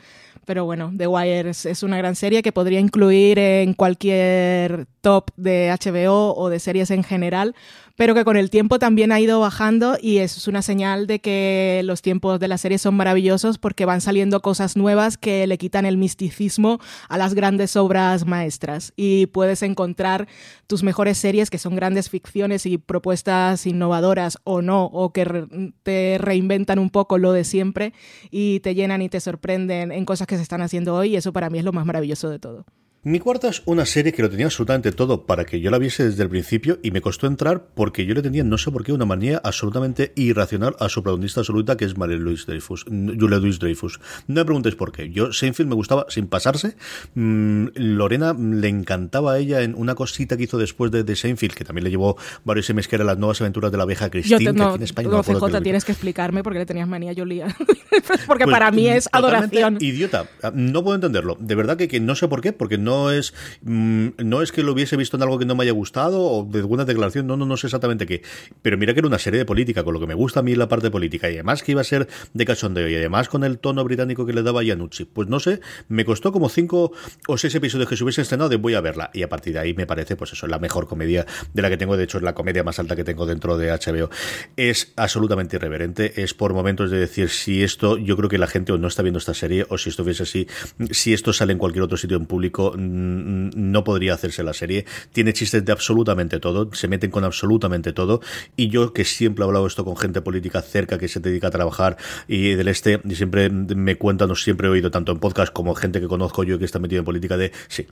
[0.46, 5.76] Pero bueno, The Wire es una gran serie que podría incluir en cualquier top de
[5.80, 7.56] HBO o de series en general,
[7.96, 11.82] pero que con el tiempo también ha ido bajando y es una señal de que
[11.84, 15.86] los tiempos de la serie son maravillosos porque van saliendo cosas nuevas que le quitan
[15.86, 16.80] el misticismo
[17.10, 18.94] a las grandes obras maestras.
[18.96, 20.30] Y puedes encontrar
[20.66, 25.48] tus mejores series que son grandes ficciones y propuestas innovadoras o no, o que
[25.84, 27.94] te reinventan un poco lo de siempre
[28.32, 31.34] y te llenan y te sorprenden en cosas que se están haciendo hoy y eso
[31.34, 32.66] para mí es lo más maravilloso de todo.
[33.02, 36.04] Mi cuarta es una serie que lo tenía absolutamente todo para que yo la viese
[36.04, 38.92] desde el principio y me costó entrar porque yo le tenía, no sé por qué,
[38.92, 43.58] una manía absolutamente irracional a su protagonista absoluta que es Marie Louise Dreyfus, Julia Louise
[43.58, 44.02] Dreyfus.
[44.28, 45.10] No me preguntéis por qué.
[45.12, 46.76] Yo, Seinfeld me gustaba sin pasarse.
[47.14, 51.54] Mm, Lorena le encantaba a ella en una cosita que hizo después de, de Seinfeld,
[51.54, 54.40] que también le llevó varios semes que era las nuevas aventuras de la vieja Cristina.
[54.42, 57.16] Yo no, en España no, CJ, tienes que explicarme por qué le tenías manía a
[57.16, 57.56] Julia.
[58.28, 59.78] porque pues, para mí es adoración.
[59.80, 60.28] Idiota.
[60.54, 61.38] No puedo entenderlo.
[61.40, 64.52] De verdad que, que no sé por qué, porque no no es mm, no es
[64.52, 67.28] que lo hubiese visto en algo que no me haya gustado o de alguna declaración,
[67.28, 68.24] no, no, no sé exactamente qué.
[68.64, 70.56] Pero mira que era una serie de política, con lo que me gusta a mí
[70.56, 73.60] la parte política y además que iba a ser de cachondeo y además con el
[73.60, 75.06] tono británico que le daba Yanucci.
[75.06, 76.92] Pues no sé, me costó como cinco
[77.28, 79.60] o seis episodios que se hubiese estrenado de voy a verla y a partir de
[79.60, 82.24] ahí me parece pues eso, la mejor comedia de la que tengo, de hecho es
[82.24, 84.10] la comedia más alta que tengo dentro de HBO.
[84.56, 88.72] Es absolutamente irreverente, es por momentos de decir si esto, yo creo que la gente
[88.72, 90.48] o no está viendo esta serie o si esto hubiese así,
[90.90, 94.86] si esto sale en cualquier otro sitio en público, no podría hacerse la serie.
[95.12, 98.22] Tiene chistes de absolutamente todo, se meten con absolutamente todo.
[98.56, 101.52] Y yo que siempre he hablado esto con gente política cerca que se dedica a
[101.52, 105.52] trabajar y del este, y siempre me cuentan, o siempre he oído tanto en podcast
[105.54, 107.88] como gente que conozco yo que está metido en política de, sí,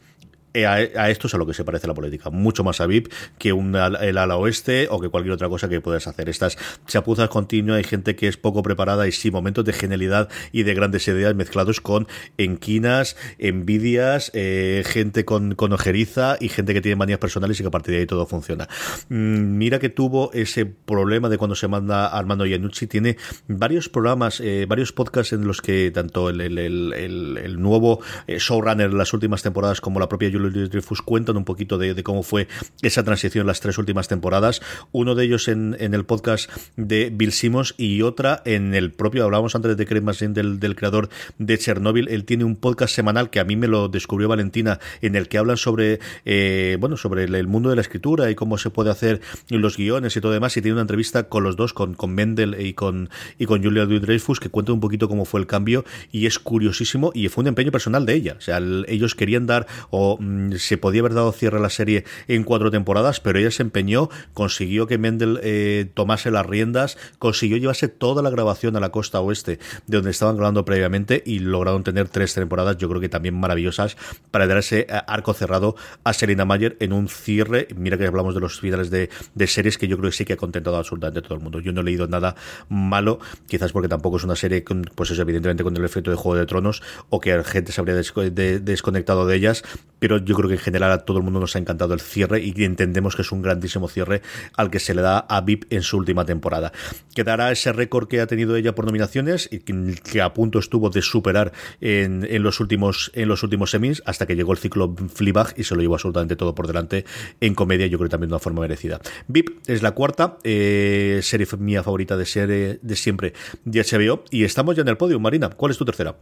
[0.58, 3.14] eh, a, esto es a lo que se parece la política, mucho más a VIP
[3.38, 6.30] que un, el ala oeste o que cualquier otra cosa que puedas hacer.
[6.30, 10.64] Estas chapuzas continuas, hay gente que es poco preparada y sí, momentos de genialidad y
[10.64, 16.96] de grandes ideas mezclados con enquinas, envidias, eh, gente con, ojeriza y gente que tiene
[16.96, 18.68] manías personales y que a partir de ahí todo funciona.
[19.10, 24.40] Mm, mira que tuvo ese problema de cuando se manda Armando Iannucci, tiene varios programas,
[24.40, 29.44] eh, varios podcasts en los que tanto el, el, el, nuevo showrunner en las últimas
[29.44, 32.48] temporadas como la propia Julia Dreyfus cuentan un poquito de, cómo fue
[32.82, 34.62] esa transición las tres últimas temporadas.
[34.92, 39.56] Uno de ellos en, el podcast de Bill Simmons y otra en el propio, hablábamos
[39.56, 42.08] antes de Craig Mazin, del, del creador de Chernobyl.
[42.10, 45.38] Él tiene un podcast semanal que a mí me lo descubrió Valentina, en el que
[45.38, 49.22] hablan sobre, eh, bueno, sobre el, mundo de la escritura y cómo se puede hacer
[49.50, 50.56] los guiones y todo demás.
[50.58, 53.86] Y tiene una entrevista con los dos, con, con Mendel y con, y con Julia
[53.86, 57.48] Dreyfus, que cuenta un poquito cómo fue el cambio y es curiosísimo y fue un
[57.48, 58.36] empeño personal de ella.
[58.38, 62.04] O sea, ellos querían dar o Mm, se podía haber dado cierre a la serie
[62.28, 67.58] en cuatro temporadas, pero ella se empeñó, consiguió que Mendel eh, tomase las riendas, consiguió
[67.58, 71.84] llevarse toda la grabación a la costa oeste de donde estaban grabando previamente y lograron
[71.84, 73.98] tener tres temporadas, yo creo que también maravillosas,
[74.32, 77.68] para dar ese eh, arco cerrado a Selina Mayer en un cierre.
[77.76, 79.10] Mira que hablamos de los finales de,
[79.48, 81.60] series que yo creo que sí que ha contentado absolutamente a todo el mundo.
[81.60, 82.36] Yo no he leído nada
[82.70, 84.64] malo, quizás porque tampoco es una serie,
[84.96, 87.82] pues eso, evidentemente con el efecto de Juego de Tronos o que la gente se
[87.82, 89.64] habría desconectado de ellas,
[90.00, 92.42] pero yo creo que en general a todo el mundo nos ha encantado el cierre
[92.42, 94.22] y entendemos que es un grandísimo cierre
[94.56, 96.72] al que se le da a VIP en su última temporada.
[97.16, 101.02] Quedará ese récord que ha tenido ella por nominaciones y que, a punto estuvo de
[101.02, 105.64] superar en, los últimos en los últimos semis hasta que llegó el ciclo Fleabag y
[105.64, 107.06] se lo llevó absolutamente todo por delante
[107.42, 109.00] en comedia, yo creo también de una forma merecida.
[109.28, 113.34] VIP es la cuarta eh, serie mía favorita de serie de siempre
[113.66, 115.20] de HBO y estamos ya en el podio.
[115.20, 116.18] Marina, ¿cuál es tu tercera?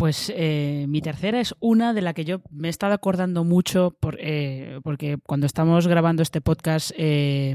[0.00, 3.94] Pues eh, mi tercera es una de la que yo me he estado acordando mucho
[4.00, 7.54] por, eh, porque cuando estamos grabando este podcast eh,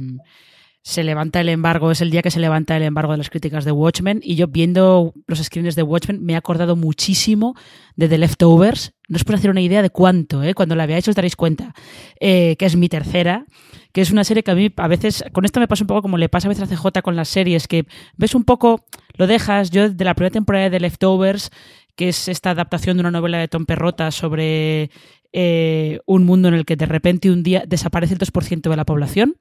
[0.84, 3.66] se levanta el embargo, es el día que se levanta el embargo de las críticas
[3.66, 7.56] de Watchmen y yo viendo los screens de Watchmen me he acordado muchísimo
[7.96, 8.93] de The Leftovers.
[9.08, 11.74] No os puedo hacer una idea de cuánto, cuando la veáis os daréis cuenta,
[12.20, 13.48] que es mi tercera
[13.96, 16.02] que es una serie que a mí a veces, con esto me pasa un poco
[16.02, 17.86] como le pasa a veces a CJ con las series, que
[18.18, 18.84] ves un poco,
[19.14, 21.50] lo dejas, yo de la primera temporada de Leftovers
[21.96, 24.89] que es esta adaptación de una novela de Tom Perrota sobre
[25.32, 28.86] eh, un mundo en el que de repente un día desaparece el 2% de la
[28.86, 29.36] población.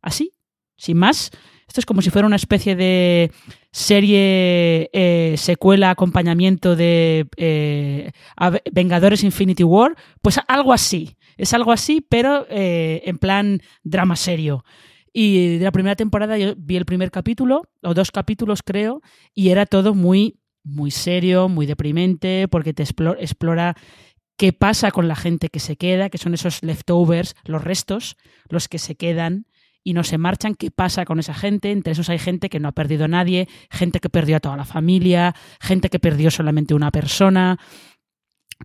[0.00, 0.32] Así,
[0.76, 1.30] sin más.
[1.66, 3.30] Esto es como si fuera una especie de
[3.70, 8.12] serie, eh, secuela, acompañamiento de eh,
[8.72, 9.96] Vengadores Infinity War.
[10.22, 11.16] Pues algo así.
[11.36, 14.64] Es algo así, pero en plan drama serio.
[15.12, 19.02] Y de la primera temporada yo vi el primer capítulo, o dos capítulos creo,
[19.34, 20.38] y era todo muy,
[20.68, 23.74] muy serio, muy deprimente, porque te explora
[24.36, 28.16] qué pasa con la gente que se queda, que son esos leftovers, los restos,
[28.48, 29.46] los que se quedan
[29.82, 31.70] y no se marchan, qué pasa con esa gente.
[31.72, 34.56] Entre esos hay gente que no ha perdido a nadie, gente que perdió a toda
[34.56, 37.58] la familia, gente que perdió solamente una persona.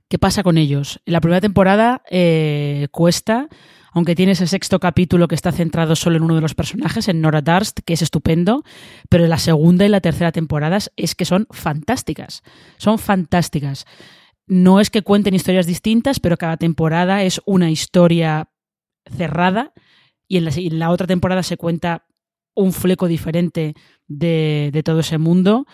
[0.10, 0.99] ¿Qué pasa con ellos?
[1.06, 3.47] La primera temporada eh, cuesta,
[3.94, 7.22] aunque tiene ese sexto capítulo que está centrado solo en uno de los personajes, en
[7.22, 8.64] Nora Darst, que es estupendo,
[9.08, 12.41] pero la segunda y la tercera temporadas es que son fantásticas.
[12.78, 13.86] Son fantásticas.
[14.48, 18.50] No es que cuenten historias distintas, pero cada temporada es una historia
[19.06, 19.74] cerrada
[20.28, 22.08] y en la, otra temporada se cuenta
[22.56, 23.76] un fleco diferente
[24.08, 25.66] de, todo ese mundo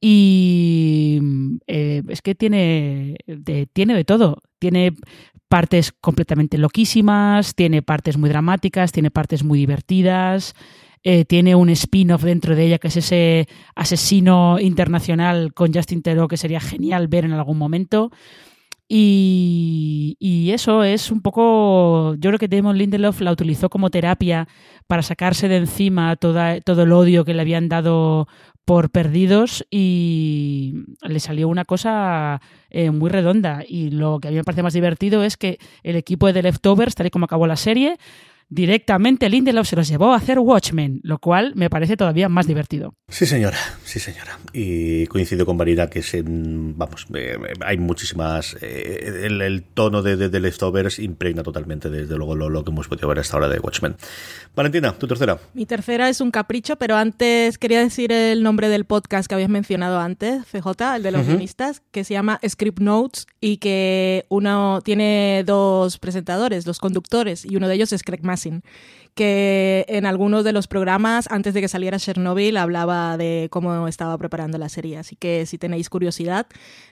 [0.00, 1.20] y
[1.66, 3.16] eh, es que tiene
[3.72, 4.42] tiene de todo.
[4.58, 4.94] Tiene
[5.48, 10.54] partes completamente loquísimas, tiene partes muy dramáticas, tiene partes muy divertidas,
[11.02, 16.28] eh, tiene un spin-off dentro de ella que es ese asesino internacional con Justin Theroux
[16.28, 18.10] que sería genial ver en algún momento.
[18.90, 24.48] Y, eso es un poco, yo creo que Damon Lindelof la utilizó como terapia
[24.86, 28.28] para sacarse de encima toda, todo el odio que le habían dado
[28.68, 33.64] por perdidos y le salió una cosa eh, muy redonda.
[33.66, 36.42] Y lo que a mí me parece más divertido es que el equipo de The
[36.42, 37.96] Leftovers, tal y como acabó la serie,
[38.48, 42.94] directamente Lindelof se los llevó a hacer Watchmen, lo cual me parece todavía más divertido.
[43.08, 44.38] Sí, señora, sí, señora.
[44.52, 48.56] Y coincido con Marina que se, vamos, eh, hay muchísimas.
[48.60, 53.18] Eh, el, tono de, de, Leftovers impregna totalmente, desde luego, lo, que hemos podido ver
[53.18, 53.96] hasta ahora de Watchmen.
[54.54, 55.38] Valentina, tu tercera.
[55.54, 59.50] Mi tercera es un capricho, pero antes quería decir el nombre del podcast que habías
[59.50, 64.80] mencionado antes, CJ, el de los guionistas, que se llama Script Notes y que uno
[64.84, 68.62] tiene dos presentadores, dos conductores, y uno de ellos es Craig passing.
[69.18, 74.16] Que en algunos de los programas, antes de que saliera Chernobyl, hablaba de cómo estaba
[74.16, 74.96] preparando la serie.
[74.96, 76.46] Así que si tenéis curiosidad,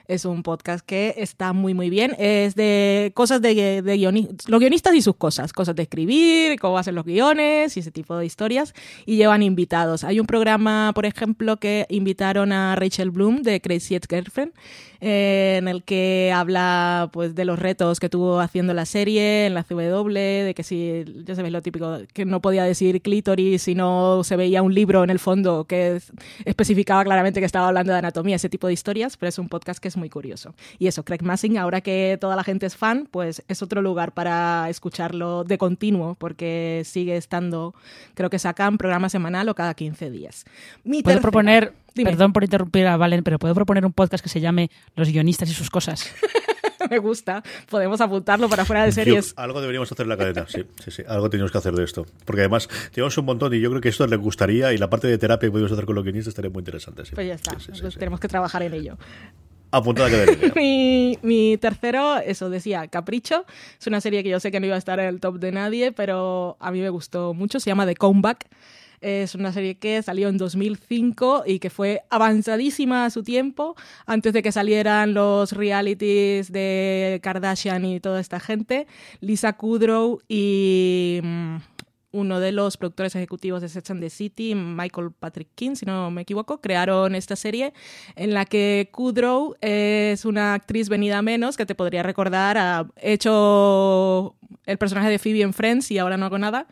[0.09, 2.13] es un podcast que está muy, muy bien.
[2.19, 6.77] Es de cosas de, de guionistas, los guionistas y sus cosas, cosas de escribir, cómo
[6.77, 8.73] hacen los guiones y ese tipo de historias.
[9.05, 10.03] Y llevan invitados.
[10.03, 14.51] Hay un programa, por ejemplo, que invitaron a Rachel Bloom de Crazy Ex Girlfriend
[14.99, 19.53] eh, en el que habla pues de los retos que tuvo haciendo la serie en
[19.53, 23.75] la CW, de que si, ya sabéis lo típico, que no podía decir clítoris si
[23.75, 26.01] no se veía un libro en el fondo que
[26.45, 29.79] especificaba claramente que estaba hablando de anatomía, ese tipo de historias, pero es un podcast
[29.79, 30.55] que es muy curioso.
[30.79, 34.13] Y eso, Craig Massing, ahora que toda la gente es fan, pues es otro lugar
[34.13, 37.75] para escucharlo de continuo, porque sigue estando,
[38.15, 40.45] creo que sacan programa semanal o cada 15 días.
[40.83, 44.39] Mi Puedo proponer Perdón por interrumpir a Valen, pero puedo proponer un podcast que se
[44.39, 46.13] llame Los guionistas y sus cosas.
[46.91, 47.43] Me gusta.
[47.69, 49.33] Podemos apuntarlo para fuera de series.
[49.37, 51.03] algo deberíamos hacer en la cadena, sí, sí, sí.
[51.07, 52.05] Algo tenemos que hacer de esto.
[52.25, 55.07] Porque además tenemos un montón y yo creo que esto les gustaría y la parte
[55.07, 57.03] de terapia que podemos hacer con los guionistas estaría muy interesante.
[57.13, 57.57] Pues ya está.
[57.97, 58.97] tenemos que trabajar en ello.
[59.69, 63.45] Apuntada que mi, mi tercero, eso decía, Capricho.
[63.79, 65.51] Es una serie que yo sé que no iba a estar en el top de
[65.51, 67.59] nadie, pero a mí me gustó mucho.
[67.59, 68.47] Se llama The Comeback.
[69.01, 73.75] Es una serie que salió en 2005 y que fue avanzadísima a su tiempo,
[74.05, 78.87] antes de que salieran los realities de Kardashian y toda esta gente.
[79.21, 81.57] Lisa Kudrow y mm,
[82.11, 86.09] uno de los productores ejecutivos de Sex and the City, Michael Patrick King, si no
[86.09, 87.73] me equivoco, crearon esta serie
[88.15, 94.35] en la que Kudrow es una actriz venida menos que te podría recordar, ha hecho
[94.65, 96.67] el personaje de Phoebe en Friends y ahora no hago nada.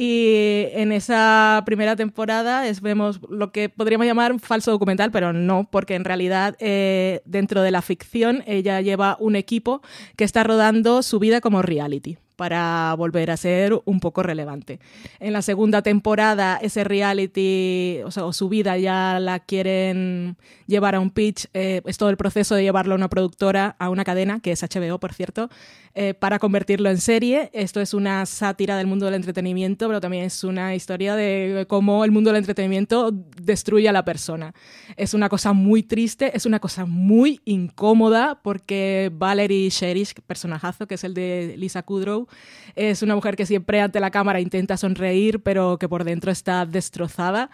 [0.00, 5.32] Y en esa primera temporada es, vemos lo que podríamos llamar un falso documental, pero
[5.32, 9.82] no, porque en realidad eh, dentro de la ficción ella lleva un equipo
[10.14, 14.78] que está rodando su vida como reality para volver a ser un poco relevante.
[15.18, 20.36] En la segunda temporada, ese reality, o, sea, su vida ya la quieren
[20.68, 23.90] llevar a un pitch, eh, es todo el proceso de llevarlo a una productora, a
[23.90, 25.50] una cadena, que es HBO, por cierto,
[25.96, 27.50] eh, para convertirlo en serie.
[27.52, 32.04] Esto es una sátira del mundo del entretenimiento, pero también es una historia de cómo
[32.04, 34.54] el mundo del entretenimiento destruye a la persona.
[34.96, 40.94] Es una cosa muy triste, es una cosa muy incómoda, porque Valerie Sherish, personajazo, que
[40.94, 42.27] es el de Lisa Kudrow,
[42.76, 46.66] es una mujer que siempre ante la cámara intenta sonreír, pero que por dentro está
[46.66, 47.50] destrozada.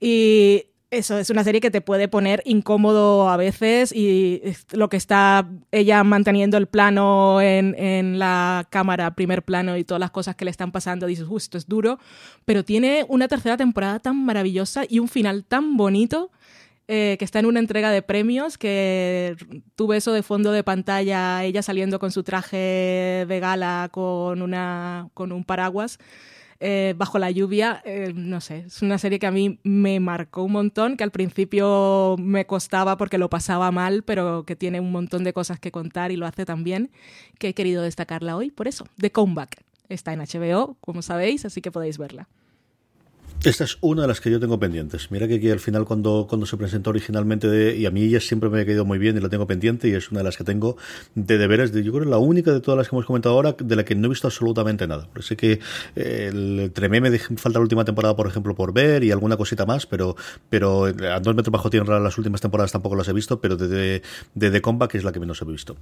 [0.00, 4.40] Y eso es una serie que te puede poner incómodo a veces y
[4.72, 10.12] lo que está ella manteniendo el plano en, la cámara, primer plano y todas las
[10.12, 11.98] cosas que le están pasando, dices, esto es duro,
[12.44, 16.30] pero tiene una tercera temporada tan maravillosa y un final tan bonito
[16.88, 19.36] eh, que está en una entrega de premios, que
[19.74, 25.08] tuve eso de fondo de pantalla, ella saliendo con su traje de gala con, una,
[25.14, 25.98] con un paraguas.
[26.60, 30.42] eh, bajo la lluvia, eh, no sé, es una serie que a mí me marcó
[30.44, 34.90] un montón, que al principio me costaba porque lo pasaba mal, pero que tiene un
[34.92, 36.90] montón de cosas que contar y lo hace también,
[37.38, 39.62] que he querido destacarla hoy, por eso, The Comeback.
[39.88, 42.28] Está en HBO, como sabéis, así que podéis verla.
[43.44, 45.10] Esta es una de las que yo tengo pendientes.
[45.12, 48.18] Mira que aquí al final cuando, cuando se presentó originalmente de, y a mí ella
[48.18, 50.36] siempre me ha quedado muy bien y la tengo pendiente y es una de las
[50.36, 50.76] que tengo
[51.14, 51.72] de deberes.
[51.72, 53.84] De, yo creo que la única de todas las que hemos comentado ahora de la
[53.84, 55.08] que no he visto absolutamente nada.
[55.20, 55.60] Sé que
[55.94, 59.64] eh, el Tremé me falta la última temporada, por ejemplo, por ver y alguna cosita
[59.64, 60.16] más, pero,
[60.50, 64.02] pero a dos metros bajo tierra las últimas temporadas tampoco las he visto, pero de,
[64.34, 65.76] de, de Comeback es la que menos he visto.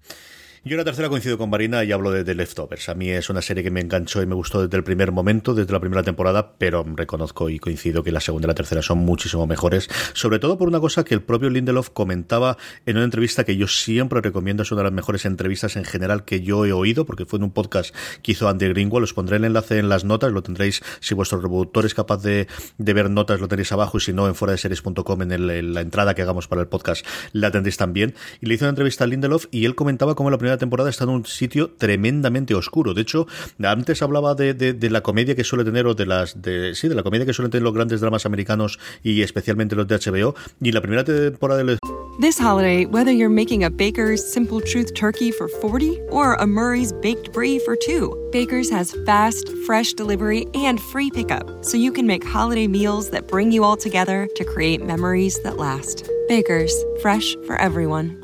[0.67, 2.89] Yo la tercera coincido con Marina y hablo de The Leftovers.
[2.89, 5.53] A mí es una serie que me enganchó y me gustó desde el primer momento,
[5.53, 8.97] desde la primera temporada, pero reconozco y coincido que la segunda y la tercera son
[8.97, 12.57] muchísimo mejores, sobre todo por una cosa que el propio Lindelof comentaba
[12.87, 16.25] en una entrevista que yo siempre recomiendo, es una de las mejores entrevistas en general
[16.25, 19.37] que yo he oído, porque fue en un podcast que hizo Andy Greenwald, os pondré
[19.37, 22.49] el enlace en las notas, lo tendréis, si vuestro reproductor es capaz de,
[22.79, 25.83] ver notas, lo tenéis abajo, y si no, en fuera de series.com, en, en, la
[25.83, 28.15] entrada que hagamos para el podcast, la tendréis también.
[28.41, 31.05] Y le hizo una entrevista a Lindelof y él comentaba cómo la primera temporada está
[31.05, 32.95] en un sitio tremendamente oscuro.
[32.95, 33.27] De hecho,
[33.63, 36.89] antes hablaba de, de, de, la comedia que suele tener, o de las, de, sí,
[36.89, 40.35] de la comedia que suelen tener los grandes dramas americanos y especialmente los de HBO.
[40.61, 41.79] Y la primera temporada de
[42.21, 46.93] This holiday, whether you're making a Baker's Simple Truth turkey for 40 or a Murray's
[46.93, 52.07] Baked Brie for 2, Baker's has fast, fresh delivery and free pickup, so you can
[52.07, 56.09] make holiday meals that bring you all together to create memories that last.
[56.29, 58.24] Baker's, fresh for everyone.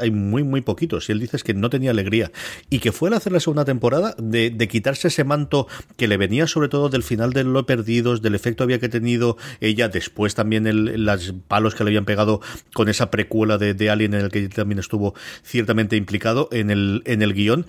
[0.00, 1.08] hay muy, muy poquitos.
[1.08, 2.30] Y él dice que no tenía alegría.
[2.68, 6.46] Y que fue al hacer la segunda temporada de, quitarse ese manto que le venía
[6.46, 10.66] sobre todo del final de Lo Perdidos, del efecto había que tenido ella, después también
[10.66, 12.40] el, los palos que le habían pegado
[12.72, 17.02] con esa precuela de, de Alien en el que también estuvo ciertamente implicado en el,
[17.06, 17.66] en el guion.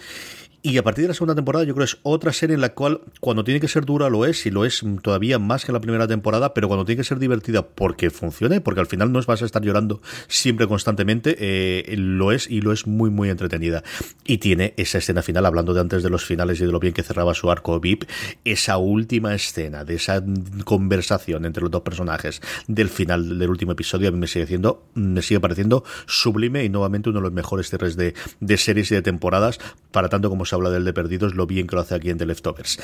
[0.64, 2.74] Y a partir de la segunda temporada yo creo que es otra serie en la
[2.74, 5.80] cual cuando tiene que ser dura lo es y lo es todavía más que la
[5.80, 9.42] primera temporada, pero cuando tiene que ser divertida porque funcione, porque al final no vas
[9.42, 13.84] a estar llorando siempre constantemente, eh, lo es y lo es muy muy entretenida.
[14.24, 16.94] Y tiene esa escena final, hablando de antes de los finales y de lo bien
[16.94, 18.04] que cerraba su arco VIP,
[18.46, 20.24] esa última escena de esa
[20.64, 24.86] conversación entre los dos personajes del final del último episodio a mí me sigue, siendo,
[24.94, 28.96] me sigue pareciendo sublime y nuevamente uno de los mejores cierres de, de series y
[28.96, 29.60] de temporadas,
[29.92, 32.26] para tanto como habla del de Perdidos, lo bien que lo hace aquí en The
[32.26, 32.80] Leftovers.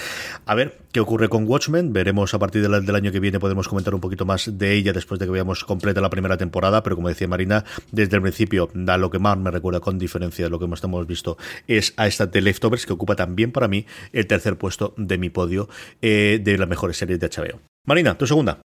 [0.46, 1.94] A ver qué ocurre con Watchmen.
[1.94, 5.20] Veremos a partir del, año que viene, podemos comentar un poquito más de ella después
[5.20, 6.84] de que veamos completa la primera temporada.
[6.84, 10.46] Pero como decía Marina, desde el principio, da lo que más me recuerda, con diferencia
[10.46, 11.38] de lo que hemos visto,
[11.68, 15.30] es a esta The Leftovers, que ocupa también para mí el tercer puesto de mi
[15.30, 15.70] podio
[16.02, 17.60] eh, de las mejores series de HBO.
[17.86, 18.60] Marina, tu segunda.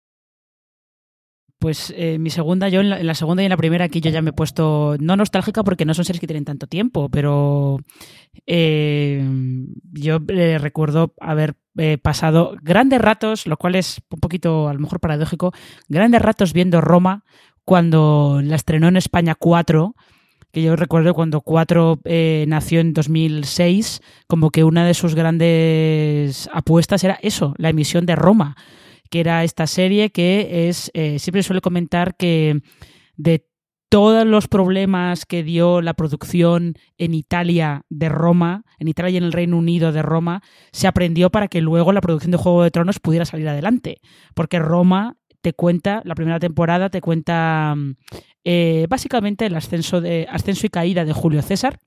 [1.59, 4.21] Pues eh, mi segunda, yo en la, segunda y en la primera aquí yo ya
[4.21, 7.79] me he puesto, no nostálgica porque no son series que tienen tanto tiempo, pero
[8.47, 9.21] eh,
[9.91, 11.55] yo eh, recuerdo haber
[12.01, 15.51] pasado grandes ratos, lo cual es un poquito a lo mejor paradójico,
[15.89, 17.25] grandes ratos viendo Roma
[17.65, 19.95] cuando la estrenó en España 4,
[20.51, 21.99] que yo recuerdo cuando 4
[22.47, 28.15] nació en 2006, como que una de sus grandes apuestas era eso, la emisión de
[28.15, 28.55] Roma
[29.09, 32.61] que era esta serie que es, eh, siempre suele comentar que
[33.17, 33.45] de
[33.89, 39.23] todos los problemas que dio la producción en Italia de Roma, en Italia y en
[39.23, 42.71] el Reino Unido de Roma, se aprendió para que luego la producción de Juego de
[42.71, 43.99] Tronos pudiera salir adelante.
[44.35, 47.75] Porque Roma te cuenta, la primera temporada te cuenta
[48.43, 51.79] eh, básicamente el ascenso, de, ascenso y caída de Julio César,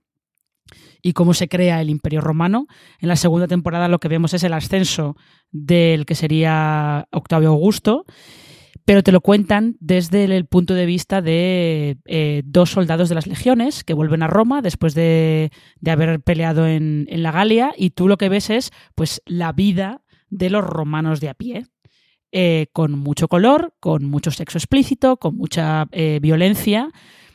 [1.03, 2.67] y cómo se crea el Imperio Romano.
[3.01, 5.17] En la segunda temporada lo que vemos es el ascenso
[5.51, 8.07] del que sería Octavio Augusto,
[8.85, 13.27] pero te lo cuentan desde el punto de vista de eh, dos soldados de las
[13.27, 15.51] legiones que vuelven a Roma después de,
[15.87, 20.51] haber peleado en, la Galia y tú lo que ves es pues la vida de
[20.51, 21.67] los romanos de a pie.
[22.35, 26.89] Eh, con mucho color, con mucho sexo explícito, con mucha eh, violencia,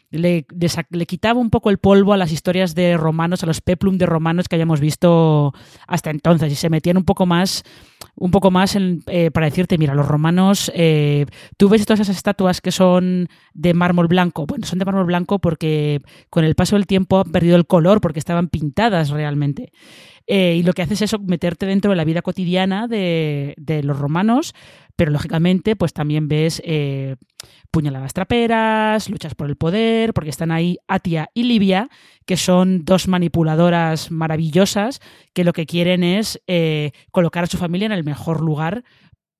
[0.09, 0.45] le,
[0.89, 4.05] le, quitaba un poco el polvo a las historias de romanos, a los peplum de
[4.05, 5.53] romanos que hayamos visto
[5.85, 7.63] hasta entonces y se metían un poco más,
[8.15, 11.25] un poco más eh, para decirte, mira, los romanos, eh,
[11.57, 15.39] tú ves todas esas estatuas que son de mármol blanco, bueno, son de mármol blanco
[15.39, 19.71] porque con el paso del tiempo han perdido el color porque estaban pintadas realmente.
[20.29, 23.81] Eh, y lo que hace es eso, meterte dentro de la vida cotidiana de, de
[23.81, 24.53] los romanos,
[24.97, 27.15] pero lógicamente pues también ves eh,
[27.71, 31.89] puñaladas traperas, luchas por el poder, porque están ahí Atia y Livia,
[32.25, 34.99] que son dos manipuladoras maravillosas
[35.33, 38.83] que lo que quieren es eh, colocar a su familia en el mejor lugar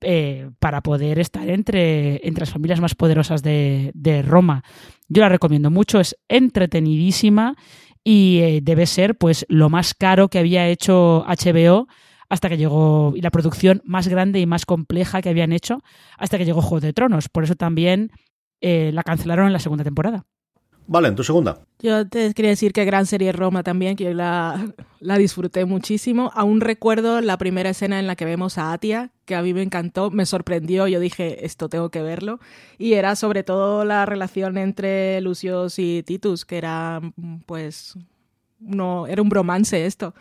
[0.02, 4.64] eh, para poder estar entre, entre las familias más poderosas de, de Roma.
[5.10, 7.56] Yo la recomiendo mucho, es entretenidísima
[8.04, 11.88] y debe ser pues lo más caro que había hecho HBO
[12.30, 15.82] hasta que llegó, y la producción más grande y más compleja que habían hecho,
[16.18, 17.30] hasta que llegó Juego de Tronos.
[17.30, 18.12] Por eso también
[18.62, 20.26] eh, la cancelaron en la segunda temporada.
[20.90, 21.60] Vale, en tu segunda.
[21.80, 26.32] Yo te quería decir que gran serie Roma también, que yo la, la, disfruté muchísimo.
[26.34, 29.64] Aún recuerdo la primera escena en la que vemos a Atia, que a mí me
[29.64, 32.40] encantó, me sorprendió, yo dije, esto tengo que verlo.
[32.78, 37.02] Y era sobre todo la relación entre Lucius y Titus, que era,
[37.46, 37.96] pues,
[38.60, 40.14] no, era un bromance esto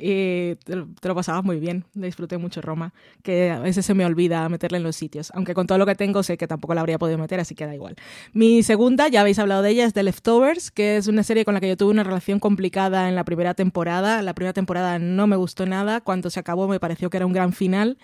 [0.00, 1.84] y te lo, pasabas muy bien.
[1.94, 5.30] Disfruté mucho Roma, que a veces se me olvida meterle en los sitios.
[5.34, 7.66] Aunque con todo lo que tengo sé que tampoco la habría podido meter, así que
[7.66, 7.96] da igual.
[8.32, 11.54] Mi segunda, ya habéis hablado de ella, es The Leftovers, que es una serie con
[11.54, 14.22] la que yo tuve una relación complicada en la primera temporada.
[14.22, 16.00] La primera temporada no me gustó nada.
[16.00, 17.98] Cuando se acabó me pareció que era un gran final.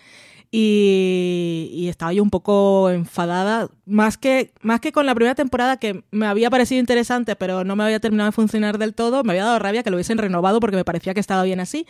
[0.50, 6.02] Y, estaba yo un poco enfadada, más que, más que con la primera temporada que
[6.10, 9.44] me había parecido interesante, pero no me había terminado de funcionar del todo, me había
[9.44, 11.86] dado rabia que lo hubiesen renovado porque me parecía que estaba bien así.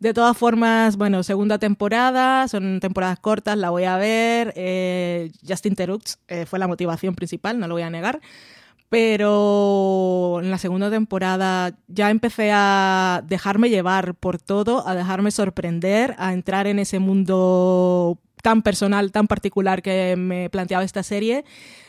[0.00, 4.52] De todas formas, bueno, segunda temporada, son temporadas cortas, la voy a ver.
[4.56, 8.20] Eh, Justin Terux eh, fue la motivación principal, no lo voy a negar
[8.94, 16.14] pero en la segunda temporada ya empecé a dejarme llevar por todo, a dejarme sorprender,
[16.16, 21.44] a entrar en ese mundo tan personal, tan particular que me planteaba esta serie,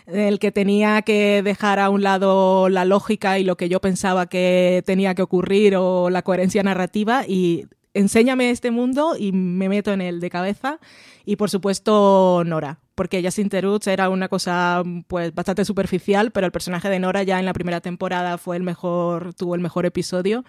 [0.08, 3.80] en el que tenía que dejar a un lado la lógica y lo que yo
[3.82, 9.70] pensaba que tenía que ocurrir o la coherencia narrativa y enséñame este mundo y me
[9.70, 10.80] meto en él de cabeza.
[11.24, 16.52] Y por supuesto, Nora, porque Justin Terutz era una cosa pues bastante superficial, pero el
[16.52, 20.44] personaje de Nora ya en la primera temporada fue el mejor, tuvo el mejor episodio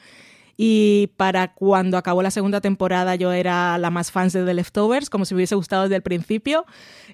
[0.56, 5.10] y para cuando acabó la segunda temporada yo era la más fan de The Leftovers,
[5.10, 6.64] como si me hubiese gustado desde el principio.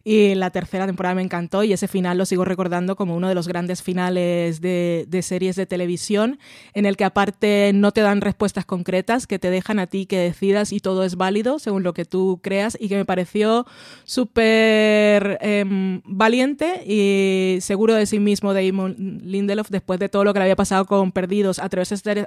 [0.05, 3.35] Y la tercera temporada me encantó y ese final lo sigo recordando como uno de
[3.35, 6.39] los grandes finales de, de series de televisión,
[6.75, 10.19] en el que aparte no te dan respuestas concretas, que te dejan a ti que
[10.19, 13.67] decidas y todo es válido según lo que tú creas y que me pareció
[14.05, 15.65] súper eh,
[16.05, 20.57] valiente y seguro de sí mismo Damon Lindelof después de todo lo que le había
[20.57, 21.69] pasado con Perdidos, a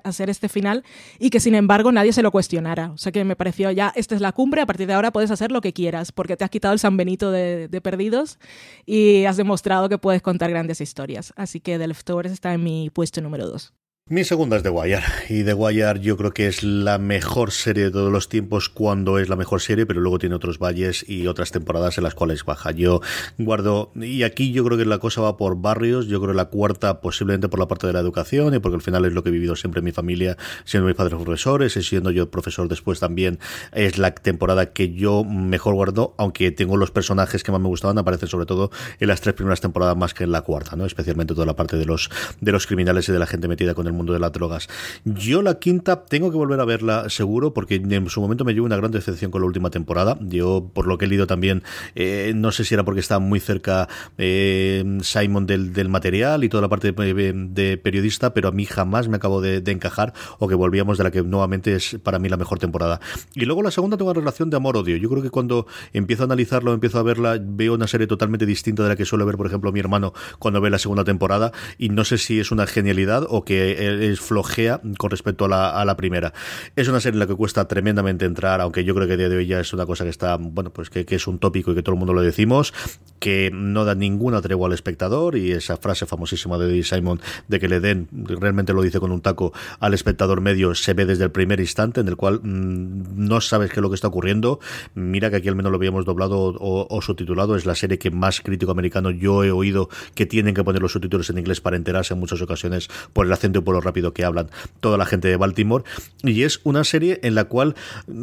[0.04, 0.84] hacer este final
[1.20, 2.92] y que sin embargo nadie se lo cuestionara.
[2.92, 5.32] O sea que me pareció ya, esta es la cumbre, a partir de ahora puedes
[5.32, 8.40] hacer lo que quieras, porque te has quitado el San Benito de, Perdidos
[8.86, 11.34] y has demostrado que puedes contar grandes historias.
[11.36, 13.74] Así que The Leftovers está en mi puesto número dos.
[14.08, 15.02] Mi segunda es The Wire.
[15.30, 19.18] Y The Wire yo creo que es la mejor serie de todos los tiempos cuando
[19.18, 22.46] es la mejor serie, pero luego tiene otros valles y otras temporadas en las cuales
[22.46, 22.70] baja.
[22.70, 23.02] Yo
[23.40, 26.46] guardo, y aquí yo creo que la cosa va por barrios, yo creo que la
[26.46, 29.30] cuarta posiblemente por la parte de la educación y porque al final es lo que
[29.30, 33.00] he vivido siempre en mi familia, siendo mis padres profesores y siendo yo profesor después
[33.00, 33.40] también,
[33.72, 37.98] es la temporada que yo mejor guardo, aunque tengo los personajes que más me gustaban,
[37.98, 38.70] aparecen sobre todo
[39.00, 40.86] en las tres primeras temporadas más que en la cuarta, ¿no?
[40.86, 43.88] Especialmente toda la parte de los, de los criminales y de la gente metida con
[43.88, 44.68] el mundo de las drogas.
[45.04, 48.66] Yo la quinta tengo que volver a verla seguro porque en su momento me llevo
[48.66, 50.18] una gran decepción con la última temporada.
[50.22, 51.64] Yo, por lo que he leído también,
[51.96, 56.50] eh, no sé si era porque estaba muy cerca eh, Simon del, del, material y
[56.50, 60.56] toda la parte de, periodista, pero a mí jamás me acabó de, encajar o que
[60.56, 63.00] volvíamos de la que nuevamente es para mí la mejor temporada.
[63.34, 64.98] Y luego la segunda tengo una relación de amor-odio.
[64.98, 68.84] Yo creo que cuando empiezo a analizarlo, empiezo a verla, veo una serie totalmente distinta
[68.84, 71.90] de la que suele ver, por ejemplo, mi hermano cuando ve la segunda temporada y
[71.90, 76.34] no sé si es una genialidad o que es flojea con respecto a la, primera.
[76.76, 79.30] Es una serie en la que cuesta tremendamente entrar, aunque yo creo que a día
[79.30, 81.76] de hoy ya es una cosa que está, bueno, pues que, es un tópico y
[81.76, 82.74] que todo el mundo lo decimos,
[83.20, 87.68] que no da ninguna tregua al espectador y esa frase famosísima de Simon de que
[87.68, 91.32] le den, realmente lo dice con un taco, al espectador medio se ve desde el
[91.32, 94.60] primer instante en el cual mm, no sabes qué es lo que está ocurriendo.
[94.94, 98.12] Mira que aquí al menos lo habíamos doblado o, o, subtitulado, es la serie que
[98.12, 101.78] más crítico americano yo he oído que tienen que poner los subtítulos en inglés para
[101.78, 104.50] enterarse en muchas ocasiones por el acento y por lo rápido que hablan
[104.80, 105.84] toda la gente de Baltimore.
[106.24, 107.76] Y es una serie en la cual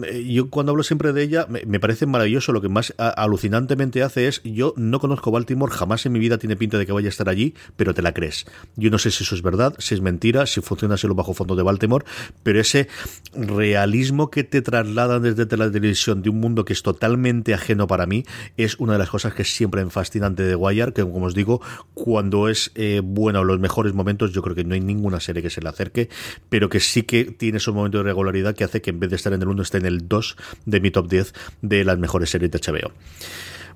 [0.04, 2.52] eh, yo cuando hablo siempre de ella me, parece maravilloso.
[2.52, 6.56] Lo que más alucinantemente hace es, yo no conozco Baltimore, jamás en mi vida tiene
[6.56, 8.46] pinta de que vaya a estar allí, pero te la crees.
[8.76, 11.34] Yo no sé si eso es verdad, si es mentira, si funciona así los bajo
[11.34, 12.04] fondo de Baltimore,
[12.42, 12.88] pero ese
[13.34, 18.06] realismo que te trasladan desde la televisión de un mundo que es totalmente ajeno para
[18.06, 18.24] mí
[18.56, 21.60] es una de las cosas que siempre me fascinante de Wire, que como os digo,
[21.94, 25.50] cuando es eh, bueno, los mejores momentos, yo creo que no hay ninguna serie que
[25.50, 26.08] se le acerque,
[26.48, 29.16] pero que sí que tiene esos momentos de regularidad que hace que en vez de
[29.16, 30.36] estar en el 1 esté en el 2
[30.66, 31.32] de mi top 10
[31.62, 32.92] de las mejores series de HBO.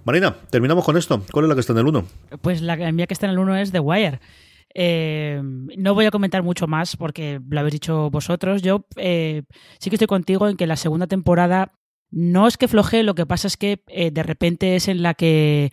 [0.04, 1.22] Marina, terminamos con esto.
[1.32, 2.06] ¿Cuál es la que está en el 1?
[2.40, 4.20] Pues la mía que está en el 1 es The Wire.
[4.78, 8.62] Eh, no voy a comentar mucho más porque lo habéis dicho vosotros.
[8.62, 9.42] Yo eh,
[9.80, 11.72] sí que estoy contigo en que la segunda temporada
[12.10, 15.14] no es que floje, lo que pasa es que eh, de repente es en la
[15.14, 15.72] que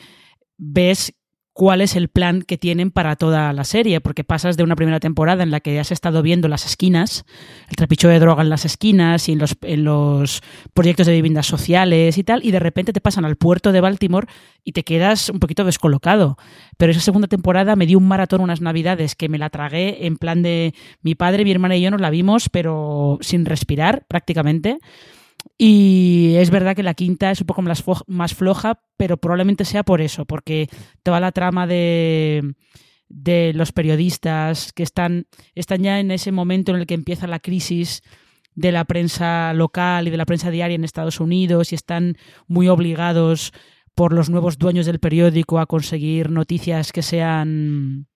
[0.57, 1.13] ves
[1.53, 4.99] cuál es el plan que tienen para toda la serie, porque pasas de una primera
[4.99, 7.25] temporada en la que has estado viendo las esquinas,
[7.69, 10.41] el trapicho de droga en las esquinas y en los, en los
[10.73, 14.27] proyectos de viviendas sociales y tal, y de repente te pasan al puerto de Baltimore
[14.63, 16.37] y te quedas un poquito descolocado.
[16.77, 20.17] Pero esa segunda temporada me dio un maratón unas navidades que me la tragué en
[20.17, 24.79] plan de mi padre, mi hermana y yo nos la vimos, pero sin respirar prácticamente.
[25.57, 30.01] Y es verdad que la quinta es un poco más floja, pero probablemente sea por
[30.01, 30.67] eso, porque
[31.03, 32.55] toda la trama de,
[33.13, 37.39] de los periodistas que están, están ya en ese momento en el que empieza la
[37.39, 38.01] crisis
[38.55, 42.17] de la prensa local y de la prensa diaria en Estados Unidos y están
[42.47, 43.51] muy obligados
[43.95, 48.07] por los nuevos dueños del periódico a conseguir noticias que sean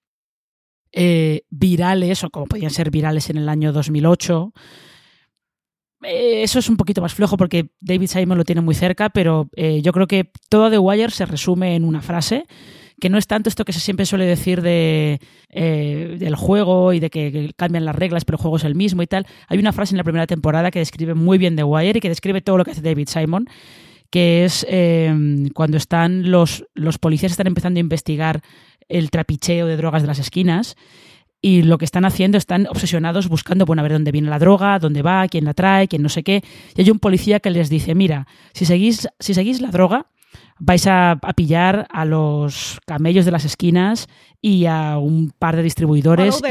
[0.91, 4.53] eh, virales o como podían ser virales en el año 2008
[6.03, 9.49] eh, eso es un poquito más flojo porque David Simon lo tiene muy cerca, pero
[9.55, 12.45] eh, yo creo que todo The Wire se resume en una frase,
[12.99, 15.19] que no es tanto esto que se siempre suele decir de,
[15.49, 19.01] eh, del juego y de que, cambian las reglas, pero el juego es el mismo
[19.01, 19.25] y tal.
[19.47, 22.09] Hay una frase en la primera temporada que describe muy bien The Wire y que
[22.09, 23.47] describe todo lo que hace David Simon,
[24.09, 24.65] que es
[25.53, 28.41] cuando están los, los policías están empezando a investigar
[28.87, 30.75] el trapicheo de drogas de las esquinas
[31.41, 34.79] y lo que están haciendo, están obsesionados buscando, bueno, a ver dónde viene la droga,
[34.79, 36.43] dónde va, quién la trae, quién no sé qué.
[36.75, 40.07] Y hay un policía que les dice, mira, si seguís, si seguís la droga,
[40.59, 44.07] vais a, pillar a los camellos de las esquinas
[44.41, 46.41] y a un par de distribuidores.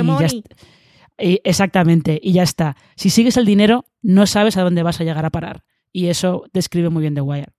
[1.18, 2.76] y exactamente, y ya está.
[2.94, 5.64] Si sigues el dinero, no sabes a dónde vas a llegar a parar.
[5.92, 7.52] Y eso describe muy bien The Wire.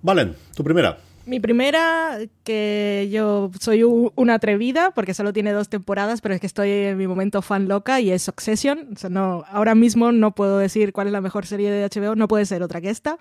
[0.00, 0.98] Valen, tu primera.
[1.24, 6.48] Mi primera, que yo soy una atrevida, porque solo tiene dos temporadas, pero es que
[6.48, 8.88] estoy en mi momento fan loca y es Succession.
[8.94, 12.16] O sea, no, ahora mismo no puedo decir cuál es la mejor serie de HBO,
[12.16, 13.18] no puede ser otra que esta,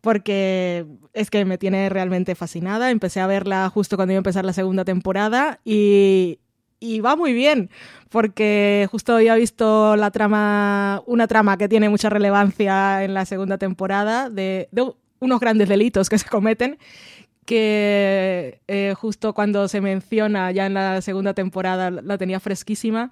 [0.00, 2.90] porque es que me tiene realmente fascinada.
[2.90, 6.40] Empecé a verla justo cuando iba a empezar la segunda temporada y,
[6.80, 7.70] y va muy bien,
[8.10, 13.56] porque justo había visto la trama, una trama que tiene mucha relevancia en la segunda
[13.56, 16.78] temporada de, de unos grandes delitos que se cometen
[17.46, 23.10] que eh, justo cuando se menciona ya en la segunda temporada la tenía fresquísima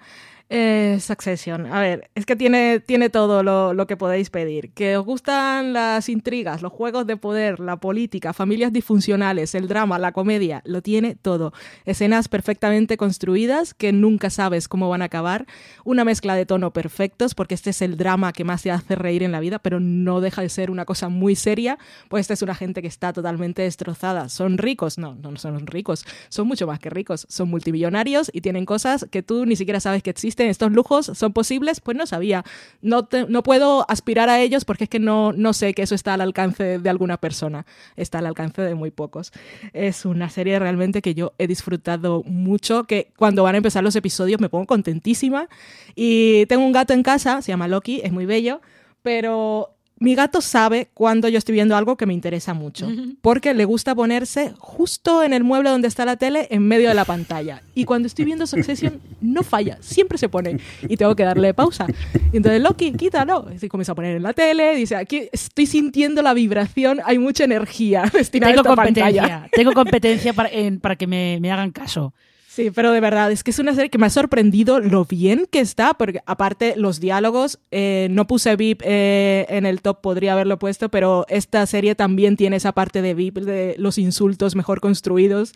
[0.49, 1.65] eh, Succession.
[1.65, 4.71] A ver, es que tiene, tiene todo lo, lo, que podéis pedir.
[4.73, 9.97] Que os gustan las intrigas, los juegos de poder, la política, familias disfuncionales, el drama,
[9.97, 11.51] la comedia, lo tiene todo.
[11.85, 15.47] Escenas perfectamente construidas que nunca sabes cómo van a acabar.
[15.83, 19.23] Una mezcla de tono perfectos, porque este es el drama que más te hace reír
[19.23, 22.43] en la vida, pero no deja de ser una cosa muy seria, pues esta es
[22.43, 24.29] una gente que está totalmente destrozada.
[24.29, 24.99] ¿Son ricos?
[24.99, 26.05] No, no son ricos.
[26.29, 27.25] Son mucho más que ricos.
[27.29, 31.33] Son multimillonarios y tienen cosas que tú ni siquiera sabes que existen estos lujos, son
[31.33, 32.43] posibles, pues no sabía.
[32.81, 36.13] No, no puedo aspirar a ellos porque es que no, no sé que eso está
[36.13, 39.31] al alcance de alguna persona, está al alcance de muy pocos.
[39.73, 43.95] Es una serie realmente que yo he disfrutado mucho, que cuando van a empezar los
[43.95, 45.47] episodios me pongo contentísima.
[45.95, 48.61] Y tengo un gato en casa, se llama Loki, es muy bello,
[49.01, 52.89] pero mi gato sabe cuando yo estoy viendo algo que me interesa mucho,
[53.21, 56.95] porque le gusta ponerse justo en el mueble donde está la tele, en medio de
[56.95, 57.61] la pantalla.
[57.73, 60.59] Y cuando estoy viendo Succession, no falla, siempre se pone.
[60.89, 61.87] Y tengo que darle pausa.
[62.33, 63.47] Y entonces, Loki, quítalo.
[63.61, 67.45] Y comienza a poner en la tele, dice, aquí estoy sintiendo la vibración, hay mucha
[67.45, 69.49] energía destinada Tengo a esta competencia, pantalla.
[69.51, 70.49] Tengo competencia para,
[70.81, 72.13] para que me, me hagan caso.
[72.55, 75.45] Sí, pero de verdad, es que es una serie que me ha sorprendido lo bien
[75.51, 80.31] que está, porque aparte los diálogos, eh, no puse VIP eh, en el top, podría
[80.31, 84.79] haberlo puesto, pero esta serie también tiene esa parte de VIP, de los insultos mejor
[84.79, 85.51] construidos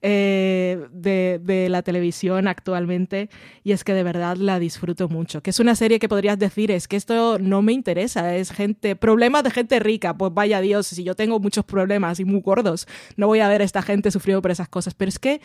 [0.00, 3.30] eh, de, de, la televisión actualmente,
[3.64, 5.42] y es que de verdad la disfruto mucho.
[5.42, 8.94] Que es una serie que podrías decir, es que esto no me interesa, es gente,
[8.94, 12.86] problemas de gente rica, pues vaya Dios, si yo tengo muchos problemas y muy gordos,
[13.16, 15.40] no voy a ver a esta gente sufriendo por esas cosas, pero es que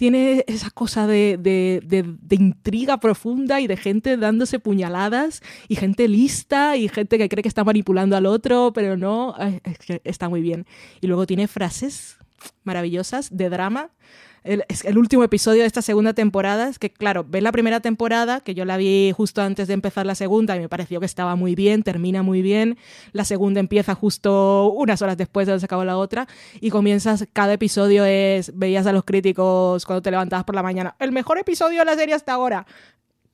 [0.00, 6.08] tiene esa cosa de, de, de, intriga profunda y de gente dándose puñaladas y gente
[6.08, 9.34] lista y gente que cree que está manipulando al otro, pero no,
[10.04, 10.66] está muy bien.
[11.00, 12.18] Y luego tiene frases
[12.64, 13.90] maravillosas de drama
[14.44, 16.68] el, último episodio de esta segunda temporada.
[16.68, 20.06] Es que, claro, ves la primera temporada, que yo la vi justo antes de empezar
[20.06, 22.78] la segunda y me pareció que estaba muy bien, termina muy bien.
[23.12, 26.26] La segunda empieza justo unas horas después de donde se la otra
[26.60, 30.96] y comienzas, cada episodio es, veías a los críticos cuando te levantabas por la mañana,
[30.98, 32.66] el mejor episodio de la serie hasta ahora.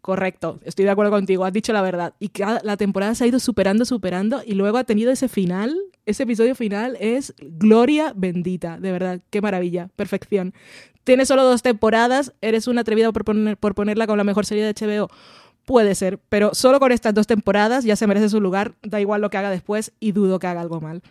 [0.00, 2.14] Correcto, estoy de acuerdo contigo, has dicho la verdad.
[2.20, 5.76] Y cada, la temporada se ha ido superando, superando y luego ha tenido ese final,
[6.04, 10.54] ese episodio final es gloria bendita, de verdad, qué maravilla, perfección.
[11.06, 13.24] Tienes solo dos temporadas, eres una atrevida por,
[13.58, 15.08] por ponerla con la mejor serie de HBO.
[15.64, 19.20] Puede ser, pero solo con estas dos temporadas ya se merece su lugar, da igual
[19.20, 21.02] lo que haga después y dudo que haga algo mal.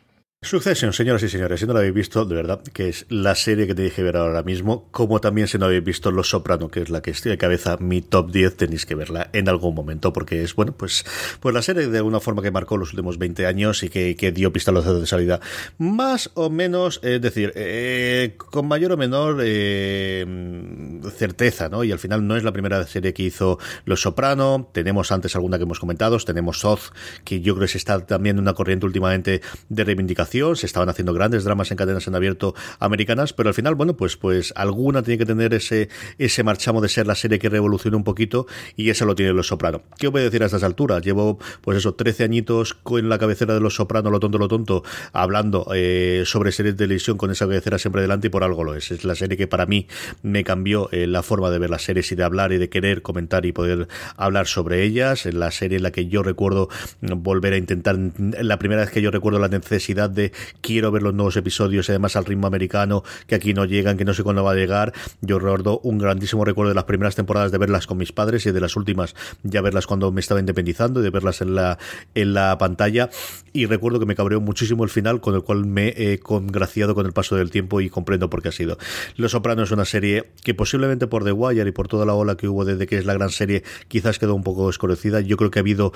[0.46, 3.66] Succession, señoras y señores, si no la habéis visto, de verdad, que es la serie
[3.66, 6.82] que te dije ver ahora mismo, como también si no habéis visto Los Soprano, que
[6.82, 10.14] es la que estoy de cabeza, mi top 10, tenéis que verla en algún momento,
[10.14, 11.04] porque es, bueno, pues,
[11.40, 14.32] pues la serie de alguna forma que marcó los últimos 20 años y que, que
[14.32, 15.40] dio pistolazos de salida,
[15.80, 21.84] más o menos, es decir, eh, con mayor o menor eh, certeza, ¿no?
[21.84, 25.58] Y al final no es la primera serie que hizo Los Soprano, tenemos antes alguna
[25.58, 26.92] que hemos comentado, tenemos Oz,
[27.24, 31.14] que yo creo que está también en una corriente últimamente de reivindicación se estaban haciendo
[31.14, 35.18] grandes dramas en cadenas en abierto americanas, pero al final, bueno, pues, pues alguna tiene
[35.18, 35.88] que tener ese,
[36.18, 38.46] ese marchamo de ser la serie que revoluciona un poquito
[38.76, 39.82] y esa lo tiene Los Soprano.
[39.98, 41.02] ¿Qué voy a decir a estas alturas?
[41.04, 44.84] Llevo, pues eso, 13 añitos con la cabecera de Los Soprano, lo tonto, lo tonto,
[45.14, 48.76] hablando eh, sobre series de televisión con esa cabecera siempre delante y por algo lo
[48.76, 48.92] es.
[48.92, 49.88] Es la serie que para mí
[50.22, 53.02] me cambió eh, la forma de ver las series y de hablar y de querer
[53.02, 53.88] comentar y poder
[54.18, 55.26] hablar sobre ellas.
[55.26, 56.70] La serie en la que yo recuerdo
[57.02, 60.32] volver a intentar, la primera vez que yo recuerdo la necesidad de
[60.62, 64.14] quiero ver los nuevos episodios, además al ritmo americano, que aquí no llegan, que no
[64.14, 64.94] sé cuándo va a llegar.
[65.22, 68.52] Yo recuerdo un grandísimo recuerdo de las primeras temporadas de verlas con mis padres y
[68.52, 71.78] de las últimas ya verlas cuando me estaba independizando y de verlas en la,
[72.16, 73.10] en la pantalla.
[73.54, 77.06] Y recuerdo que me cabreó muchísimo el final, con el cual me he congraciado con
[77.06, 78.78] el paso del tiempo y comprendo por qué ha sido.
[79.16, 82.36] Los Sopranos es una serie que posiblemente por The Wire y por toda la ola
[82.36, 85.22] que hubo desde que es la gran serie, quizás quedó un poco desconocida.
[85.22, 85.94] Yo creo que ha habido,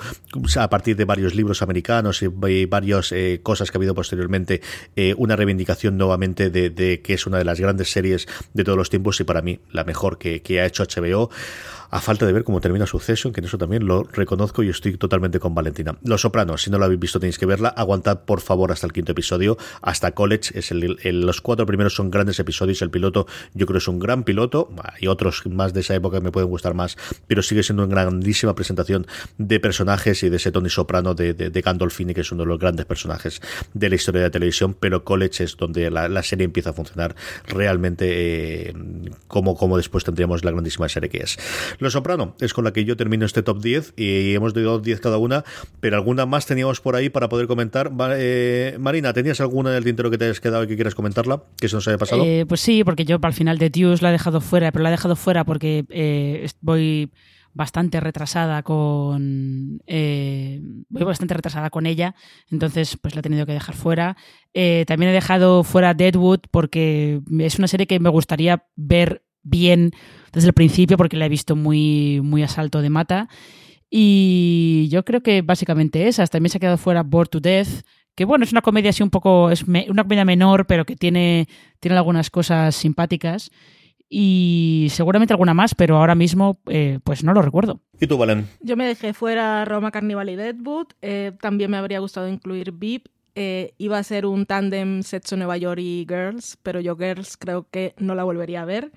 [0.56, 2.28] a partir de varios libros americanos y,
[2.66, 4.60] varias eh, cosas que ha habido posteriormente, posteriormente
[4.96, 8.90] eh, una reivindicación nuevamente de, que es una de las grandes series de todos los
[8.90, 11.30] tiempos y para mí la mejor que, que ha hecho HBO
[11.90, 14.96] a falta de ver cómo termina Succession, que en eso también lo reconozco y estoy
[14.96, 15.96] totalmente con Valentina.
[16.04, 18.92] Los Sopranos, si no lo habéis visto tenéis que verla, aguantad por favor hasta el
[18.92, 23.66] quinto episodio, hasta College, es el, los cuatro primeros son grandes episodios, el piloto yo
[23.66, 26.74] creo es un gran piloto, hay otros más de esa época que me pueden gustar
[26.74, 26.96] más,
[27.26, 29.06] pero sigue siendo una grandísima presentación
[29.38, 32.58] de personajes y de ese Tony Soprano de, de, Gandolfini, que es uno de los
[32.58, 33.40] grandes personajes
[33.74, 37.16] de la historia de la televisión, pero College es donde la, serie empieza a funcionar
[37.46, 38.74] realmente eh,
[39.26, 41.38] como, como después tendríamos la grandísima serie que es.
[41.80, 45.00] Los Soprano es con la que yo termino este top 10 y hemos dado 10
[45.00, 45.44] cada una,
[45.80, 47.90] pero alguna más teníamos por ahí para poder comentar.
[48.16, 51.42] Eh, Marina, ¿tenías alguna del tintero que te hayas quedado y que quieras comentarla?
[51.58, 52.22] Que se nos haya pasado.
[52.22, 54.90] Eh, pues sí, porque yo al final de Deuce la he dejado fuera, pero la
[54.90, 57.10] he dejado fuera porque eh, voy
[57.52, 62.14] bastante retrasada con voy bastante retrasada con ella
[62.48, 64.16] entonces pues la he tenido que dejar fuera
[64.86, 69.90] también he dejado fuera Deadwood porque es una serie que me gustaría ver bien
[70.32, 73.28] desde el principio porque la he visto muy, muy a salto de mata.
[73.90, 76.30] Y yo creo que básicamente esas.
[76.30, 77.82] También se ha quedado fuera Bored to Death,
[78.14, 81.48] que bueno, es una comedia así un poco, es una comedia menor, pero que tiene,
[81.80, 83.50] tiene algunas cosas simpáticas.
[84.12, 87.80] Y seguramente alguna más, pero ahora mismo eh, pues no lo recuerdo.
[88.00, 88.48] ¿Y tú, Valen?
[88.60, 90.88] Yo me dejé fuera Roma Carnival y Deadwood.
[91.00, 93.06] Eh, también me habría gustado incluir VIP.
[93.36, 97.68] Eh, iba a ser un tándem Sexo Nueva York y Girls, pero yo Girls creo
[97.70, 98.90] que no la volvería a ver.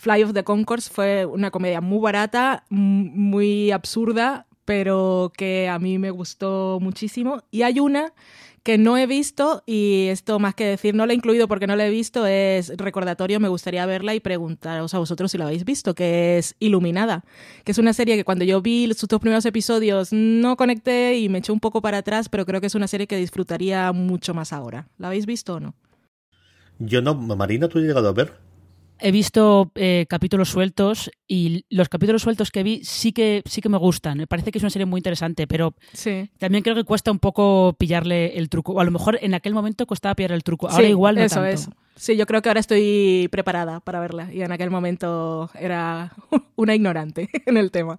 [0.00, 5.98] Fly of the Concourse fue una comedia muy barata, muy absurda, pero que a mí
[5.98, 7.42] me gustó muchísimo.
[7.50, 8.14] Y hay una
[8.62, 11.76] que no he visto y esto más que decir, no la he incluido porque no
[11.76, 15.66] la he visto, es recordatorio, me gustaría verla y preguntaros a vosotros si la habéis
[15.66, 17.24] visto, que es Iluminada,
[17.64, 21.28] que es una serie que cuando yo vi sus dos primeros episodios no conecté y
[21.28, 24.32] me eché un poco para atrás, pero creo que es una serie que disfrutaría mucho
[24.32, 24.88] más ahora.
[24.96, 25.74] ¿La habéis visto o no?
[26.78, 28.49] Yo no, Marina, ¿tú has llegado a ver?
[29.00, 33.68] He visto eh, capítulos sueltos y los capítulos sueltos que vi sí que sí que
[33.68, 34.18] me gustan.
[34.18, 35.74] Me parece que es una serie muy interesante, pero
[36.38, 38.72] también creo que cuesta un poco pillarle el truco.
[38.72, 40.68] O a lo mejor en aquel momento costaba pillar el truco.
[40.68, 41.68] Ahora igual no eso es.
[41.96, 46.12] Sí, yo creo que ahora estoy preparada para verla y en aquel momento era
[46.56, 47.98] una ignorante en el tema.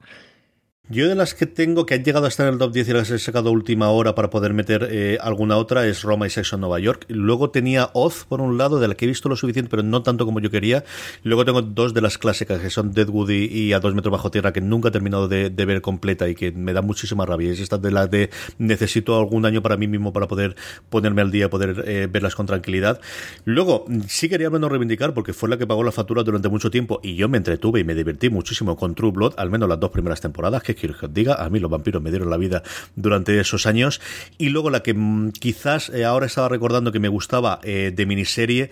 [0.89, 2.93] Yo de las que tengo que han llegado a estar en el top 10 y
[2.93, 6.55] las he sacado última hora para poder meter eh, alguna otra es Roma y Sexo
[6.55, 7.05] en Nueva York.
[7.07, 10.03] Luego tenía Oz por un lado, de la que he visto lo suficiente, pero no
[10.03, 10.83] tanto como yo quería.
[11.23, 14.51] Luego tengo dos de las clásicas que son Deadwood y, A dos metros bajo tierra
[14.51, 17.51] que nunca he terminado de, ver completa y que me da muchísima rabia.
[17.53, 20.57] Es esta de las de necesito algún año para mí mismo para poder
[20.89, 22.99] ponerme al día y poder eh, verlas con tranquilidad.
[23.45, 26.99] Luego sí quería menos reivindicar porque fue la que pagó la factura durante mucho tiempo
[27.01, 29.91] y yo me entretuve y me divertí muchísimo con True Blood, al menos las dos
[29.91, 32.63] primeras temporadas, que os diga, a mí los vampiros me dieron la vida
[32.95, 34.01] durante esos años.
[34.37, 38.05] Y luego la que mm, quizás eh, ahora estaba recordando que me gustaba eh, de
[38.05, 38.69] miniserie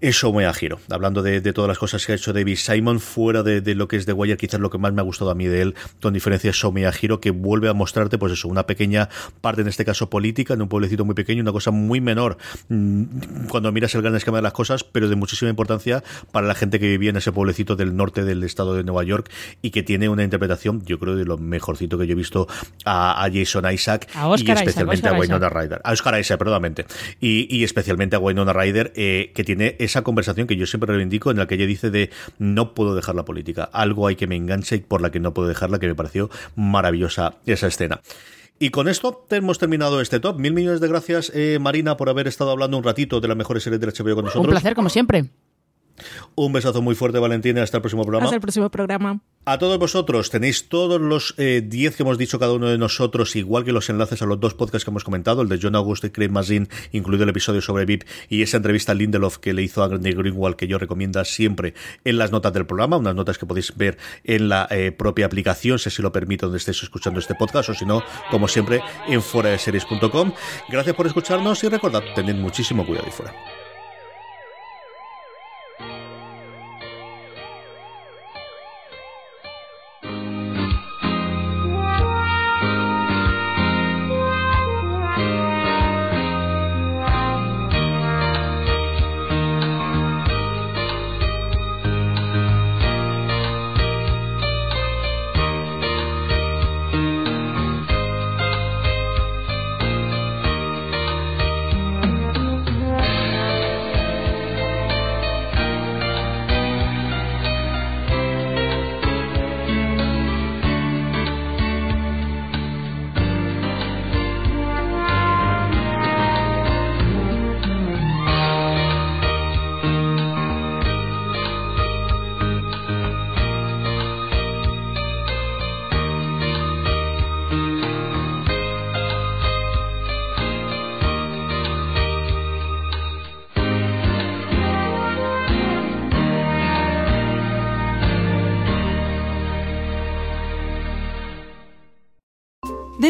[0.00, 0.80] eso me giro.
[0.90, 4.06] Hablando de, todas las cosas que ha hecho David Simon, fuera de, lo que es
[4.06, 6.50] The Wire, quizás lo que más me ha gustado a mí de él, con diferencia,
[6.50, 9.08] es me giro, que vuelve a mostrarte, pues eso, una pequeña
[9.40, 13.46] parte, en este caso política, en un pueblecito muy pequeño, una cosa muy menor mm,
[13.48, 16.02] cuando miras el gran esquema de las cosas, pero de muchísima importancia
[16.32, 19.30] para la gente que vivía en ese pueblecito del norte del estado de Nueva York
[19.62, 22.46] y que tiene una interpretación, yo creo, de lo mejorcito que yo he visto
[22.84, 24.08] a, Jason Isaac
[24.38, 25.80] y especialmente a Wynonna Ryder.
[25.84, 26.86] A Oscar Isaac, perdónamente.
[27.20, 31.36] Y, especialmente a Wynonna Ryder, eh, que tiene esa conversación que yo siempre reivindico en
[31.36, 34.76] la que ella dice de no puedo dejar la política, algo hay que me enganche
[34.76, 38.00] y por la que no puedo dejarla, que me pareció maravillosa esa escena.
[38.58, 40.38] Y con esto hemos terminado este top.
[40.38, 43.58] Mil millones de gracias, eh, Marina, por haber estado hablando un ratito de la mejor
[43.58, 44.44] serie de HBO con nosotros.
[44.44, 45.30] Un placer, como siempre.
[46.34, 47.62] Un besazo muy fuerte, Valentina.
[47.62, 48.24] Hasta el próximo programa.
[48.24, 49.20] Hasta el próximo programa.
[49.46, 53.34] A todos vosotros, tenéis todos los 10 eh, que hemos dicho cada uno de nosotros,
[53.36, 56.04] igual que los enlaces a los dos podcasts que hemos comentado, el de John August
[56.04, 59.62] y Craig Mazin, incluido el episodio sobre VIP y esa entrevista a Lindelof que le
[59.62, 61.72] hizo a Andy Greenwald, que yo recomiendo siempre
[62.04, 65.78] en las notas del programa, unas notas que podéis ver en la eh, propia aplicación,
[65.78, 69.48] si lo permito, donde estéis escuchando este podcast, o si no, como siempre, en fuera
[69.48, 70.32] de series.com.
[70.68, 73.34] Gracias por escucharnos y recordad, tened muchísimo cuidado y fuera.